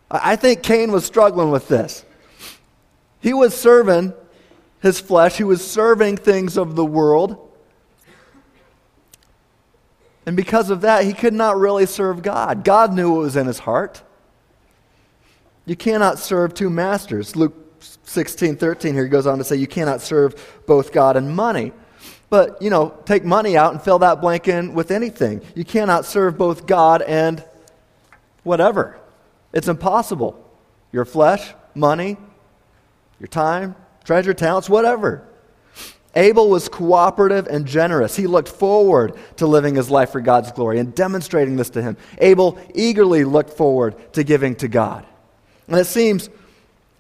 I 0.10 0.36
think 0.36 0.64
Cain 0.64 0.92
was 0.92 1.06
struggling 1.06 1.50
with 1.52 1.68
this. 1.68 2.06
He 3.20 3.34
was 3.34 3.56
serving 3.56 4.14
his 4.82 5.00
flesh, 5.00 5.38
he 5.38 5.44
was 5.44 5.66
serving 5.66 6.18
things 6.18 6.58
of 6.58 6.76
the 6.76 6.86
world. 6.86 7.40
And 10.26 10.38
because 10.38 10.70
of 10.70 10.82
that, 10.82 11.04
he 11.04 11.12
could 11.12 11.34
not 11.34 11.58
really 11.58 11.86
serve 11.86 12.22
God. 12.22 12.64
God 12.64 12.94
knew 12.94 13.12
what 13.12 13.20
was 13.20 13.36
in 13.36 13.46
his 13.46 13.60
heart. 13.60 14.02
You 15.66 15.76
cannot 15.76 16.20
serve 16.20 16.54
two 16.54 16.70
masters. 16.70 17.36
Luke 17.36 17.54
16, 18.04 18.58
13 18.58 18.94
here 18.94 19.08
goes 19.08 19.28
on 19.28 19.38
to 19.38 19.44
say, 19.44 19.56
You 19.56 19.68
cannot 19.68 20.02
serve 20.02 20.62
both 20.66 20.92
God 20.92 21.16
and 21.16 21.36
money. 21.36 21.72
But, 22.30 22.62
you 22.62 22.70
know, 22.70 22.98
take 23.06 23.24
money 23.24 23.56
out 23.56 23.74
and 23.74 23.82
fill 23.82 24.00
that 24.00 24.20
blank 24.20 24.48
in 24.48 24.74
with 24.74 24.90
anything. 24.90 25.42
You 25.56 25.64
cannot 25.64 26.06
serve 26.06 26.38
both 26.38 26.66
God 26.66 27.02
and 27.04 27.44
whatever. 28.44 29.00
It's 29.54 29.68
impossible. 29.68 30.40
Your 30.92 31.06
flesh, 31.06 31.54
money, 31.76 32.18
your 33.20 33.28
time, 33.28 33.76
treasure, 34.04 34.34
talents, 34.34 34.68
whatever. 34.68 35.28
Abel 36.16 36.50
was 36.50 36.70
cooperative 36.70 37.48
and 37.48 37.66
generous. 37.66 38.16
He 38.16 38.28
looked 38.28 38.50
forward 38.50 39.16
to 39.38 39.48
living 39.48 39.76
his 39.76 39.90
life 39.90 40.12
for 40.12 40.22
God's 40.22 40.52
glory 40.52 40.80
and 40.80 40.94
demonstrating 40.94 41.56
this 41.56 41.72
to 41.72 41.82
him. 41.82 41.98
Abel 42.20 42.60
eagerly 42.76 43.24
looked 43.24 43.52
forward 43.52 44.14
to 44.14 44.24
giving 44.24 44.56
to 44.58 44.68
God. 44.68 45.06
And 45.68 45.78
it 45.78 45.86
seems 45.86 46.30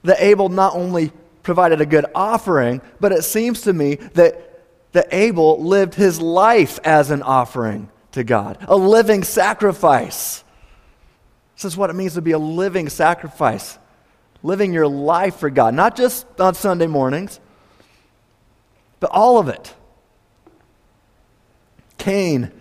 that 0.04 0.22
Abel 0.22 0.50
not 0.50 0.76
only 0.76 1.12
provided 1.44 1.82
a 1.82 1.86
good 1.86 2.06
offering, 2.16 2.82
but 3.00 3.12
it 3.12 3.24
seems 3.24 3.62
to 3.62 3.74
me 3.74 3.96
that, 4.14 4.64
that 4.94 5.08
Abel 5.12 5.62
lived 5.62 5.96
his 5.96 6.22
life 6.22 6.80
as 6.84 7.12
an 7.12 7.22
offering 7.22 7.90
to 8.14 8.24
God, 8.24 8.58
a 8.68 8.76
living 8.76 9.24
sacrifice. 9.24 10.44
This 11.56 11.66
is 11.66 11.78
what 11.78 11.90
it 11.90 11.94
means 11.94 12.14
to 12.14 12.22
be 12.22 12.32
a 12.32 12.40
living 12.40 12.90
sacrifice, 12.90 13.78
living 14.42 14.74
your 14.74 14.88
life 14.88 15.38
for 15.38 15.50
God, 15.50 15.74
not 15.74 15.96
just 15.96 16.26
on 16.40 16.54
Sunday 16.56 16.88
mornings, 16.88 17.40
but 19.00 19.10
all 19.12 19.38
of 19.38 19.50
it. 19.50 19.74
Cain, 21.98 22.52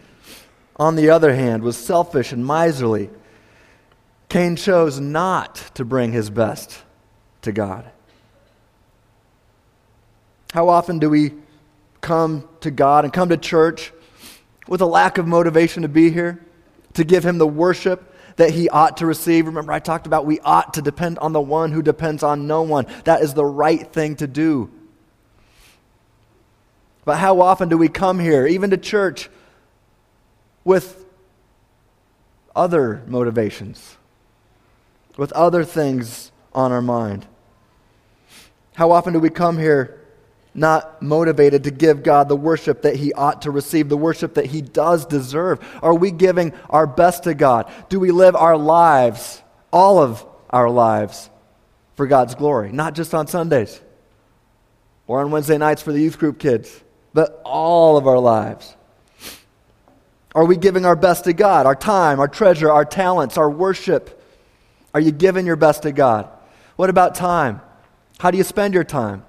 on 0.77 0.97
the 0.97 1.11
other 1.11 1.35
hand, 1.35 1.62
was 1.62 1.77
selfish 1.77 2.33
and 2.33 2.47
miserly. 2.47 3.11
Cain 4.33 4.57
chose 4.57 4.99
not 4.99 5.57
to 5.75 5.85
bring 5.85 6.11
his 6.11 6.31
best 6.31 6.83
to 7.42 7.53
God. 7.53 7.85
How 10.55 10.71
often 10.71 10.99
do 10.99 11.11
we 11.11 11.35
come 12.01 12.49
to 12.61 12.71
God 12.71 13.05
and 13.05 13.12
come 13.12 13.29
to 13.29 13.37
church 13.37 13.92
with 14.66 14.81
a 14.81 14.87
lack 14.87 15.18
of 15.18 15.27
motivation 15.27 15.83
to 15.83 15.88
be 15.88 16.09
here, 16.09 16.42
to 16.95 17.05
give 17.05 17.27
Him 17.27 17.37
the 17.37 17.47
worship 17.47 18.11
that 18.37 18.53
He 18.53 18.71
ought 18.71 18.97
to 18.97 19.07
receive? 19.07 19.45
Remember, 19.45 19.71
I 19.71 19.81
talked 19.81 20.07
about 20.07 20.25
we 20.25 20.40
ought 20.40 20.73
to 20.75 20.81
depend 20.81 21.18
on 21.18 21.35
the 21.35 21.40
one 21.42 21.71
who 21.71 21.83
depends 21.83 22.23
on 22.23 22.47
no 22.47 22.62
one. 22.62 22.87
That 23.05 23.21
is 23.21 23.35
the 23.35 23.45
right 23.45 23.87
thing 23.92 24.16
to 24.16 24.27
do. 24.27 24.71
But 27.05 27.18
how 27.18 27.42
often 27.42 27.68
do 27.68 27.77
we 27.77 27.90
come 27.90 28.18
here, 28.18 28.47
even 28.47 28.71
to 28.71 28.79
church, 28.79 29.29
with 30.64 31.05
other 32.57 33.03
motivations, 33.07 33.99
with 35.16 35.33
other 35.33 35.64
things 35.64 36.33
on 36.53 36.72
our 36.72 36.83
mind? 36.83 37.27
How 38.75 38.90
often 38.90 39.12
do 39.12 39.18
we 39.18 39.31
come 39.31 39.59
here 39.59 39.98
not 40.55 41.01
motivated 41.01 41.64
to 41.64 41.70
give 41.70 42.03
God 42.03 42.29
the 42.29 42.37
worship 42.37 42.83
that 42.83 42.96
He 42.96 43.12
ought 43.12 43.42
to 43.42 43.51
receive, 43.51 43.88
the 43.88 43.96
worship 43.96 44.35
that 44.35 44.46
He 44.46 44.62
does 44.62 45.07
deserve? 45.07 45.61
Are 45.83 45.94
we 45.94 46.11
giving 46.11 46.53
our 46.70 46.87
best 46.87 47.25
to 47.25 47.35
God? 47.35 47.70
Do 47.88 48.01
we 48.01 48.11
live 48.11 48.37
our 48.37 48.57
lives, 48.57 49.42
all 49.72 49.98
of 49.98 50.25
our 50.51 50.70
lives, 50.70 51.31
for 51.96 52.07
God's 52.07 52.35
glory? 52.35 52.72
Not 52.72 52.94
just 52.94 53.14
on 53.14 53.27
Sundays 53.27 53.81
or 55.07 55.20
on 55.20 55.31
Wednesday 55.31 55.59
nights 55.59 55.83
for 55.83 55.92
the 55.92 56.01
youth 56.01 56.18
group 56.18 56.38
kids, 56.38 56.83
but 57.12 57.42
all 57.44 57.96
of 57.96 58.07
our 58.07 58.18
lives. 58.18 58.75
Are 60.35 60.46
we 60.46 60.57
giving 60.57 60.87
our 60.87 60.96
best 60.96 61.25
to 61.25 61.35
God? 61.35 61.66
Our 61.66 61.77
time, 61.77 62.18
our 62.20 62.29
treasure, 62.29 62.70
our 62.70 62.87
talents, 62.87 63.37
our 63.37 63.51
worship? 63.51 64.22
Are 64.94 65.00
you 65.00 65.11
giving 65.11 65.46
your 65.46 65.57
best 65.57 65.83
to 65.83 65.92
God? 65.92 66.28
What 66.76 66.90
about 66.90 67.14
time? 67.14 67.61
How 68.18 68.31
do 68.31 68.38
you 68.38 68.44
spend 68.44 68.74
your 68.74 68.85
time? 68.85 69.24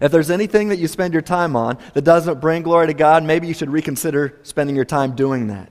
If 0.00 0.12
there's 0.12 0.30
anything 0.30 0.68
that 0.68 0.78
you 0.78 0.88
spend 0.88 1.12
your 1.12 1.22
time 1.22 1.56
on 1.56 1.78
that 1.94 2.02
doesn't 2.02 2.40
bring 2.40 2.62
glory 2.62 2.86
to 2.88 2.94
God, 2.94 3.24
maybe 3.24 3.46
you 3.46 3.54
should 3.54 3.70
reconsider 3.70 4.38
spending 4.42 4.76
your 4.76 4.84
time 4.84 5.14
doing 5.14 5.48
that. 5.48 5.70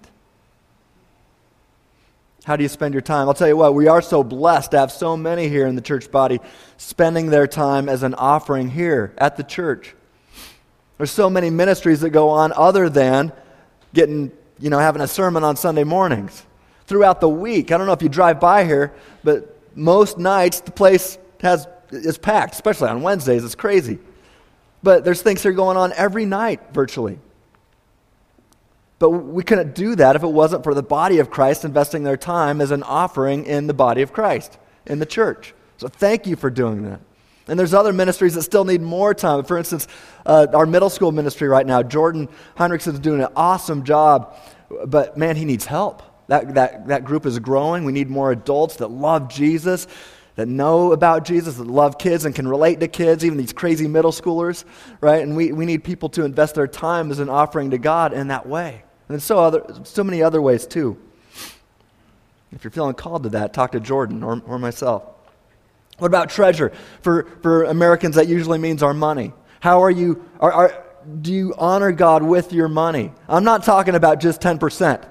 How 2.44 2.56
do 2.56 2.64
you 2.64 2.70
spend 2.70 2.94
your 2.94 3.02
time? 3.02 3.28
I'll 3.28 3.36
tell 3.36 3.48
you 3.48 3.56
what, 3.56 3.76
we 3.76 3.88
are 3.88 4.02
so 4.02 4.24
blessed 4.24 4.72
to 4.72 4.80
have 4.80 4.92
so 4.92 5.16
many 5.16 5.48
here 5.48 5.68
in 5.68 5.76
the 5.76 5.82
church 5.82 6.10
body 6.10 6.40
spending 6.78 7.28
their 7.28 7.46
time 7.46 7.88
as 7.88 8.02
an 8.04 8.16
offering 8.16 8.70
here 8.70 9.14
at 9.18 9.38
the 9.38 9.44
church. 9.44 9.96
There's 10.98 11.12
so 11.12 11.30
many 11.30 11.50
ministries 11.50 12.02
that 12.02 12.10
go 12.10 12.30
on 12.30 12.52
other 12.54 12.90
than 12.90 13.32
getting, 13.94 14.32
you 14.60 14.70
know, 14.70 14.80
having 14.80 15.02
a 15.02 15.08
sermon 15.08 15.44
on 15.44 15.56
Sunday 15.56 15.84
mornings. 15.84 16.44
Throughout 16.92 17.22
the 17.22 17.30
week, 17.30 17.72
I 17.72 17.78
don't 17.78 17.88
know 17.88 17.94
if 17.94 18.02
you 18.02 18.10
drive 18.10 18.42
by 18.42 18.66
here, 18.66 18.94
but 19.24 19.58
most 19.78 20.18
nights 20.18 20.60
the 20.60 20.74
place 20.74 21.18
has 21.40 21.66
is 21.90 22.18
packed, 22.18 22.54
especially 22.54 22.90
on 22.90 23.02
Wednesdays. 23.02 23.46
It's 23.46 23.56
crazy. 23.56 23.98
But 24.84 25.06
there's 25.06 25.22
things 25.22 25.42
that 25.42 25.48
are 25.48 25.54
going 25.54 25.78
on 25.78 25.94
every 25.94 26.26
night 26.26 26.60
virtually. 26.74 27.18
But 29.00 29.12
we 29.12 29.42
couldn't 29.42 29.74
do 29.74 29.96
that 29.96 30.18
if 30.18 30.24
it 30.24 30.28
wasn't 30.28 30.66
for 30.66 30.74
the 30.74 30.84
body 30.84 31.20
of 31.20 31.30
Christ 31.30 31.64
investing 31.64 32.04
their 32.04 32.18
time 32.18 32.60
as 32.60 32.72
an 32.72 32.84
offering 32.84 33.46
in 33.46 33.68
the 33.68 33.74
body 33.74 34.02
of 34.02 34.12
Christ, 34.12 34.58
in 34.86 35.00
the 35.00 35.06
church. 35.06 35.54
So 35.78 35.88
thank 35.88 36.28
you 36.28 36.36
for 36.36 36.50
doing 36.50 36.84
that. 36.84 37.00
And 37.48 37.58
there's 37.58 37.74
other 37.74 37.94
ministries 37.94 38.34
that 38.34 38.42
still 38.42 38.66
need 38.66 38.82
more 38.82 39.14
time. 39.14 39.46
For 39.46 39.58
instance, 39.58 39.88
uh, 40.26 40.48
our 40.54 40.66
middle 40.66 40.90
school 40.90 41.14
ministry 41.14 41.48
right 41.48 41.66
now, 41.66 41.84
Jordan 41.84 42.28
Heinrichson 42.58 42.96
is 42.96 43.00
doing 43.00 43.22
an 43.22 43.30
awesome 43.38 43.86
job, 43.86 44.36
but 44.86 45.18
man, 45.18 45.38
he 45.38 45.46
needs 45.46 45.66
help. 45.66 46.04
That, 46.28 46.56
that, 46.56 46.88
that 46.88 47.04
group 47.04 47.26
is 47.26 47.38
growing. 47.40 47.84
We 47.84 47.92
need 47.92 48.10
more 48.10 48.32
adults 48.32 48.78
that 48.78 48.90
love 48.90 49.30
Jesus 49.30 49.88
that 50.36 50.48
know 50.48 50.92
about 50.92 51.26
Jesus, 51.26 51.58
that 51.58 51.68
love 51.68 51.98
kids 51.98 52.26
and 52.26 52.34
can 52.34 52.48
relate 52.48 52.80
to 52.80 52.88
kids, 52.88 53.26
even 53.26 53.38
these 53.38 53.54
crazy 53.54 53.88
middle 53.88 54.12
schoolers, 54.12 54.64
right? 55.02 55.22
And 55.22 55.36
we, 55.36 55.52
we 55.52 55.66
need 55.66 55.84
people 55.84 56.10
to 56.10 56.24
invest 56.24 56.56
their 56.56 56.68
time 56.68 57.12
as 57.12 57.20
an 57.20 57.30
offering 57.30 57.72
to 57.72 57.78
God 57.78 58.14
in 58.14 58.30
that 58.30 58.48
way. 58.48 58.84
And 59.10 59.22
so, 59.22 59.40
other, 59.40 59.66
so 59.84 60.04
many 60.04 60.24
other 60.24 60.42
ways 60.42 60.66
too. 60.66 60.98
If 62.52 62.64
you're 62.64 62.72
feeling 62.72 62.96
called 62.96 63.24
to 63.24 63.30
that, 63.30 63.54
talk 63.54 63.74
to 63.74 63.80
Jordan 63.80 64.24
or, 64.24 64.42
or 64.46 64.58
myself. 64.58 65.04
What 65.98 66.08
about 66.08 66.30
treasure? 66.30 66.72
For, 67.02 67.26
for 67.42 67.66
Americans, 67.66 68.16
that 68.16 68.28
usually 68.28 68.58
means 68.58 68.82
our 68.82 68.94
money. 68.94 69.34
How 69.60 69.84
are 69.84 69.92
you, 69.92 70.26
are, 70.40 70.52
are, 70.52 70.86
do 71.22 71.34
you 71.34 71.54
honor 71.58 71.92
God 71.92 72.24
with 72.24 72.52
your 72.54 72.68
money? 72.68 73.12
I'm 73.28 73.44
not 73.44 73.64
talking 73.64 73.96
about 73.96 74.20
just 74.20 74.42
10%. 74.42 75.11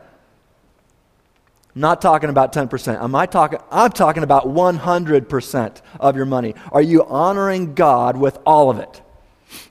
I'm 1.75 1.81
not 1.81 2.03
talking 2.03 2.31
about 2.31 2.53
10%. 2.53 3.01
Am 3.01 3.15
I 3.15 3.27
talking, 3.27 3.61
I'm 3.71 3.93
talking 3.93 4.23
about 4.23 4.47
100% 4.47 5.81
of 6.01 6.17
your 6.17 6.27
money. 6.27 6.55
Are 6.73 6.83
you 6.83 7.05
honoring 7.05 7.75
God 7.75 8.17
with 8.17 8.39
all 8.45 8.71
of 8.71 8.79
it? 8.79 9.01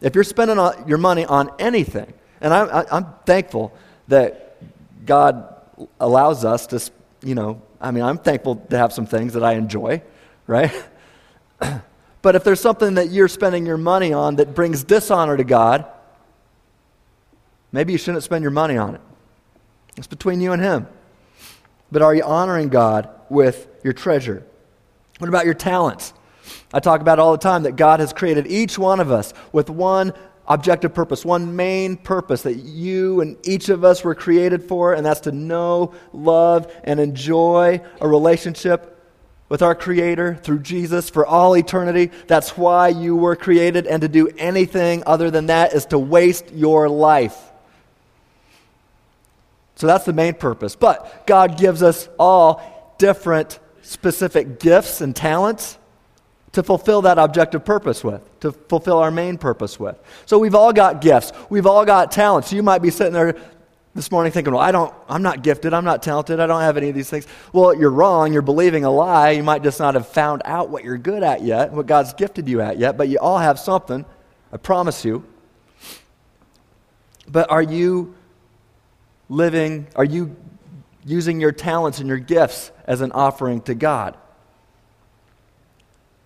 If 0.02 0.16
you're 0.16 0.24
spending 0.24 0.58
your 0.88 0.98
money 0.98 1.26
on 1.26 1.52
anything, 1.60 2.14
and 2.42 2.54
I, 2.54 2.86
I'm 2.92 3.06
thankful 3.26 3.74
that 4.08 4.58
God 5.06 5.56
allows 6.00 6.46
us 6.46 6.68
to, 6.68 6.82
you 7.24 7.36
know, 7.36 7.62
I 7.82 7.92
mean, 7.92 8.04
I'm 8.04 8.18
thankful 8.18 8.56
to 8.56 8.78
have 8.78 8.94
some 8.94 9.06
things 9.06 9.34
that 9.34 9.44
I 9.44 9.54
enjoy, 9.54 10.02
right? 10.48 10.72
but 12.22 12.36
if 12.36 12.44
there's 12.44 12.60
something 12.60 12.96
that 12.96 13.10
you're 13.10 13.28
spending 13.28 13.66
your 13.66 13.78
money 13.78 14.14
on 14.14 14.38
that 14.38 14.56
brings 14.56 14.84
dishonor 14.84 15.36
to 15.36 15.44
God, 15.44 15.86
maybe 17.72 17.92
you 17.92 17.98
shouldn't 17.98 18.24
spend 18.24 18.42
your 18.42 18.52
money 18.52 18.78
on 18.78 18.96
it. 18.96 19.02
It's 19.98 20.08
between 20.08 20.40
you 20.40 20.54
and 20.54 20.62
Him. 20.62 20.88
But 21.92 22.02
are 22.02 22.14
you 22.14 22.24
honoring 22.24 22.70
God 22.70 23.10
with 23.30 23.68
your 23.84 23.94
treasure? 23.94 24.46
What 25.18 25.28
about 25.28 25.46
your 25.46 25.54
talents? 25.54 26.14
I 26.74 26.80
talk 26.80 27.02
about 27.02 27.20
all 27.20 27.32
the 27.32 27.38
time 27.38 27.64
that 27.64 27.76
God 27.76 28.00
has 28.00 28.14
created 28.14 28.48
each 28.48 28.78
one 28.78 29.00
of 29.00 29.12
us 29.12 29.34
with 29.52 29.70
one 29.70 30.14
objective 30.48 30.94
purpose, 30.94 31.24
one 31.24 31.56
main 31.56 31.96
purpose 31.96 32.42
that 32.42 32.56
you 32.56 33.22
and 33.22 33.38
each 33.48 33.70
of 33.70 33.84
us 33.84 34.04
were 34.04 34.16
created 34.16 34.64
for, 34.64 34.94
and 34.94 35.06
that's 35.06 35.22
to 35.22 35.32
know, 35.32 35.94
love, 36.12 36.72
and 36.84 37.00
enjoy 37.00 37.82
a 38.02 38.08
relationship 38.08 38.96
with 39.48 39.62
our 39.62 39.76
Creator 39.76 40.40
through 40.44 40.60
Jesus 40.60 41.10
for 41.10 41.26
all 41.26 41.56
eternity. 41.56 42.12
That's 42.28 42.58
why 42.58 42.90
you 42.90 43.16
were 43.16 43.36
created, 43.36 43.88
and 43.88 44.02
to 44.02 44.08
do 44.08 44.28
anything 44.38 45.04
other 45.06 45.30
than 45.32 45.48
that 45.48 45.74
is 45.74 45.86
to 45.88 46.00
waste 46.00 46.52
your 46.52 46.88
life. 46.88 47.38
So 49.80 49.88
that's 49.88 50.04
the 50.04 50.12
main 50.12 50.34
purpose. 50.34 50.76
But 50.76 51.26
God 51.26 51.58
gives 51.58 51.82
us 51.82 52.10
all 52.20 52.94
different 52.98 53.60
specific 53.82 54.60
gifts 54.60 55.00
and 55.00 55.16
talents 55.16 55.78
to 56.52 56.64
fulfill 56.64 57.04
that 57.04 57.18
objective 57.18 57.64
purpose 57.64 58.04
with, 58.04 58.22
to 58.42 58.52
fulfill 58.52 58.98
our 58.98 59.10
main 59.10 59.38
purpose 59.38 59.80
with. 59.80 59.98
So 60.26 60.38
we've 60.38 60.54
all 60.54 60.74
got 60.74 61.00
gifts. 61.00 61.32
We've 61.50 61.66
all 61.66 61.86
got 61.86 62.12
talents. 62.12 62.52
You 62.52 62.62
might 62.62 62.82
be 62.82 62.90
sitting 62.90 63.14
there 63.14 63.38
this 63.96 64.12
morning 64.12 64.34
thinking, 64.34 64.52
well, 64.52 64.62
I 64.62 64.74
don't, 64.74 64.94
I'm 65.08 65.22
not 65.22 65.44
gifted. 65.44 65.74
I'm 65.74 65.86
not 65.86 66.04
talented. 66.04 66.42
I 66.42 66.48
don't 66.48 66.60
have 66.60 66.76
any 66.76 66.90
of 66.90 66.96
these 66.96 67.10
things. 67.10 67.26
Well, 67.54 67.74
you're 67.74 67.90
wrong. 67.90 68.34
You're 68.34 68.42
believing 68.42 68.84
a 68.84 68.92
lie. 68.92 69.30
You 69.30 69.44
might 69.44 69.64
just 69.64 69.80
not 69.80 69.94
have 69.94 70.10
found 70.10 70.42
out 70.44 70.70
what 70.70 70.84
you're 70.84 70.98
good 70.98 71.24
at 71.24 71.42
yet, 71.42 71.72
what 71.72 71.86
God's 71.86 72.14
gifted 72.14 72.50
you 72.50 72.60
at 72.60 72.78
yet, 72.80 72.98
but 72.98 73.08
you 73.08 73.18
all 73.20 73.38
have 73.38 73.58
something. 73.58 74.04
I 74.52 74.58
promise 74.58 75.06
you. 75.06 75.24
But 77.30 77.50
are 77.50 77.62
you 77.62 78.16
living, 79.30 79.88
are 79.96 80.04
you 80.04 80.36
using 81.06 81.40
your 81.40 81.52
talents 81.52 82.00
and 82.00 82.10
your 82.10 82.18
gifts 82.18 82.72
as 82.86 83.02
an 83.02 83.12
offering 83.14 83.62
to 83.62 83.76
God? 83.76 84.18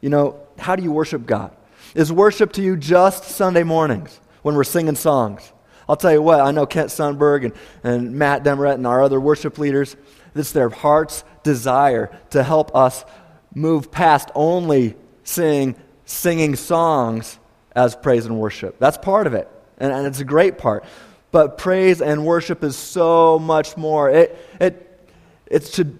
You 0.01 0.09
know, 0.09 0.39
how 0.57 0.75
do 0.75 0.83
you 0.83 0.91
worship 0.91 1.25
God? 1.25 1.55
Is 1.95 2.11
worship 2.11 2.53
to 2.53 2.61
you 2.61 2.75
just 2.75 3.25
Sunday 3.25 3.63
mornings 3.63 4.19
when 4.41 4.55
we're 4.55 4.63
singing 4.63 4.95
songs? 4.95 5.51
I'll 5.87 5.97
tell 5.97 6.11
you 6.13 6.21
what, 6.21 6.39
I 6.39 6.51
know 6.51 6.65
Kent 6.65 6.89
Sundberg 6.89 7.45
and, 7.45 7.53
and 7.83 8.15
Matt 8.15 8.43
Demeret 8.43 8.75
and 8.75 8.87
our 8.87 9.03
other 9.03 9.19
worship 9.19 9.57
leaders, 9.57 9.95
it's 10.33 10.51
their 10.51 10.69
heart's 10.69 11.23
desire 11.43 12.17
to 12.31 12.41
help 12.41 12.75
us 12.75 13.05
move 13.53 13.91
past 13.91 14.29
only 14.33 14.95
sing, 15.23 15.75
singing 16.05 16.55
songs 16.55 17.37
as 17.75 17.95
praise 17.95 18.25
and 18.25 18.39
worship. 18.39 18.79
That's 18.79 18.97
part 18.97 19.27
of 19.27 19.33
it, 19.33 19.47
and, 19.77 19.91
and 19.91 20.07
it's 20.07 20.19
a 20.19 20.25
great 20.25 20.57
part. 20.57 20.85
But 21.33 21.57
praise 21.57 21.99
and 21.99 22.27
worship 22.27 22.63
is 22.63 22.77
so 22.77 23.39
much 23.39 23.75
more. 23.75 24.07
It, 24.07 24.37
it, 24.61 25.09
it 25.47 25.65
should 25.65 25.97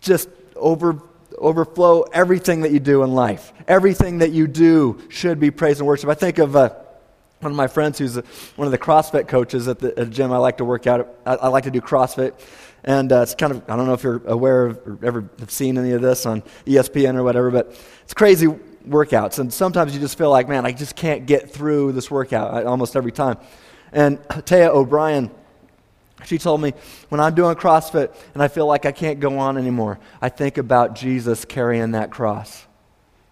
just 0.00 0.28
over, 0.56 1.00
overflow 1.38 2.02
everything 2.12 2.62
that 2.62 2.72
you 2.72 2.80
do 2.80 3.04
in 3.04 3.14
life. 3.14 3.52
Everything 3.68 4.18
that 4.18 4.32
you 4.32 4.48
do 4.48 5.00
should 5.10 5.38
be 5.38 5.52
praise 5.52 5.78
and 5.78 5.86
worship. 5.86 6.10
I 6.10 6.14
think 6.14 6.38
of 6.38 6.56
uh, 6.56 6.70
one 7.38 7.52
of 7.52 7.56
my 7.56 7.68
friends 7.68 7.98
who's 7.98 8.16
a, 8.16 8.24
one 8.56 8.66
of 8.66 8.72
the 8.72 8.78
CrossFit 8.78 9.28
coaches 9.28 9.68
at 9.68 9.78
the, 9.78 9.96
at 9.96 10.10
gym 10.10 10.32
I 10.32 10.38
like 10.38 10.56
to 10.56 10.64
work 10.64 10.88
out. 10.88 11.08
I, 11.24 11.36
I 11.36 11.46
like 11.46 11.64
to 11.64 11.70
do 11.70 11.80
CrossFit. 11.80 12.32
And 12.82 13.12
uh, 13.12 13.20
it's 13.20 13.36
kind 13.36 13.52
of, 13.52 13.62
I 13.70 13.76
don't 13.76 13.86
know 13.86 13.94
if 13.94 14.02
you're 14.02 14.22
aware 14.26 14.66
of 14.66 14.78
or 14.88 14.98
ever 15.04 15.30
have 15.38 15.52
seen 15.52 15.78
any 15.78 15.92
of 15.92 16.02
this 16.02 16.26
on 16.26 16.42
ESPN 16.66 17.14
or 17.14 17.22
whatever, 17.22 17.52
but 17.52 17.80
it's 18.02 18.12
crazy 18.12 18.48
workouts. 18.48 19.38
And 19.38 19.52
sometimes 19.52 19.94
you 19.94 20.00
just 20.00 20.18
feel 20.18 20.30
like, 20.30 20.48
man, 20.48 20.66
I 20.66 20.72
just 20.72 20.96
can't 20.96 21.26
get 21.26 21.48
through 21.48 21.92
this 21.92 22.10
workout 22.10 22.66
almost 22.66 22.96
every 22.96 23.12
time. 23.12 23.38
And 23.94 24.18
Taya 24.28 24.68
O'Brien, 24.68 25.30
she 26.26 26.36
told 26.36 26.60
me, 26.60 26.74
when 27.08 27.20
I'm 27.20 27.34
doing 27.34 27.54
CrossFit 27.56 28.14
and 28.34 28.42
I 28.42 28.48
feel 28.48 28.66
like 28.66 28.84
I 28.84 28.92
can't 28.92 29.20
go 29.20 29.38
on 29.38 29.56
anymore, 29.56 29.98
I 30.20 30.28
think 30.28 30.58
about 30.58 30.94
Jesus 30.94 31.46
carrying 31.46 31.92
that 31.92 32.10
cross. 32.10 32.66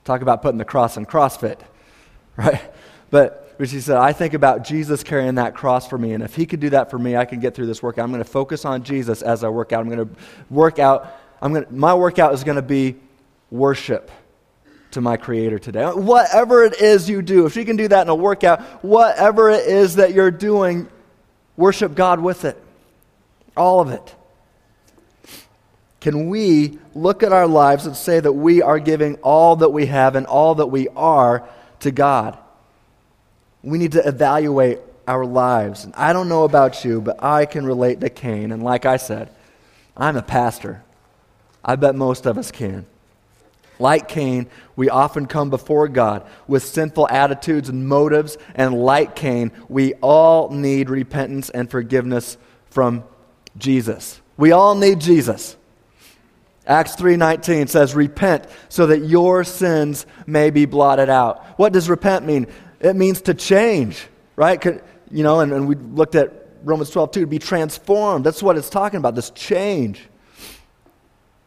Talk 0.05 0.23
about 0.23 0.41
putting 0.41 0.59
the 0.59 0.65
cross 0.65 0.97
in 0.97 1.05
CrossFit, 1.05 1.59
right? 2.37 2.63
But 3.11 3.43
but 3.59 3.69
she 3.69 3.81
said, 3.81 3.99
I 3.99 4.13
think 4.13 4.35
about 4.35 4.65
Jesus 4.65 5.05
carrying 5.05 5.37
that 5.37 5.55
cross 5.55 5.87
for 5.87 5.99
me, 5.99 6.15
and 6.15 6.25
if 6.25 6.35
he 6.35 6.47
could 6.47 6.59
do 6.59 6.71
that 6.71 6.91
for 6.91 6.99
me, 6.99 7.17
I 7.17 7.25
can 7.25 7.39
get 7.39 7.55
through 7.55 7.67
this 7.67 7.83
workout. 7.83 8.03
I'm 8.05 8.11
going 8.11 8.25
to 8.25 8.29
focus 8.29 8.65
on 8.65 8.83
Jesus 8.83 9.23
as 9.23 9.45
I 9.45 9.49
work 9.51 9.73
out. 9.73 9.81
I'm 9.81 9.89
going 9.89 10.09
to 10.09 10.15
work 10.51 10.79
out. 10.79 11.21
I'm 11.41 11.53
going 11.53 11.67
to, 11.67 11.73
my 11.73 11.95
workout 11.95 12.33
is 12.35 12.43
going 12.43 12.57
to 12.57 12.63
be 12.63 12.97
worship 13.51 14.11
to 14.93 15.01
my 15.01 15.17
Creator 15.17 15.59
today. 15.59 15.85
Whatever 15.87 16.65
it 16.65 16.81
is 16.81 17.09
you 17.09 17.23
do, 17.23 17.47
if 17.47 17.53
she 17.53 17.65
can 17.65 17.77
do 17.77 17.89
that 17.89 18.03
in 18.03 18.09
a 18.09 18.15
workout, 18.15 18.63
whatever 18.85 19.51
it 19.51 19.67
is 19.67 19.97
that 19.97 20.15
you're 20.15 20.31
doing, 20.31 20.89
worship 21.57 21.95
God 21.95 22.21
with 22.21 22.45
it. 22.45 22.63
All 23.57 23.81
of 23.81 23.91
it. 23.91 24.15
Can 26.01 26.29
we 26.29 26.79
look 26.95 27.23
at 27.23 27.33
our 27.33 27.47
lives 27.47 27.87
and 27.87 27.95
say 27.95 28.19
that 28.19 28.33
we 28.33 28.61
are 28.61 28.79
giving 28.79 29.17
all 29.17 29.57
that 29.57 29.69
we 29.69 29.87
have 29.87 30.17
and 30.17 30.27
all 30.27 30.57
that 30.57 30.67
we 30.67 30.89
are 30.89 31.49
to 31.81 31.91
God? 31.91 32.39
We 33.63 33.79
need 33.79 33.93
to 33.93 34.07
evaluate 34.07 34.81
our 35.07 35.25
lives. 35.25 35.85
And 35.85 35.95
I 35.95 36.13
don't 36.13 36.29
know 36.29 36.45
about 36.45 36.85
you, 36.85 37.01
but 37.01 37.23
I 37.23 37.47
can 37.47 37.65
relate 37.65 38.01
to 38.01 38.11
Cain. 38.11 38.53
And 38.53 38.63
like 38.63 38.85
I 38.85 38.97
said, 38.97 39.31
I'm 39.97 40.17
a 40.17 40.23
pastor. 40.23 40.83
I 41.65 41.77
bet 41.77 41.95
most 41.95 42.27
of 42.27 42.37
us 42.37 42.51
can. 42.51 42.87
Like 43.83 44.07
Cain, 44.07 44.47
we 44.77 44.89
often 44.89 45.27
come 45.27 45.51
before 45.51 45.89
God 45.89 46.25
with 46.47 46.65
sinful 46.65 47.09
attitudes 47.09 47.69
and 47.69 47.89
motives, 47.89 48.39
and 48.55 48.75
like 48.75 49.17
Cain, 49.17 49.51
we 49.69 49.95
all 49.95 50.51
need 50.51 50.89
repentance 50.89 51.51
and 51.51 51.69
forgiveness 51.69 52.39
from 52.71 53.03
Jesus. 53.59 54.21
We 54.37 54.53
all 54.53 54.77
need 54.77 55.01
Jesus. 55.01 55.57
Acts 56.65 56.95
3:19 56.95 57.69
says 57.69 57.93
repent 57.93 58.47
so 58.69 58.87
that 58.87 59.01
your 59.01 59.43
sins 59.43 60.07
may 60.29 60.51
be 60.51 60.65
blotted 60.65 61.11
out. 61.11 61.45
What 61.57 61.73
does 61.73 61.91
repent 61.91 62.25
mean? 62.25 62.47
It 62.79 62.95
means 62.95 63.21
to 63.23 63.35
change, 63.35 64.07
right? 64.37 64.65
You 65.11 65.25
know, 65.25 65.41
and, 65.41 65.53
and 65.53 65.67
we 65.67 65.75
looked 65.75 66.15
at 66.15 66.31
Romans 66.63 66.91
12 66.91 67.11
too, 67.11 67.21
to 67.23 67.27
be 67.27 67.41
transformed. 67.41 68.25
That's 68.25 68.45
what 68.45 68.57
it's 68.57 68.71
talking 68.71 68.99
about, 68.99 69.17
this 69.17 69.31
change. 69.31 70.09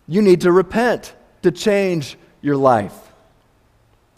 You 0.05 0.21
need 0.21 0.41
to 0.41 0.51
repent 0.51 1.15
to 1.43 1.51
change 1.51 2.17
your 2.45 2.55
life 2.55 2.93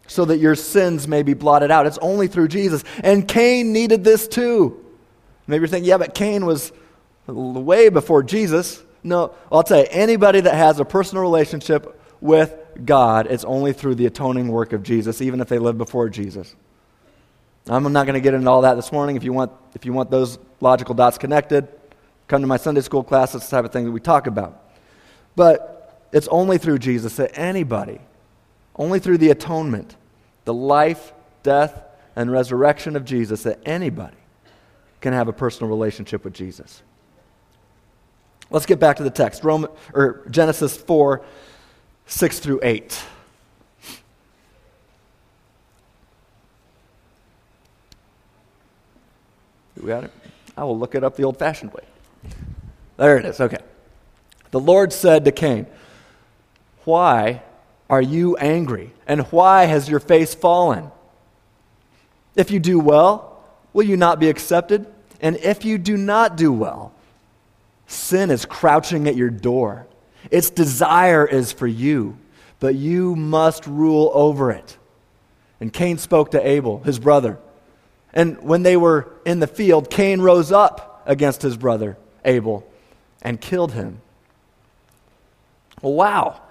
so 0.07 0.25
that 0.25 0.37
your 0.37 0.55
sins 0.55 1.07
may 1.07 1.23
be 1.23 1.33
blotted 1.33 1.71
out. 1.71 1.85
It's 1.85 1.97
only 1.99 2.27
through 2.27 2.49
Jesus. 2.49 2.83
And 3.03 3.27
Cain 3.27 3.73
needed 3.73 4.03
this 4.03 4.27
too. 4.27 4.83
Maybe 5.47 5.61
you're 5.61 5.67
thinking, 5.67 5.89
yeah, 5.89 5.97
but 5.97 6.13
Cain 6.13 6.45
was 6.45 6.71
way 7.27 7.89
before 7.89 8.23
Jesus. 8.23 8.83
No, 9.03 9.33
I'll 9.51 9.63
tell 9.63 9.79
you, 9.79 9.87
anybody 9.89 10.41
that 10.41 10.55
has 10.55 10.79
a 10.79 10.85
personal 10.85 11.21
relationship 11.21 12.01
with 12.19 12.53
God, 12.83 13.27
it's 13.27 13.45
only 13.45 13.73
through 13.73 13.95
the 13.95 14.05
atoning 14.05 14.47
work 14.49 14.73
of 14.73 14.83
Jesus, 14.83 15.21
even 15.21 15.39
if 15.39 15.47
they 15.47 15.59
lived 15.59 15.77
before 15.77 16.09
Jesus. 16.09 16.55
I'm 17.67 17.91
not 17.91 18.05
going 18.05 18.15
to 18.15 18.21
get 18.21 18.33
into 18.33 18.49
all 18.49 18.61
that 18.61 18.75
this 18.75 18.91
morning. 18.91 19.17
If 19.17 19.23
you 19.23 19.33
want, 19.33 19.51
if 19.75 19.85
you 19.85 19.93
want 19.93 20.09
those 20.09 20.39
logical 20.61 20.95
dots 20.95 21.17
connected, 21.17 21.67
come 22.27 22.41
to 22.41 22.47
my 22.47 22.57
Sunday 22.57 22.81
school 22.81 23.03
class. 23.03 23.33
That's 23.33 23.49
the 23.49 23.57
type 23.57 23.65
of 23.65 23.71
thing 23.71 23.85
that 23.85 23.91
we 23.91 23.99
talk 23.99 24.27
about. 24.27 24.63
But 25.35 26.07
it's 26.13 26.29
only 26.29 26.57
through 26.57 26.79
Jesus 26.79 27.17
that 27.17 27.37
anybody 27.37 27.99
only 28.77 28.99
through 28.99 29.17
the 29.17 29.31
atonement, 29.31 29.95
the 30.45 30.53
life, 30.53 31.13
death, 31.43 31.83
and 32.15 32.31
resurrection 32.31 32.95
of 32.95 33.05
Jesus, 33.05 33.43
that 33.43 33.59
anybody 33.65 34.17
can 35.01 35.13
have 35.13 35.27
a 35.27 35.33
personal 35.33 35.69
relationship 35.69 36.23
with 36.23 36.33
Jesus. 36.33 36.81
Let's 38.49 38.65
get 38.65 38.79
back 38.79 38.97
to 38.97 39.03
the 39.03 39.09
text. 39.09 39.43
Roman, 39.43 39.69
or 39.93 40.25
Genesis 40.29 40.75
4, 40.77 41.21
6 42.05 42.39
through 42.39 42.59
8. 42.63 43.05
We 49.81 49.87
got 49.87 50.05
it? 50.05 50.11
I 50.55 50.63
will 50.63 50.77
look 50.77 50.95
it 50.95 51.03
up 51.03 51.15
the 51.15 51.23
old 51.23 51.37
fashioned 51.37 51.71
way. 51.73 51.83
There 52.97 53.17
it 53.17 53.25
is. 53.25 53.39
Okay. 53.39 53.59
The 54.51 54.59
Lord 54.59 54.91
said 54.91 55.25
to 55.25 55.31
Cain, 55.31 55.67
Why 56.83 57.43
are 57.89 58.01
you 58.01 58.35
angry? 58.37 58.93
And 59.05 59.21
why 59.27 59.65
has 59.65 59.89
your 59.89 59.99
face 59.99 60.35
fallen? 60.35 60.91
If 62.35 62.51
you 62.51 62.59
do 62.59 62.79
well, 62.79 63.41
will 63.73 63.85
you 63.85 63.97
not 63.97 64.19
be 64.19 64.29
accepted? 64.29 64.85
And 65.21 65.37
if 65.37 65.65
you 65.65 65.77
do 65.77 65.97
not 65.97 66.37
do 66.37 66.51
well, 66.51 66.93
sin 67.87 68.29
is 68.29 68.45
crouching 68.45 69.07
at 69.07 69.15
your 69.15 69.29
door. 69.29 69.87
Its 70.29 70.49
desire 70.49 71.25
is 71.25 71.51
for 71.51 71.67
you, 71.67 72.17
but 72.59 72.75
you 72.75 73.15
must 73.15 73.65
rule 73.65 74.11
over 74.13 74.51
it. 74.51 74.77
And 75.59 75.73
Cain 75.73 75.97
spoke 75.97 76.31
to 76.31 76.47
Abel, 76.47 76.79
his 76.83 76.99
brother. 76.99 77.39
And 78.13 78.41
when 78.41 78.63
they 78.63 78.77
were 78.77 79.11
in 79.25 79.39
the 79.39 79.47
field, 79.47 79.89
Cain 79.89 80.21
rose 80.21 80.51
up 80.51 81.03
against 81.05 81.41
his 81.41 81.57
brother, 81.57 81.97
Abel, 82.25 82.67
and 83.21 83.39
killed 83.39 83.71
him. 83.71 84.01
Wow. 85.81 86.41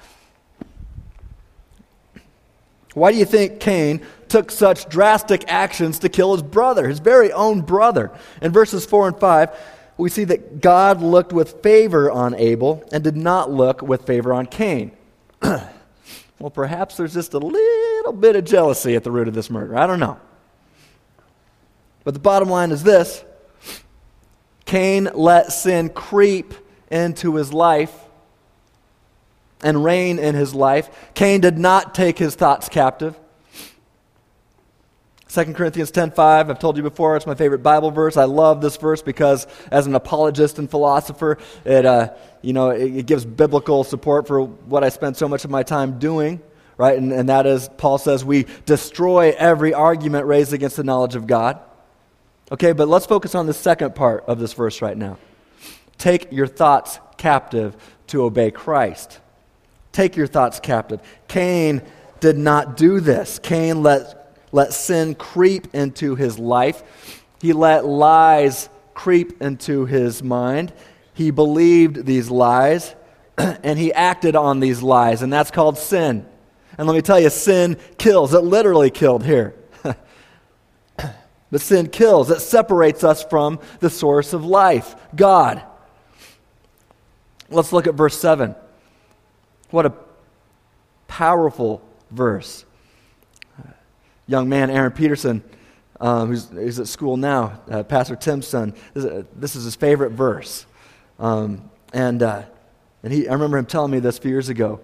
Why 2.96 3.12
do 3.12 3.18
you 3.18 3.26
think 3.26 3.60
Cain 3.60 4.00
took 4.28 4.50
such 4.50 4.88
drastic 4.88 5.44
actions 5.48 5.98
to 5.98 6.08
kill 6.08 6.32
his 6.32 6.42
brother, 6.42 6.88
his 6.88 6.98
very 6.98 7.30
own 7.30 7.60
brother? 7.60 8.10
In 8.40 8.52
verses 8.52 8.86
4 8.86 9.08
and 9.08 9.20
5, 9.20 9.50
we 9.98 10.08
see 10.08 10.24
that 10.24 10.62
God 10.62 11.02
looked 11.02 11.30
with 11.30 11.62
favor 11.62 12.10
on 12.10 12.34
Abel 12.34 12.82
and 12.90 13.04
did 13.04 13.14
not 13.14 13.50
look 13.50 13.82
with 13.82 14.06
favor 14.06 14.32
on 14.32 14.46
Cain. 14.46 14.92
well, 15.42 16.50
perhaps 16.54 16.96
there's 16.96 17.12
just 17.12 17.34
a 17.34 17.38
little 17.38 18.14
bit 18.14 18.34
of 18.34 18.46
jealousy 18.46 18.94
at 18.94 19.04
the 19.04 19.10
root 19.10 19.28
of 19.28 19.34
this 19.34 19.50
murder. 19.50 19.76
I 19.76 19.86
don't 19.86 20.00
know. 20.00 20.18
But 22.02 22.14
the 22.14 22.20
bottom 22.20 22.48
line 22.48 22.70
is 22.70 22.82
this 22.82 23.22
Cain 24.64 25.10
let 25.12 25.52
sin 25.52 25.90
creep 25.90 26.54
into 26.90 27.34
his 27.34 27.52
life 27.52 28.05
and 29.62 29.84
reign 29.84 30.18
in 30.18 30.34
his 30.34 30.54
life. 30.54 30.88
Cain 31.14 31.40
did 31.40 31.58
not 31.58 31.94
take 31.94 32.18
his 32.18 32.34
thoughts 32.34 32.68
captive. 32.68 33.18
2 35.28 35.54
Corinthians 35.54 35.90
10:5 35.90 36.50
I've 36.50 36.58
told 36.58 36.76
you 36.76 36.82
before 36.82 37.16
it's 37.16 37.26
my 37.26 37.34
favorite 37.34 37.62
Bible 37.62 37.90
verse. 37.90 38.16
I 38.16 38.24
love 38.24 38.60
this 38.60 38.76
verse 38.76 39.02
because 39.02 39.46
as 39.70 39.86
an 39.86 39.94
apologist 39.94 40.58
and 40.58 40.70
philosopher, 40.70 41.38
it 41.64 41.84
uh, 41.84 42.10
you 42.42 42.52
know 42.52 42.70
it, 42.70 42.96
it, 42.96 43.06
gives 43.06 43.24
biblical 43.24 43.84
support 43.84 44.26
for 44.26 44.42
what 44.42 44.84
I 44.84 44.88
spend 44.88 45.16
so 45.16 45.28
much 45.28 45.44
of 45.44 45.50
my 45.50 45.62
time 45.62 45.98
doing, 45.98 46.40
right? 46.78 46.96
And, 46.96 47.12
and 47.12 47.28
that 47.28 47.44
is 47.44 47.68
Paul 47.76 47.98
says 47.98 48.24
we 48.24 48.46
destroy 48.66 49.34
every 49.36 49.74
argument 49.74 50.26
raised 50.26 50.52
against 50.52 50.76
the 50.76 50.84
knowledge 50.84 51.16
of 51.16 51.26
God. 51.26 51.58
Okay, 52.52 52.72
but 52.72 52.86
let's 52.86 53.06
focus 53.06 53.34
on 53.34 53.46
the 53.46 53.54
second 53.54 53.94
part 53.94 54.24
of 54.26 54.38
this 54.38 54.52
verse 54.52 54.80
right 54.80 54.96
now. 54.96 55.18
Take 55.98 56.30
your 56.30 56.46
thoughts 56.46 57.00
captive 57.16 57.76
to 58.06 58.22
obey 58.22 58.52
Christ. 58.52 59.20
Take 59.96 60.14
your 60.14 60.26
thoughts 60.26 60.60
captive. 60.60 61.00
Cain 61.26 61.80
did 62.20 62.36
not 62.36 62.76
do 62.76 63.00
this. 63.00 63.38
Cain 63.38 63.82
let, 63.82 64.36
let 64.52 64.74
sin 64.74 65.14
creep 65.14 65.74
into 65.74 66.14
his 66.14 66.38
life, 66.38 67.22
he 67.40 67.54
let 67.54 67.86
lies 67.86 68.68
creep 68.92 69.40
into 69.40 69.86
his 69.86 70.22
mind. 70.22 70.74
He 71.14 71.30
believed 71.30 72.04
these 72.04 72.28
lies, 72.28 72.94
and 73.38 73.78
he 73.78 73.90
acted 73.90 74.36
on 74.36 74.60
these 74.60 74.82
lies, 74.82 75.22
and 75.22 75.32
that's 75.32 75.50
called 75.50 75.78
sin. 75.78 76.26
And 76.76 76.86
let 76.86 76.92
me 76.92 77.00
tell 77.00 77.18
you, 77.18 77.30
sin 77.30 77.78
kills. 77.96 78.34
It 78.34 78.44
literally 78.44 78.90
killed 78.90 79.24
here. 79.24 79.54
but 81.50 81.60
sin 81.62 81.88
kills. 81.88 82.30
It 82.30 82.40
separates 82.40 83.02
us 83.02 83.24
from 83.24 83.60
the 83.80 83.88
source 83.88 84.34
of 84.34 84.44
life, 84.44 84.94
God. 85.14 85.62
Let's 87.48 87.72
look 87.72 87.86
at 87.86 87.94
verse 87.94 88.20
7. 88.20 88.56
What 89.70 89.86
a 89.86 89.92
powerful 91.08 91.82
verse. 92.10 92.64
young 94.26 94.48
man, 94.48 94.70
Aaron 94.70 94.92
Peterson, 94.92 95.42
um, 96.00 96.28
who's, 96.28 96.48
who's 96.48 96.78
at 96.78 96.88
school 96.88 97.16
now, 97.16 97.60
uh, 97.70 97.82
Pastor 97.82 98.16
Tim's 98.16 98.46
son. 98.46 98.74
This 98.94 99.04
is, 99.04 99.24
this 99.34 99.56
is 99.56 99.64
his 99.64 99.76
favorite 99.76 100.10
verse. 100.12 100.66
Um, 101.18 101.70
and 101.92 102.22
uh, 102.22 102.42
and 103.06 103.12
he, 103.12 103.28
I 103.28 103.34
remember 103.34 103.56
him 103.56 103.66
telling 103.66 103.92
me 103.92 104.00
this 104.00 104.18
a 104.18 104.20
few 104.20 104.32
years 104.32 104.48
ago. 104.48 104.80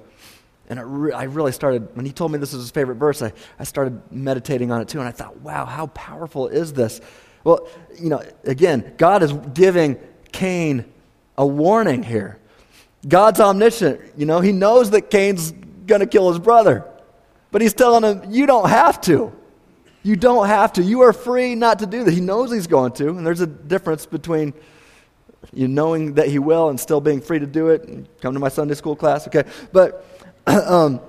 And 0.68 1.02
re- 1.02 1.12
I 1.12 1.24
really 1.24 1.50
started, 1.50 1.88
when 1.96 2.06
he 2.06 2.12
told 2.12 2.30
me 2.30 2.38
this 2.38 2.52
was 2.52 2.62
his 2.62 2.70
favorite 2.70 2.94
verse, 2.94 3.20
I, 3.20 3.32
I 3.58 3.64
started 3.64 4.00
meditating 4.12 4.70
on 4.70 4.80
it 4.80 4.86
too. 4.86 5.00
And 5.00 5.08
I 5.08 5.10
thought, 5.10 5.40
wow, 5.40 5.66
how 5.66 5.88
powerful 5.88 6.46
is 6.46 6.72
this? 6.72 7.00
Well, 7.42 7.68
you 7.98 8.10
know, 8.10 8.22
again, 8.44 8.94
God 8.96 9.24
is 9.24 9.32
giving 9.54 9.98
Cain 10.30 10.84
a 11.36 11.44
warning 11.44 12.04
here. 12.04 12.38
God's 13.06 13.40
omniscient. 13.40 14.00
You 14.16 14.26
know, 14.26 14.40
he 14.40 14.52
knows 14.52 14.90
that 14.90 15.10
Cain's 15.10 15.52
going 15.86 16.00
to 16.00 16.06
kill 16.06 16.28
his 16.28 16.38
brother. 16.38 16.88
But 17.50 17.62
he's 17.62 17.74
telling 17.74 18.02
him, 18.02 18.32
you 18.32 18.46
don't 18.46 18.68
have 18.68 19.00
to. 19.02 19.32
You 20.02 20.16
don't 20.16 20.46
have 20.46 20.72
to. 20.74 20.82
You 20.82 21.02
are 21.02 21.12
free 21.12 21.54
not 21.54 21.80
to 21.80 21.86
do 21.86 22.04
that. 22.04 22.12
He 22.12 22.20
knows 22.20 22.50
he's 22.50 22.66
going 22.66 22.92
to, 22.92 23.10
and 23.10 23.26
there's 23.26 23.40
a 23.40 23.46
difference 23.46 24.06
between 24.06 24.52
you 25.52 25.68
knowing 25.68 26.14
that 26.14 26.28
he 26.28 26.38
will 26.38 26.68
and 26.68 26.78
still 26.78 27.00
being 27.00 27.20
free 27.20 27.38
to 27.38 27.46
do 27.46 27.68
it. 27.68 27.84
And 27.84 28.08
Come 28.20 28.34
to 28.34 28.40
my 28.40 28.48
Sunday 28.48 28.74
school 28.74 28.96
class, 28.96 29.26
okay? 29.28 29.44
But, 29.72 30.06
um, 30.46 31.00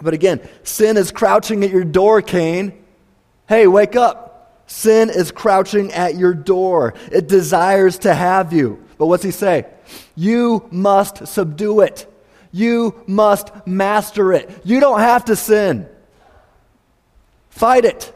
but 0.00 0.14
again, 0.14 0.46
sin 0.62 0.96
is 0.96 1.10
crouching 1.10 1.64
at 1.64 1.70
your 1.70 1.84
door, 1.84 2.22
Cain. 2.22 2.72
Hey, 3.48 3.66
wake 3.66 3.96
up. 3.96 4.62
Sin 4.66 5.10
is 5.10 5.32
crouching 5.32 5.92
at 5.92 6.16
your 6.16 6.34
door. 6.34 6.94
It 7.10 7.26
desires 7.26 7.98
to 8.00 8.14
have 8.14 8.52
you. 8.52 8.84
But 8.98 9.06
what's 9.06 9.24
he 9.24 9.32
say? 9.32 9.66
You 10.14 10.68
must 10.70 11.26
subdue 11.26 11.80
it. 11.80 12.06
You 12.52 13.02
must 13.06 13.66
master 13.66 14.32
it. 14.32 14.50
You 14.64 14.80
don't 14.80 15.00
have 15.00 15.26
to 15.26 15.36
sin. 15.36 15.88
Fight 17.50 17.84
it. 17.84 18.12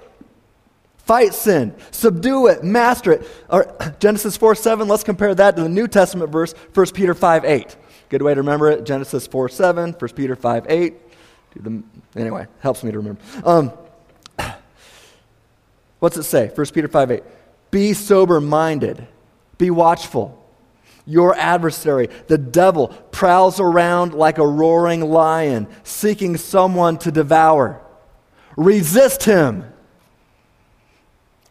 Fight 0.99 1.35
sin. 1.35 1.75
Subdue 1.91 2.47
it. 2.49 2.65
Master 2.65 3.13
it. 3.13 3.29
Or, 3.49 3.77
Genesis 3.99 4.37
4 4.37 4.55
7, 4.55 4.89
let's 4.89 5.05
compare 5.05 5.35
that 5.35 5.57
to 5.57 5.63
the 5.63 5.69
New 5.69 5.87
Testament 5.87 6.31
verse, 6.31 6.53
1 6.73 6.87
Peter 6.89 7.15
5 7.15 7.45
8. 7.45 7.77
Good 8.09 8.23
way 8.23 8.35
to 8.35 8.41
remember 8.41 8.71
it. 8.71 8.85
Genesis 8.85 9.27
4 9.27 9.49
7, 9.49 9.93
1 9.93 10.11
Peter 10.11 10.37
5 10.37 10.67
8. 10.69 10.95
The, 11.57 11.83
anyway, 12.17 12.47
helps 12.61 12.83
me 12.83 12.91
to 12.91 12.99
remember. 12.99 13.21
Um, 13.45 13.73
what's 16.01 16.17
it 16.17 16.25
say? 16.25 16.49
1 16.49 16.67
Peter 16.69 16.89
5 16.89 17.11
8. 17.11 17.23
Be 17.71 17.93
sober 17.93 18.41
minded, 18.41 19.07
be 19.59 19.71
watchful. 19.71 20.44
Your 21.07 21.37
adversary, 21.37 22.09
the 22.29 22.39
devil, 22.39 22.89
prowls 22.89 23.61
around 23.61 24.15
like 24.15 24.39
a 24.39 24.47
roaring 24.47 25.03
lion, 25.03 25.67
seeking 25.83 26.37
someone 26.37 26.99
to 26.99 27.11
devour. 27.11 27.81
Resist 28.57 29.25
him. 29.25 29.65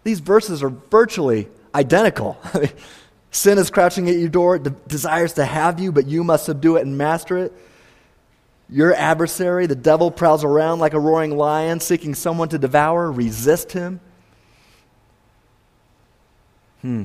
These 0.03 0.19
verses 0.19 0.63
are 0.63 0.69
virtually 0.69 1.49
identical. 1.75 2.37
Sin 3.31 3.57
is 3.57 3.69
crouching 3.69 4.09
at 4.09 4.15
your 4.15 4.29
door, 4.29 4.59
de- 4.59 4.71
desires 4.87 5.33
to 5.33 5.45
have 5.45 5.79
you, 5.79 5.91
but 5.91 6.07
you 6.07 6.23
must 6.23 6.45
subdue 6.45 6.77
it 6.77 6.85
and 6.85 6.97
master 6.97 7.37
it. 7.37 7.53
Your 8.69 8.93
adversary, 8.93 9.67
the 9.67 9.75
devil, 9.75 10.09
prowls 10.09 10.43
around 10.43 10.79
like 10.79 10.93
a 10.93 10.99
roaring 10.99 11.37
lion, 11.37 11.79
seeking 11.79 12.15
someone 12.15 12.49
to 12.49 12.57
devour. 12.57 13.11
Resist 13.11 13.71
him. 13.71 13.99
Hmm. 16.81 17.03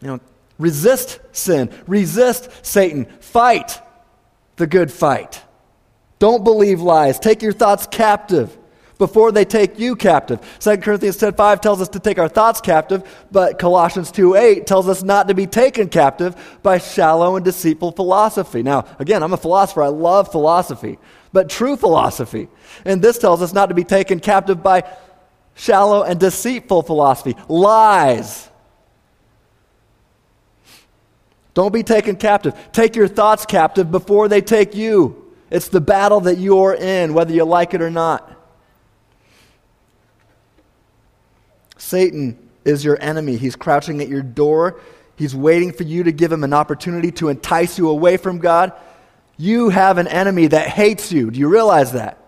You 0.00 0.08
know, 0.08 0.20
resist 0.62 1.20
sin, 1.32 1.70
resist 1.86 2.48
Satan, 2.64 3.06
fight 3.20 3.80
the 4.56 4.66
good 4.66 4.92
fight. 4.92 5.42
Don't 6.18 6.44
believe 6.44 6.80
lies. 6.80 7.18
Take 7.18 7.42
your 7.42 7.52
thoughts 7.52 7.86
captive 7.90 8.56
before 9.02 9.32
they 9.32 9.44
take 9.44 9.80
you 9.80 9.96
captive. 9.96 10.38
2 10.60 10.76
Corinthians 10.76 11.16
10:5 11.16 11.60
tells 11.60 11.80
us 11.80 11.88
to 11.88 11.98
take 11.98 12.20
our 12.20 12.28
thoughts 12.28 12.60
captive, 12.60 13.02
but 13.32 13.58
Colossians 13.58 14.12
2 14.12 14.36
8 14.36 14.64
tells 14.64 14.88
us 14.88 15.02
not 15.02 15.26
to 15.26 15.34
be 15.34 15.48
taken 15.48 15.88
captive 15.88 16.36
by 16.62 16.78
shallow 16.78 17.34
and 17.34 17.44
deceitful 17.44 17.90
philosophy. 17.90 18.62
Now, 18.62 18.84
again, 19.00 19.24
I'm 19.24 19.32
a 19.32 19.36
philosopher. 19.36 19.82
I 19.82 19.88
love 19.88 20.30
philosophy, 20.30 21.00
but 21.32 21.48
true 21.48 21.76
philosophy. 21.76 22.46
And 22.84 23.02
this 23.02 23.18
tells 23.18 23.42
us 23.42 23.52
not 23.52 23.70
to 23.70 23.74
be 23.74 23.82
taken 23.82 24.20
captive 24.20 24.62
by 24.62 24.84
shallow 25.54 26.04
and 26.04 26.20
deceitful 26.20 26.82
philosophy, 26.82 27.34
lies. 27.48 28.48
Don't 31.54 31.72
be 31.72 31.82
taken 31.82 32.16
captive. 32.16 32.54
Take 32.72 32.96
your 32.96 33.08
thoughts 33.08 33.44
captive 33.44 33.90
before 33.90 34.28
they 34.28 34.40
take 34.40 34.74
you. 34.74 35.32
It's 35.50 35.68
the 35.68 35.80
battle 35.80 36.20
that 36.20 36.38
you're 36.38 36.74
in, 36.74 37.12
whether 37.12 37.34
you 37.34 37.44
like 37.44 37.74
it 37.74 37.82
or 37.82 37.90
not. 37.90 38.30
Satan 41.76 42.48
is 42.64 42.84
your 42.84 42.96
enemy. 43.02 43.36
He's 43.36 43.56
crouching 43.56 44.00
at 44.00 44.08
your 44.08 44.22
door. 44.22 44.80
He's 45.16 45.34
waiting 45.34 45.72
for 45.72 45.82
you 45.82 46.04
to 46.04 46.12
give 46.12 46.32
him 46.32 46.42
an 46.42 46.54
opportunity 46.54 47.10
to 47.12 47.28
entice 47.28 47.76
you 47.76 47.90
away 47.90 48.16
from 48.16 48.38
God. 48.38 48.72
You 49.36 49.68
have 49.68 49.98
an 49.98 50.08
enemy 50.08 50.46
that 50.46 50.68
hates 50.68 51.12
you. 51.12 51.30
Do 51.30 51.38
you 51.38 51.48
realize 51.48 51.92
that? 51.92 52.18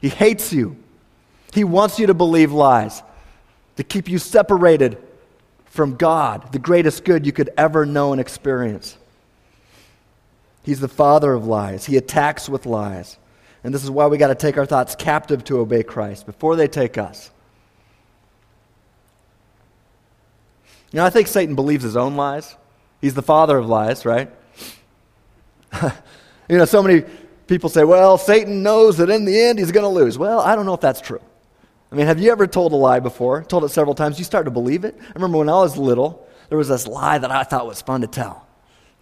He 0.00 0.08
hates 0.08 0.52
you. 0.52 0.76
He 1.52 1.62
wants 1.62 1.98
you 2.00 2.08
to 2.08 2.14
believe 2.14 2.50
lies, 2.50 3.02
to 3.76 3.84
keep 3.84 4.08
you 4.08 4.18
separated 4.18 4.98
from 5.72 5.96
God, 5.96 6.52
the 6.52 6.58
greatest 6.58 7.02
good 7.02 7.24
you 7.24 7.32
could 7.32 7.48
ever 7.56 7.86
know 7.86 8.12
and 8.12 8.20
experience. 8.20 8.98
He's 10.62 10.80
the 10.80 10.88
father 10.88 11.32
of 11.32 11.46
lies. 11.46 11.86
He 11.86 11.96
attacks 11.96 12.46
with 12.46 12.66
lies. 12.66 13.16
And 13.64 13.72
this 13.72 13.82
is 13.82 13.90
why 13.90 14.06
we 14.06 14.18
got 14.18 14.28
to 14.28 14.34
take 14.34 14.58
our 14.58 14.66
thoughts 14.66 14.94
captive 14.94 15.42
to 15.44 15.60
obey 15.60 15.82
Christ 15.82 16.26
before 16.26 16.56
they 16.56 16.68
take 16.68 16.98
us. 16.98 17.30
You 20.92 20.98
know, 20.98 21.06
I 21.06 21.10
think 21.10 21.26
Satan 21.26 21.54
believes 21.54 21.82
his 21.82 21.96
own 21.96 22.16
lies. 22.16 22.54
He's 23.00 23.14
the 23.14 23.22
father 23.22 23.56
of 23.56 23.66
lies, 23.66 24.04
right? 24.04 24.30
you 26.50 26.58
know, 26.58 26.66
so 26.66 26.82
many 26.82 27.02
people 27.46 27.70
say, 27.70 27.84
well, 27.84 28.18
Satan 28.18 28.62
knows 28.62 28.98
that 28.98 29.08
in 29.08 29.24
the 29.24 29.40
end 29.40 29.58
he's 29.58 29.72
going 29.72 29.84
to 29.84 29.88
lose. 29.88 30.18
Well, 30.18 30.40
I 30.40 30.54
don't 30.54 30.66
know 30.66 30.74
if 30.74 30.82
that's 30.82 31.00
true. 31.00 31.22
I 31.92 31.94
mean, 31.94 32.06
have 32.06 32.18
you 32.18 32.32
ever 32.32 32.46
told 32.46 32.72
a 32.72 32.76
lie 32.76 33.00
before? 33.00 33.44
Told 33.44 33.64
it 33.64 33.68
several 33.68 33.94
times. 33.94 34.18
You 34.18 34.24
start 34.24 34.46
to 34.46 34.50
believe 34.50 34.84
it. 34.84 34.96
I 34.98 35.12
remember 35.14 35.38
when 35.38 35.50
I 35.50 35.56
was 35.56 35.76
little, 35.76 36.26
there 36.48 36.56
was 36.56 36.68
this 36.68 36.86
lie 36.86 37.18
that 37.18 37.30
I 37.30 37.44
thought 37.44 37.66
was 37.66 37.82
fun 37.82 38.00
to 38.00 38.06
tell, 38.06 38.46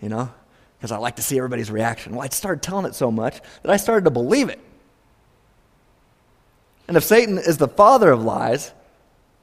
you 0.02 0.08
know, 0.08 0.30
because 0.76 0.90
I 0.90 0.98
like 0.98 1.16
to 1.16 1.22
see 1.22 1.38
everybody's 1.38 1.70
reaction. 1.70 2.16
Well, 2.16 2.24
I 2.24 2.28
started 2.28 2.62
telling 2.62 2.86
it 2.86 2.96
so 2.96 3.10
much 3.10 3.40
that 3.62 3.70
I 3.70 3.76
started 3.76 4.04
to 4.04 4.10
believe 4.10 4.48
it. 4.48 4.58
And 6.88 6.96
if 6.96 7.04
Satan 7.04 7.38
is 7.38 7.58
the 7.58 7.68
father 7.68 8.10
of 8.10 8.24
lies, 8.24 8.72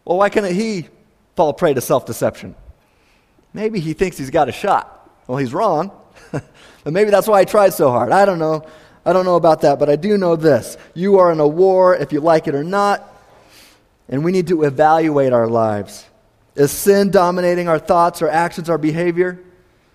well, 0.04 0.18
why 0.18 0.28
can't 0.28 0.46
he 0.52 0.90
fall 1.38 1.54
prey 1.54 1.74
to 1.74 1.80
self 1.80 2.06
deception. 2.06 2.56
Maybe 3.54 3.80
he 3.80 3.94
thinks 3.94 4.18
he's 4.18 4.32
got 4.32 4.50
a 4.50 4.52
shot. 4.52 5.10
Well, 5.28 5.38
he's 5.38 5.54
wrong. 5.54 5.92
but 6.32 6.44
maybe 6.94 7.12
that's 7.12 7.28
why 7.28 7.40
he 7.42 7.46
tried 7.46 7.74
so 7.74 7.90
hard. 7.92 8.12
I 8.12 8.26
don't 8.26 8.40
know. 8.40 8.66
I 9.06 9.14
don't 9.14 9.24
know 9.24 9.38
about 9.38 9.62
that, 9.62 9.80
but 9.80 9.90
I 9.90 9.96
do 9.96 10.18
know 10.18 10.36
this. 10.36 10.78
You 10.94 11.20
are 11.20 11.32
in 11.32 11.40
a 11.40 11.48
war, 11.48 11.96
if 11.96 12.12
you 12.12 12.20
like 12.20 12.48
it 12.50 12.56
or 12.56 12.64
not, 12.64 13.17
and 14.10 14.24
we 14.24 14.32
need 14.32 14.48
to 14.48 14.64
evaluate 14.64 15.34
our 15.34 15.48
lives. 15.48 16.06
Is 16.56 16.72
sin 16.72 17.12
dominating 17.12 17.68
our 17.68 17.80
thoughts, 17.80 18.22
our 18.22 18.30
actions, 18.30 18.70
our 18.70 18.78
behavior, 18.78 19.40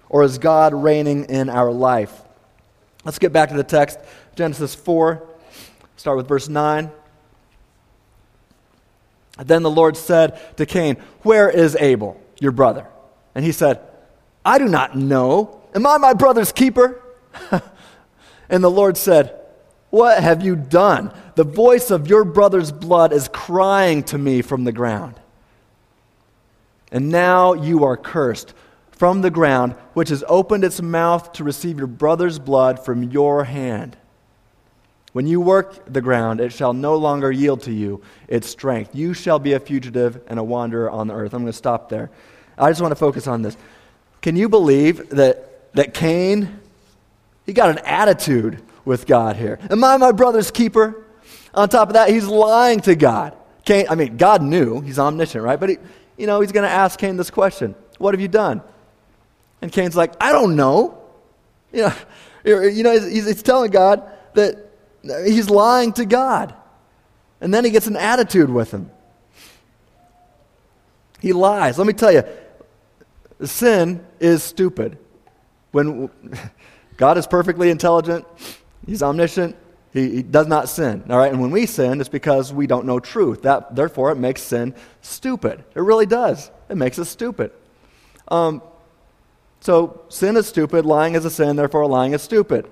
or 0.08 0.22
is 0.22 0.38
God 0.38 0.74
reigning 0.74 1.24
in 1.24 1.48
our 1.48 1.72
life? 1.72 2.22
Let's 3.04 3.18
get 3.18 3.32
back 3.32 3.48
to 3.48 3.56
the 3.56 3.64
text 3.64 3.98
Genesis 4.36 4.74
4, 4.74 5.26
start 5.96 6.16
with 6.16 6.28
verse 6.28 6.48
9. 6.48 6.90
Then 9.38 9.62
the 9.62 9.70
Lord 9.70 9.96
said 9.96 10.56
to 10.56 10.66
Cain, 10.66 10.96
Where 11.22 11.50
is 11.50 11.76
Abel, 11.76 12.20
your 12.38 12.52
brother? 12.52 12.86
And 13.34 13.44
he 13.44 13.52
said, 13.52 13.80
I 14.44 14.58
do 14.58 14.68
not 14.68 14.96
know. 14.96 15.62
Am 15.74 15.86
I 15.86 15.96
my 15.98 16.12
brother's 16.12 16.52
keeper? 16.52 17.02
and 18.48 18.62
the 18.62 18.70
Lord 18.70 18.96
said, 18.96 19.41
What 19.92 20.22
have 20.22 20.42
you 20.42 20.56
done? 20.56 21.12
The 21.34 21.44
voice 21.44 21.90
of 21.90 22.06
your 22.06 22.24
brother's 22.24 22.72
blood 22.72 23.12
is 23.12 23.28
crying 23.28 24.02
to 24.04 24.16
me 24.16 24.40
from 24.40 24.64
the 24.64 24.72
ground. 24.72 25.20
And 26.90 27.10
now 27.10 27.52
you 27.52 27.84
are 27.84 27.98
cursed 27.98 28.54
from 28.92 29.20
the 29.20 29.30
ground, 29.30 29.74
which 29.92 30.08
has 30.08 30.24
opened 30.26 30.64
its 30.64 30.80
mouth 30.80 31.34
to 31.34 31.44
receive 31.44 31.76
your 31.76 31.88
brother's 31.88 32.38
blood 32.38 32.82
from 32.82 33.02
your 33.02 33.44
hand. 33.44 33.98
When 35.12 35.26
you 35.26 35.42
work 35.42 35.92
the 35.92 36.00
ground, 36.00 36.40
it 36.40 36.54
shall 36.54 36.72
no 36.72 36.96
longer 36.96 37.30
yield 37.30 37.60
to 37.64 37.70
you 37.70 38.00
its 38.28 38.48
strength. 38.48 38.94
You 38.94 39.12
shall 39.12 39.38
be 39.38 39.52
a 39.52 39.60
fugitive 39.60 40.22
and 40.26 40.38
a 40.38 40.42
wanderer 40.42 40.90
on 40.90 41.08
the 41.08 41.12
earth. 41.12 41.34
I'm 41.34 41.42
going 41.42 41.52
to 41.52 41.58
stop 41.58 41.90
there. 41.90 42.10
I 42.56 42.70
just 42.70 42.80
want 42.80 42.92
to 42.92 42.96
focus 42.96 43.26
on 43.26 43.42
this. 43.42 43.58
Can 44.22 44.36
you 44.36 44.48
believe 44.48 45.10
that, 45.10 45.70
that 45.74 45.92
Cain, 45.92 46.60
he 47.44 47.52
got 47.52 47.68
an 47.68 47.84
attitude 47.84 48.62
with 48.84 49.06
God 49.06 49.36
here? 49.36 49.58
Am 49.70 49.82
I 49.84 49.96
my 49.96 50.12
brother's 50.12 50.50
keeper? 50.50 51.04
On 51.54 51.68
top 51.68 51.88
of 51.88 51.94
that, 51.94 52.08
he's 52.08 52.26
lying 52.26 52.80
to 52.80 52.94
God. 52.94 53.36
Cain, 53.64 53.86
I 53.88 53.94
mean, 53.94 54.16
God 54.16 54.42
knew, 54.42 54.80
he's 54.80 54.98
omniscient, 54.98 55.44
right? 55.44 55.60
But, 55.60 55.70
he, 55.70 55.78
you 56.16 56.26
know, 56.26 56.40
he's 56.40 56.52
going 56.52 56.66
to 56.66 56.74
ask 56.74 56.98
Cain 56.98 57.16
this 57.16 57.30
question 57.30 57.74
What 57.98 58.14
have 58.14 58.20
you 58.20 58.28
done? 58.28 58.62
And 59.60 59.70
Cain's 59.70 59.96
like, 59.96 60.14
I 60.20 60.32
don't 60.32 60.56
know. 60.56 60.98
You 61.72 61.82
know, 61.82 61.94
you 62.68 62.82
know 62.82 62.92
he's, 62.92 63.26
he's 63.26 63.42
telling 63.42 63.70
God 63.70 64.10
that 64.34 64.72
He's 65.02 65.50
lying 65.50 65.92
to 65.94 66.04
God. 66.04 66.54
And 67.40 67.52
then 67.52 67.64
he 67.64 67.70
gets 67.70 67.86
an 67.86 67.96
attitude 67.96 68.50
with 68.50 68.70
him. 68.70 68.90
He 71.20 71.32
lies. 71.32 71.78
Let 71.78 71.86
me 71.86 71.92
tell 71.92 72.12
you, 72.12 72.22
sin 73.44 74.04
is 74.20 74.42
stupid. 74.42 74.98
When 75.72 76.10
God 76.96 77.18
is 77.18 77.26
perfectly 77.26 77.70
intelligent, 77.70 78.24
He's 78.86 79.02
omniscient, 79.02 79.56
he, 79.92 80.16
he, 80.16 80.22
does 80.22 80.46
not 80.46 80.68
sin. 80.68 81.04
All 81.10 81.18
right, 81.18 81.30
and 81.30 81.40
when 81.40 81.50
we 81.50 81.66
sin, 81.66 82.00
it's 82.00 82.08
because 82.08 82.52
we 82.52 82.66
don't 82.66 82.86
know 82.86 82.98
truth. 82.98 83.42
That, 83.42 83.74
therefore, 83.74 84.10
it 84.10 84.16
makes 84.16 84.42
sin 84.42 84.74
stupid. 85.02 85.62
It 85.74 85.80
really 85.80 86.06
does. 86.06 86.50
It 86.68 86.76
makes 86.76 86.98
us 86.98 87.10
stupid. 87.10 87.52
Um, 88.28 88.62
so 89.60 90.02
sin 90.08 90.36
is 90.36 90.46
stupid. 90.48 90.86
Lying 90.86 91.14
is 91.14 91.24
a 91.24 91.30
sin. 91.30 91.56
Therefore, 91.56 91.86
lying 91.86 92.14
is 92.14 92.22
stupid. 92.22 92.66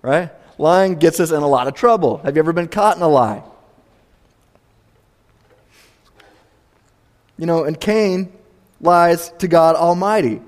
Right? 0.00 0.30
Lying 0.58 0.96
gets 0.96 1.20
us 1.20 1.30
in 1.30 1.42
a 1.42 1.46
lot 1.46 1.68
of 1.68 1.74
trouble. 1.74 2.18
Have 2.18 2.36
you 2.36 2.40
ever 2.40 2.52
been 2.52 2.68
caught 2.68 2.96
in 2.96 3.02
a 3.02 3.08
lie? 3.08 3.42
You 7.38 7.46
know, 7.46 7.64
and 7.64 7.78
Cain 7.78 8.32
lies 8.80 9.30
to 9.38 9.48
God 9.48 9.76
Almighty, 9.76 10.40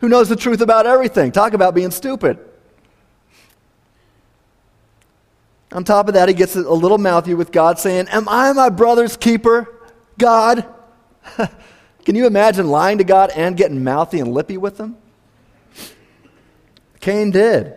who 0.00 0.08
knows 0.08 0.28
the 0.28 0.36
truth 0.36 0.60
about 0.60 0.86
everything. 0.86 1.32
Talk 1.32 1.52
about 1.52 1.74
being 1.74 1.90
stupid. 1.90 2.38
On 5.72 5.84
top 5.84 6.08
of 6.08 6.14
that, 6.14 6.28
he 6.28 6.34
gets 6.34 6.56
a 6.56 6.62
little 6.62 6.98
mouthy 6.98 7.34
with 7.34 7.52
God 7.52 7.78
saying, 7.78 8.08
Am 8.08 8.28
I 8.28 8.52
my 8.52 8.70
brother's 8.70 9.16
keeper, 9.16 9.74
God? 10.16 10.66
Can 12.04 12.14
you 12.14 12.26
imagine 12.26 12.68
lying 12.68 12.98
to 12.98 13.04
God 13.04 13.30
and 13.34 13.56
getting 13.56 13.84
mouthy 13.84 14.18
and 14.18 14.32
lippy 14.32 14.56
with 14.56 14.78
him? 14.78 14.96
Cain 17.00 17.30
did. 17.30 17.74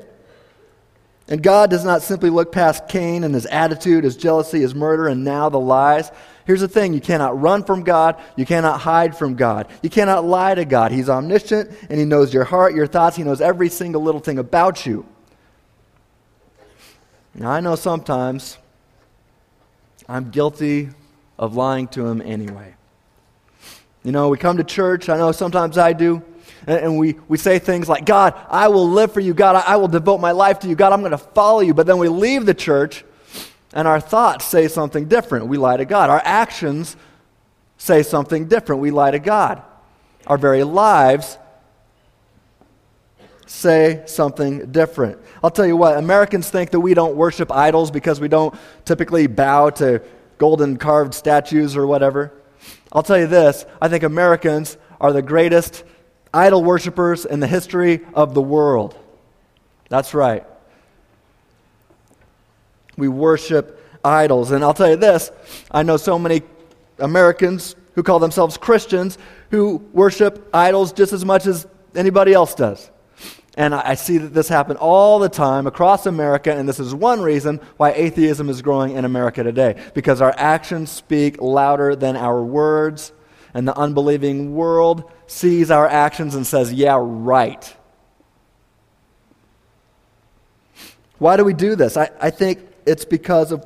And 1.28 1.44
God 1.44 1.70
does 1.70 1.86
not 1.86 2.02
simply 2.02 2.30
look 2.30 2.52
past 2.52 2.88
Cain 2.88 3.24
and 3.24 3.34
his 3.34 3.46
attitude, 3.46 4.04
his 4.04 4.18
jealousy, 4.18 4.62
his 4.62 4.74
murder, 4.74 5.08
and 5.08 5.24
now 5.24 5.50
the 5.50 5.60
lies. 5.60 6.12
Here's 6.46 6.62
the 6.62 6.68
thing 6.68 6.94
you 6.94 7.02
cannot 7.02 7.39
run 7.39 7.64
from 7.64 7.84
God, 7.84 8.22
you 8.36 8.46
cannot 8.46 8.80
hide 8.82 9.18
from 9.18 9.36
God, 9.36 9.68
you 9.82 9.89
cannot 9.89 10.26
lie 10.26 10.56
to 10.56 10.66
God. 10.66 10.92
He's 10.92 11.10
omniscient, 11.10 11.72
and 11.89 12.00
He 12.00 12.06
knows 12.06 12.34
your 12.34 12.44
heart, 12.44 12.74
your 12.74 12.88
thoughts, 12.88 13.16
He 13.16 13.24
knows 13.24 13.42
every 13.42 13.70
single 13.70 14.02
little 14.02 14.22
thing 14.22 14.39
about 14.39 14.86
you. 14.86 15.06
Now, 17.34 17.52
I 17.52 17.60
know 17.62 17.76
sometimes 17.76 18.58
I'm 20.08 20.30
guilty 20.32 20.90
of 21.40 21.56
lying 21.56 21.88
to 21.90 22.06
him 22.06 22.22
anyway. 22.22 22.76
You 24.04 24.12
know, 24.12 24.30
we 24.30 24.38
come 24.38 24.58
to 24.58 24.64
church, 24.64 25.10
I 25.10 25.18
know 25.18 25.32
sometimes 25.32 25.78
I 25.78 25.94
do, 25.94 26.24
and, 26.68 26.98
we, 26.98 27.16
we 27.28 27.38
say 27.38 27.60
things 27.60 27.90
like, 27.90 28.06
God, 28.06 28.36
I 28.50 28.68
will 28.68 28.88
live 28.88 29.12
for 29.14 29.20
you. 29.20 29.34
God, 29.34 29.56
I 29.56 29.78
will 29.78 29.88
devote 29.88 30.20
my 30.20 30.32
life 30.32 30.60
to 30.60 30.68
you. 30.68 30.76
God, 30.76 30.94
I'm 30.94 31.00
going 31.00 31.12
to 31.12 31.18
follow 31.18 31.62
you. 31.62 31.74
But 31.74 31.88
then 31.88 31.98
we 31.98 32.08
leave 32.08 32.46
the 32.46 32.54
church, 32.54 33.04
and 33.74 33.88
our 33.88 34.00
thoughts 34.00 34.46
say 34.46 34.68
something 34.68 35.08
different. 35.08 35.48
We 35.48 35.58
lie 35.58 35.78
to 35.78 35.86
God. 35.86 36.12
Our 36.12 36.22
actions 36.24 36.96
say 37.78 38.04
something 38.04 38.48
different. 38.48 38.82
We 38.82 38.92
lie 38.92 39.12
to 39.12 39.20
God. 39.20 39.64
Our 40.28 40.38
very 40.38 40.64
lives 40.64 41.40
say 43.52 44.02
something 44.06 44.72
different. 44.72 45.20
I'll 45.43 45.52
tell 45.52 45.66
you 45.66 45.76
what, 45.76 45.97
Americans 45.97 46.49
think 46.49 46.72
that 46.72 46.80
we 46.80 46.93
don't 46.93 47.16
worship 47.16 47.52
idols 47.52 47.91
because 47.91 48.20
we 48.20 48.30
don't 48.30 48.56
typically 48.86 49.28
bow 49.28 49.72
to 49.72 50.02
golden 50.38 50.78
carved 50.78 51.14
statues 51.14 51.76
or 51.76 51.86
whatever. 51.86 52.32
I'll 52.91 53.04
tell 53.04 53.20
you 53.20 53.28
this 53.28 53.66
I 53.82 53.89
think 53.89 54.04
Americans 54.04 54.78
are 54.99 55.12
the 55.12 55.22
greatest 55.22 55.84
idol 56.34 56.64
worshippers 56.64 57.26
in 57.26 57.41
the 57.41 57.47
history 57.47 58.02
of 58.14 58.34
the 58.34 58.41
world. 58.41 58.97
That's 59.89 60.14
right. 60.14 60.45
We 62.95 63.10
worship 63.10 63.84
idols. 64.04 64.52
And 64.52 64.64
I'll 64.64 64.74
tell 64.74 64.89
you 64.89 64.95
this 64.95 65.30
I 65.70 65.84
know 65.84 65.97
so 65.97 66.18
many 66.18 66.41
Americans 66.99 67.76
who 67.95 68.04
call 68.04 68.20
themselves 68.20 68.58
Christians 68.58 69.18
who 69.49 69.86
worship 69.91 70.49
idols 70.54 70.93
just 70.93 71.12
as 71.12 71.26
much 71.26 71.45
as 71.45 71.68
anybody 71.93 72.32
else 72.34 72.56
does. 72.56 72.89
And 73.58 73.76
I 73.76 73.95
see 73.95 74.18
that 74.18 74.34
this 74.34 74.47
happen 74.47 74.78
all 74.78 75.20
the 75.20 75.28
time 75.28 75.68
across 75.68 76.06
America, 76.06 76.56
and 76.56 76.70
this 76.70 76.80
is 76.80 76.95
one 76.95 77.22
reason 77.22 77.60
why 77.76 77.91
atheism 77.91 78.49
is 78.49 78.62
growing 78.62 78.95
in 78.95 79.04
America 79.04 79.43
today. 79.43 79.82
Because 79.93 80.22
our 80.22 80.34
actions 80.38 80.89
speak 80.89 81.41
louder 81.41 81.95
than 81.95 82.16
our 82.16 82.41
words, 82.41 83.12
and 83.54 83.68
the 83.68 83.78
unbelieving 83.78 84.56
world 84.56 85.12
sees 85.28 85.70
our 85.70 85.86
actions 85.86 86.36
and 86.36 86.47
says, 86.47 86.72
Yeah, 86.72 86.97
right. 86.99 87.76
Why 91.18 91.36
do 91.36 91.43
we 91.43 91.54
do 91.54 91.76
this? 91.76 91.97
I, 91.97 92.10
I 92.20 92.30
think 92.30 92.60
it's 92.86 93.06
because 93.06 93.52
of 93.52 93.66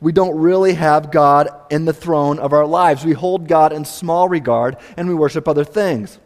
we 0.00 0.12
don't 0.12 0.38
really 0.38 0.74
have 0.74 1.10
God 1.10 1.48
in 1.70 1.84
the 1.84 1.92
throne 1.92 2.38
of 2.38 2.52
our 2.52 2.66
lives. 2.66 3.04
We 3.04 3.12
hold 3.12 3.48
God 3.48 3.72
in 3.72 3.84
small 3.84 4.28
regard, 4.28 4.76
and 4.96 5.08
we 5.08 5.14
worship 5.14 5.48
other 5.48 5.64
things. 5.64 6.18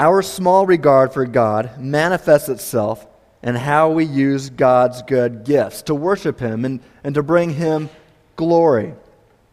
Our 0.00 0.22
small 0.22 0.64
regard 0.64 1.12
for 1.12 1.26
God 1.26 1.80
manifests 1.80 2.48
itself 2.48 3.04
in 3.42 3.56
how 3.56 3.90
we 3.90 4.04
use 4.04 4.48
God's 4.48 5.02
good 5.02 5.44
gifts 5.44 5.82
to 5.82 5.94
worship 5.94 6.38
Him 6.38 6.64
and, 6.64 6.80
and 7.02 7.16
to 7.16 7.22
bring 7.22 7.50
Him 7.50 7.90
glory. 8.36 8.94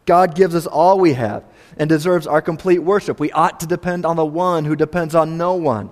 God 0.06 0.36
gives 0.36 0.54
us 0.54 0.66
all 0.66 1.00
we 1.00 1.14
have 1.14 1.44
and 1.76 1.88
deserves 1.88 2.28
our 2.28 2.40
complete 2.40 2.78
worship. 2.78 3.18
We 3.18 3.32
ought 3.32 3.58
to 3.60 3.66
depend 3.66 4.06
on 4.06 4.14
the 4.14 4.24
one 4.24 4.64
who 4.64 4.76
depends 4.76 5.16
on 5.16 5.36
no 5.36 5.54
one. 5.54 5.90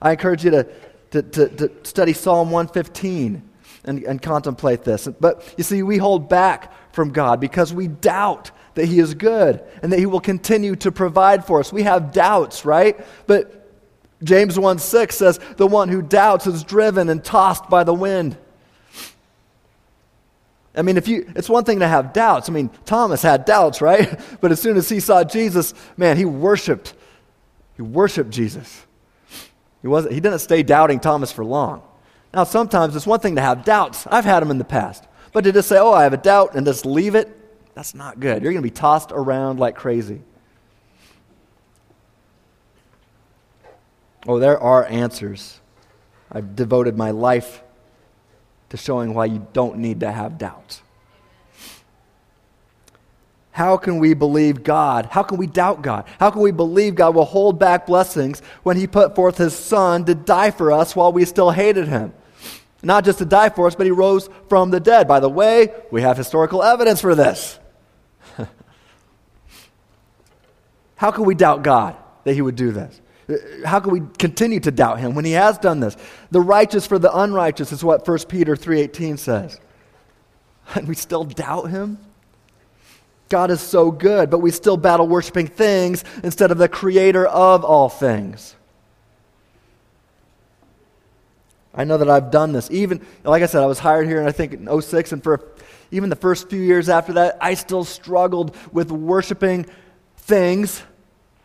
I 0.00 0.12
encourage 0.12 0.44
you 0.44 0.52
to, 0.52 0.68
to, 1.10 1.22
to, 1.22 1.48
to 1.48 1.70
study 1.82 2.12
Psalm 2.12 2.52
115 2.52 3.42
and, 3.84 4.04
and 4.04 4.22
contemplate 4.22 4.84
this. 4.84 5.08
But 5.08 5.54
you 5.58 5.64
see, 5.64 5.82
we 5.82 5.98
hold 5.98 6.28
back 6.28 6.72
from 6.92 7.10
God 7.10 7.40
because 7.40 7.74
we 7.74 7.88
doubt 7.88 8.52
that 8.74 8.86
He 8.86 9.00
is 9.00 9.14
good 9.14 9.64
and 9.82 9.92
that 9.92 9.98
He 9.98 10.06
will 10.06 10.20
continue 10.20 10.76
to 10.76 10.92
provide 10.92 11.44
for 11.44 11.58
us. 11.58 11.72
We 11.72 11.82
have 11.82 12.12
doubts, 12.12 12.64
right? 12.64 13.04
But 13.26 13.57
James 14.22 14.58
1 14.58 14.78
6 14.78 15.16
says, 15.16 15.40
The 15.56 15.66
one 15.66 15.88
who 15.88 16.02
doubts 16.02 16.46
is 16.46 16.64
driven 16.64 17.08
and 17.08 17.22
tossed 17.22 17.68
by 17.68 17.84
the 17.84 17.94
wind. 17.94 18.36
I 20.74 20.82
mean, 20.82 20.96
if 20.96 21.08
you, 21.08 21.32
it's 21.34 21.48
one 21.48 21.64
thing 21.64 21.80
to 21.80 21.88
have 21.88 22.12
doubts. 22.12 22.48
I 22.48 22.52
mean, 22.52 22.70
Thomas 22.84 23.22
had 23.22 23.44
doubts, 23.44 23.80
right? 23.80 24.20
But 24.40 24.52
as 24.52 24.60
soon 24.60 24.76
as 24.76 24.88
he 24.88 25.00
saw 25.00 25.24
Jesus, 25.24 25.74
man, 25.96 26.16
he 26.16 26.24
worshiped. 26.24 26.94
He 27.76 27.82
worshiped 27.82 28.30
Jesus. 28.30 28.86
He, 29.82 29.88
wasn't, 29.88 30.14
he 30.14 30.20
didn't 30.20 30.38
stay 30.40 30.62
doubting 30.62 31.00
Thomas 31.00 31.32
for 31.32 31.44
long. 31.44 31.82
Now, 32.32 32.44
sometimes 32.44 32.94
it's 32.94 33.06
one 33.06 33.20
thing 33.20 33.36
to 33.36 33.40
have 33.40 33.64
doubts. 33.64 34.06
I've 34.06 34.24
had 34.24 34.40
them 34.40 34.50
in 34.50 34.58
the 34.58 34.64
past. 34.64 35.04
But 35.32 35.44
to 35.44 35.52
just 35.52 35.68
say, 35.68 35.78
oh, 35.78 35.92
I 35.92 36.04
have 36.04 36.12
a 36.12 36.18
doubt 36.18 36.54
and 36.54 36.66
just 36.66 36.86
leave 36.86 37.14
it, 37.14 37.28
that's 37.74 37.94
not 37.94 38.20
good. 38.20 38.42
You're 38.42 38.52
going 38.52 38.62
to 38.62 38.68
be 38.68 38.70
tossed 38.70 39.10
around 39.12 39.58
like 39.58 39.76
crazy. 39.76 40.22
Oh, 44.28 44.38
there 44.38 44.60
are 44.60 44.84
answers. 44.84 45.58
I've 46.30 46.54
devoted 46.54 46.98
my 46.98 47.12
life 47.12 47.62
to 48.68 48.76
showing 48.76 49.14
why 49.14 49.24
you 49.24 49.46
don't 49.54 49.78
need 49.78 50.00
to 50.00 50.12
have 50.12 50.36
doubts. 50.36 50.82
How 53.52 53.78
can 53.78 53.98
we 53.98 54.12
believe 54.12 54.62
God? 54.62 55.06
How 55.06 55.22
can 55.22 55.38
we 55.38 55.46
doubt 55.46 55.80
God? 55.80 56.04
How 56.20 56.30
can 56.30 56.42
we 56.42 56.50
believe 56.50 56.94
God 56.94 57.14
will 57.14 57.24
hold 57.24 57.58
back 57.58 57.86
blessings 57.86 58.40
when 58.62 58.76
He 58.76 58.86
put 58.86 59.16
forth 59.16 59.38
His 59.38 59.56
Son 59.56 60.04
to 60.04 60.14
die 60.14 60.50
for 60.50 60.70
us 60.70 60.94
while 60.94 61.10
we 61.10 61.24
still 61.24 61.50
hated 61.50 61.88
Him? 61.88 62.12
Not 62.82 63.06
just 63.06 63.16
to 63.18 63.24
die 63.24 63.48
for 63.48 63.66
us, 63.66 63.74
but 63.74 63.86
He 63.86 63.92
rose 63.92 64.28
from 64.50 64.70
the 64.70 64.78
dead. 64.78 65.08
By 65.08 65.20
the 65.20 65.30
way, 65.30 65.72
we 65.90 66.02
have 66.02 66.18
historical 66.18 66.62
evidence 66.62 67.00
for 67.00 67.14
this. 67.14 67.58
How 70.96 71.12
can 71.12 71.24
we 71.24 71.34
doubt 71.34 71.62
God 71.62 71.96
that 72.24 72.34
He 72.34 72.42
would 72.42 72.56
do 72.56 72.72
this? 72.72 73.00
How 73.64 73.80
can 73.80 73.92
we 73.92 74.02
continue 74.18 74.60
to 74.60 74.70
doubt 74.70 75.00
him 75.00 75.14
when 75.14 75.24
he 75.24 75.32
has 75.32 75.58
done 75.58 75.80
this? 75.80 75.96
The 76.30 76.40
righteous 76.40 76.86
for 76.86 76.98
the 76.98 77.14
unrighteous 77.14 77.72
is 77.72 77.84
what 77.84 78.06
1 78.06 78.28
Peter 78.28 78.56
3:18 78.56 79.18
says. 79.18 79.60
And 80.74 80.88
we 80.88 80.94
still 80.94 81.24
doubt 81.24 81.70
him? 81.70 81.98
God 83.28 83.50
is 83.50 83.60
so 83.60 83.90
good, 83.90 84.30
but 84.30 84.38
we 84.38 84.50
still 84.50 84.78
battle 84.78 85.06
worshiping 85.06 85.46
things 85.46 86.04
instead 86.22 86.50
of 86.50 86.58
the 86.58 86.68
creator 86.68 87.26
of 87.26 87.64
all 87.64 87.88
things. 87.88 88.54
I 91.74 91.84
know 91.84 91.98
that 91.98 92.08
I've 92.08 92.30
done 92.30 92.52
this. 92.52 92.70
Even, 92.70 93.06
like 93.24 93.42
I 93.42 93.46
said, 93.46 93.62
I 93.62 93.66
was 93.66 93.78
hired 93.78 94.08
here, 94.08 94.18
and 94.18 94.28
I 94.28 94.32
think 94.32 94.54
in 94.54 94.80
06, 94.80 95.12
and 95.12 95.22
for 95.22 95.40
even 95.90 96.08
the 96.08 96.16
first 96.16 96.48
few 96.48 96.60
years 96.60 96.88
after 96.88 97.12
that, 97.14 97.36
I 97.40 97.54
still 97.54 97.84
struggled 97.84 98.56
with 98.72 98.90
worshiping 98.90 99.66
things 100.16 100.82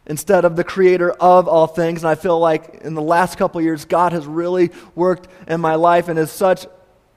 instead 0.06 0.46
of 0.46 0.56
the 0.56 0.64
creator 0.64 1.12
of 1.12 1.48
all 1.48 1.68
things. 1.68 2.04
And 2.04 2.10
I 2.10 2.16
feel 2.16 2.40
like 2.40 2.82
in 2.82 2.94
the 2.94 3.02
last 3.02 3.38
couple 3.38 3.62
years, 3.62 3.86
God 3.86 4.12
has 4.12 4.26
really 4.26 4.72
worked 4.96 5.28
in 5.48 5.62
my 5.62 5.76
life 5.76 6.08
and 6.08 6.20
is 6.20 6.32
such 6.32 6.66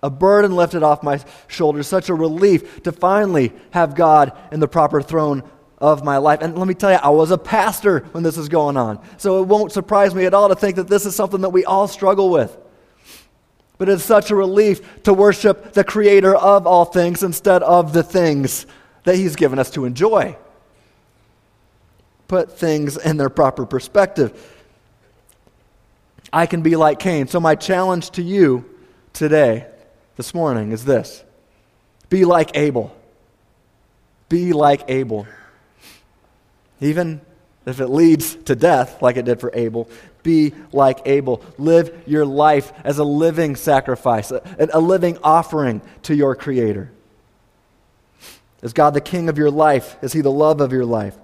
a 0.03 0.11
burden 0.11 0.55
lifted 0.55 0.82
off 0.82 1.03
my 1.03 1.20
shoulders, 1.49 1.87
such 1.87 2.09
a 2.09 2.14
relief 2.14 2.82
to 2.84 2.93
finally 2.93 3.53
have 3.70 3.95
God 3.95 4.37
in 4.53 4.61
the 4.61 4.68
proper 4.68 5.03
throne 5.03 5.43
of 5.78 6.05
my 6.05 6.18
life. 6.18 6.41
And 6.43 6.57
let 6.57 6.68
me 6.68 6.74
tell 6.74 6.93
you, 6.93 6.99
I 6.99 7.11
was 7.11 7.30
a 7.30 7.39
pastor 7.39 8.01
when 8.12 8.22
this 8.22 8.37
was 8.37 8.49
going 8.49 8.76
on. 8.76 9.05
So 9.16 9.43
it 9.43 9.47
won't 9.47 9.72
surprise 9.72 10.14
me 10.14 10.24
at 10.24 10.34
all 10.34 10.49
to 10.49 10.55
think 10.55 10.76
that 10.76 10.89
this 10.89 11.07
is 11.07 11.14
something 11.14 11.41
that 11.41 11.51
we 11.51 11.64
all 11.64 11.89
struggle 11.89 12.30
with. 12.30 12.57
But 13.78 13.89
it's 13.89 14.05
such 14.05 14.30
a 14.30 14.34
relief 14.34 15.03
to 15.03 15.12
worship 15.12 15.72
the 15.72 15.84
creator 15.84 16.34
of 16.34 16.66
all 16.66 16.87
things 16.87 17.22
instead 17.22 17.62
of 17.62 17.93
the 17.93 18.03
things 18.03 18.66
that 19.05 19.16
he's 19.16 19.37
given 19.37 19.59
us 19.59 19.70
to 19.72 19.84
enjoy. 19.84 20.37
Put 22.29 22.59
things 22.59 22.97
in 22.97 23.16
their 23.16 23.31
proper 23.31 23.66
perspective. 23.66 24.53
I 26.33 26.47
can 26.47 26.62
be 26.62 26.77
like 26.77 26.99
Cain. 26.99 27.29
So, 27.29 27.41
my 27.41 27.55
challenge 27.55 28.11
to 28.12 28.22
you 28.22 28.64
today, 29.12 29.66
this 30.16 30.35
morning, 30.35 30.72
is 30.72 30.85
this 30.85 31.24
be 32.09 32.24
like 32.24 32.57
Abel. 32.57 32.95
Be 34.29 34.53
like 34.53 34.83
Abel. 34.89 35.27
Even 36.81 37.20
if 37.64 37.81
it 37.81 37.89
leads 37.89 38.35
to 38.35 38.55
death, 38.55 39.01
like 39.03 39.16
it 39.16 39.24
did 39.24 39.41
for 39.41 39.51
Abel, 39.55 39.89
be 40.22 40.53
like 40.72 41.01
Abel. 41.07 41.43
Live 41.59 42.03
your 42.07 42.27
life 42.27 42.72
as 42.85 42.99
a 42.99 43.05
living 43.05 43.57
sacrifice, 43.57 44.31
a, 44.31 44.43
a 44.72 44.81
living 44.81 45.18
offering 45.22 45.81
to 46.03 46.14
your 46.14 46.35
Creator. 46.35 46.91
Is 48.62 48.72
God 48.72 48.95
the 48.95 49.01
king 49.01 49.29
of 49.29 49.39
your 49.39 49.51
life? 49.51 49.97
Is 50.03 50.12
He 50.12 50.20
the 50.20 50.31
love 50.31 50.61
of 50.61 50.72
your 50.72 50.85
life? 50.85 51.16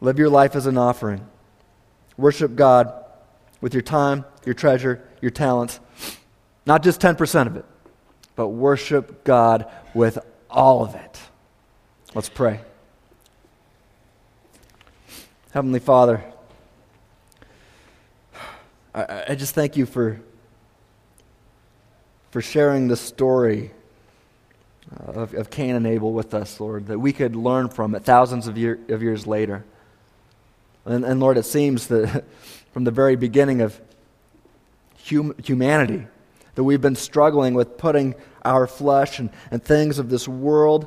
Live 0.00 0.18
your 0.18 0.28
life 0.28 0.54
as 0.54 0.66
an 0.66 0.76
offering. 0.76 1.26
Worship 2.16 2.54
God 2.54 2.92
with 3.60 3.72
your 3.72 3.82
time, 3.82 4.24
your 4.44 4.54
treasure, 4.54 5.06
your 5.20 5.30
talents. 5.30 5.80
Not 6.66 6.82
just 6.82 7.00
10% 7.00 7.46
of 7.46 7.56
it, 7.56 7.64
but 8.34 8.48
worship 8.48 9.24
God 9.24 9.70
with 9.94 10.18
all 10.50 10.84
of 10.84 10.94
it. 10.94 11.18
Let's 12.14 12.28
pray. 12.28 12.60
Heavenly 15.52 15.80
Father, 15.80 16.22
I, 18.94 19.24
I 19.28 19.34
just 19.34 19.54
thank 19.54 19.76
you 19.76 19.86
for, 19.86 20.20
for 22.30 22.42
sharing 22.42 22.88
the 22.88 22.96
story 22.96 23.70
of, 25.06 25.34
of 25.34 25.50
Cain 25.50 25.74
and 25.74 25.86
Abel 25.86 26.12
with 26.12 26.34
us, 26.34 26.60
Lord, 26.60 26.86
that 26.86 26.98
we 26.98 27.12
could 27.12 27.36
learn 27.36 27.68
from 27.68 27.94
it 27.94 28.04
thousands 28.04 28.46
of, 28.46 28.58
year, 28.58 28.78
of 28.88 29.02
years 29.02 29.26
later. 29.26 29.64
And, 30.86 31.04
and 31.04 31.20
Lord, 31.20 31.36
it 31.36 31.44
seems 31.44 31.88
that 31.88 32.24
from 32.72 32.84
the 32.84 32.90
very 32.90 33.16
beginning 33.16 33.60
of 33.60 33.78
hum, 35.08 35.34
humanity, 35.42 36.06
that 36.54 36.64
we've 36.64 36.80
been 36.80 36.96
struggling 36.96 37.54
with 37.54 37.76
putting 37.76 38.14
our 38.44 38.66
flesh 38.66 39.18
and, 39.18 39.30
and 39.50 39.62
things 39.62 39.98
of 39.98 40.08
this 40.08 40.26
world 40.26 40.86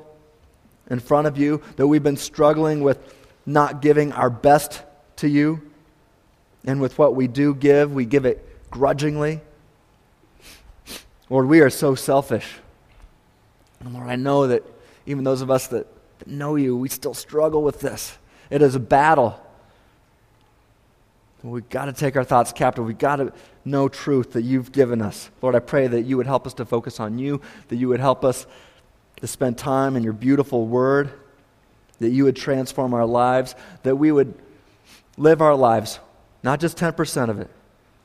in 0.90 1.00
front 1.00 1.28
of 1.28 1.38
you, 1.38 1.62
that 1.76 1.86
we've 1.86 2.02
been 2.02 2.18
struggling 2.18 2.82
with 2.82 2.98
not 3.46 3.82
giving 3.82 4.12
our 4.14 4.30
best 4.30 4.82
to 5.18 5.28
you. 5.28 5.62
And 6.66 6.82
with 6.82 6.98
what 6.98 7.16
we 7.16 7.28
do 7.28 7.54
give, 7.54 7.94
we 7.94 8.06
give 8.06 8.26
it 8.26 8.46
grudgingly. 8.72 9.42
Lord, 11.30 11.48
we 11.48 11.62
are 11.62 11.70
so 11.70 11.96
selfish. 11.96 12.56
And 13.80 13.94
Lord, 13.94 14.10
I 14.10 14.16
know 14.16 14.48
that 14.48 14.64
even 15.06 15.24
those 15.24 15.42
of 15.42 15.52
us 15.52 15.68
that, 15.68 15.88
that 16.20 16.28
know 16.28 16.56
you, 16.56 16.76
we 16.76 16.90
still 16.90 17.14
struggle 17.14 17.64
with 17.64 17.80
this. 17.80 18.18
It 18.50 18.62
is 18.62 18.76
a 18.76 18.80
battle. 18.80 19.40
We've 21.42 21.70
got 21.70 21.86
to 21.86 21.94
take 21.94 22.18
our 22.18 22.26
thoughts 22.26 22.52
captive. 22.52 22.86
We've 22.86 22.98
got 22.98 23.18
to 23.18 23.32
know 23.64 23.88
truth 23.88 24.34
that 24.34 24.42
you've 24.42 24.72
given 24.72 25.02
us. 25.02 25.30
Lord, 25.42 25.56
I 25.56 25.60
pray 25.60 25.88
that 25.88 26.02
you 26.02 26.18
would 26.18 26.28
help 26.28 26.46
us 26.46 26.54
to 26.56 26.66
focus 26.66 27.00
on 27.00 27.18
you, 27.18 27.42
that 27.70 27.78
you 27.78 27.88
would 27.88 28.02
help 28.02 28.26
us 28.26 28.46
to 29.22 29.28
spend 29.28 29.58
time 29.58 29.96
in 29.96 30.04
your 30.04 30.14
beautiful 30.14 30.68
word, 30.68 31.12
that 32.00 32.10
you 32.10 32.26
would 32.26 32.36
transform 32.36 32.94
our 32.94 33.06
lives, 33.06 33.56
that 33.84 33.96
we 33.96 34.12
would 34.12 34.34
live 35.18 35.42
our 35.42 35.56
lives, 35.56 36.00
not 36.44 36.60
just 36.60 36.78
10% 36.78 37.30
of 37.30 37.40
it, 37.40 37.50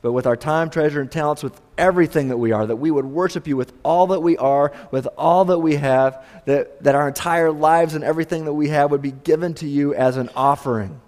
but 0.02 0.12
with 0.12 0.26
our 0.26 0.36
time, 0.36 0.68
treasure, 0.68 1.00
and 1.00 1.10
talents, 1.10 1.42
with 1.42 1.58
everything 1.78 2.28
that 2.28 2.36
we 2.36 2.52
are, 2.52 2.66
that 2.66 2.76
we 2.76 2.90
would 2.90 3.06
worship 3.06 3.46
you 3.46 3.56
with 3.56 3.72
all 3.82 4.08
that 4.08 4.20
we 4.20 4.36
are, 4.36 4.72
with 4.90 5.06
all 5.16 5.46
that 5.46 5.60
we 5.60 5.76
have, 5.76 6.24
that, 6.44 6.82
that 6.82 6.94
our 6.94 7.08
entire 7.08 7.50
lives 7.50 7.94
and 7.94 8.04
everything 8.04 8.44
that 8.44 8.52
we 8.52 8.68
have 8.68 8.90
would 8.90 9.02
be 9.02 9.12
given 9.12 9.54
to 9.54 9.66
you 9.66 9.94
as 9.94 10.16
an 10.16 10.28
offering, 10.36 11.00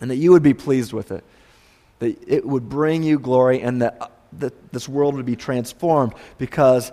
and 0.00 0.10
that 0.10 0.16
you 0.16 0.32
would 0.32 0.42
be 0.42 0.54
pleased 0.54 0.92
with 0.92 1.10
it, 1.12 1.24
that 1.98 2.18
it 2.26 2.46
would 2.46 2.68
bring 2.68 3.02
you 3.02 3.18
glory, 3.18 3.60
and 3.60 3.82
that, 3.82 3.96
uh, 4.00 4.08
that 4.34 4.72
this 4.72 4.88
world 4.88 5.14
would 5.14 5.26
be 5.26 5.36
transformed 5.36 6.12
because 6.38 6.92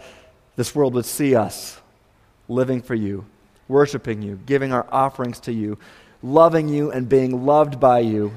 this 0.55 0.73
world 0.73 0.93
would 0.93 1.05
see 1.05 1.35
us 1.35 1.79
living 2.47 2.81
for 2.81 2.95
you, 2.95 3.25
worshiping 3.67 4.21
you, 4.21 4.39
giving 4.45 4.71
our 4.71 4.85
offerings 4.91 5.39
to 5.41 5.53
you, 5.53 5.77
loving 6.21 6.67
you, 6.67 6.91
and 6.91 7.09
being 7.09 7.45
loved 7.45 7.79
by 7.79 7.99
you. 7.99 8.31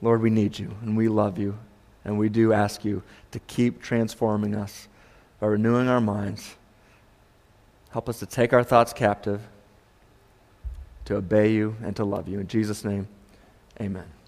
Lord, 0.00 0.20
we 0.20 0.30
need 0.30 0.58
you 0.58 0.74
and 0.82 0.96
we 0.96 1.08
love 1.08 1.38
you, 1.38 1.56
and 2.04 2.18
we 2.18 2.28
do 2.28 2.52
ask 2.52 2.84
you 2.84 3.02
to 3.30 3.38
keep 3.40 3.80
transforming 3.80 4.54
us 4.54 4.88
by 5.38 5.46
renewing 5.46 5.88
our 5.88 6.00
minds. 6.00 6.56
Help 7.90 8.08
us 8.08 8.18
to 8.18 8.26
take 8.26 8.52
our 8.52 8.64
thoughts 8.64 8.92
captive, 8.92 9.40
to 11.06 11.16
obey 11.16 11.52
you, 11.52 11.76
and 11.82 11.94
to 11.96 12.04
love 12.04 12.28
you. 12.28 12.40
In 12.40 12.46
Jesus' 12.46 12.84
name, 12.84 13.08
amen. 13.80 14.21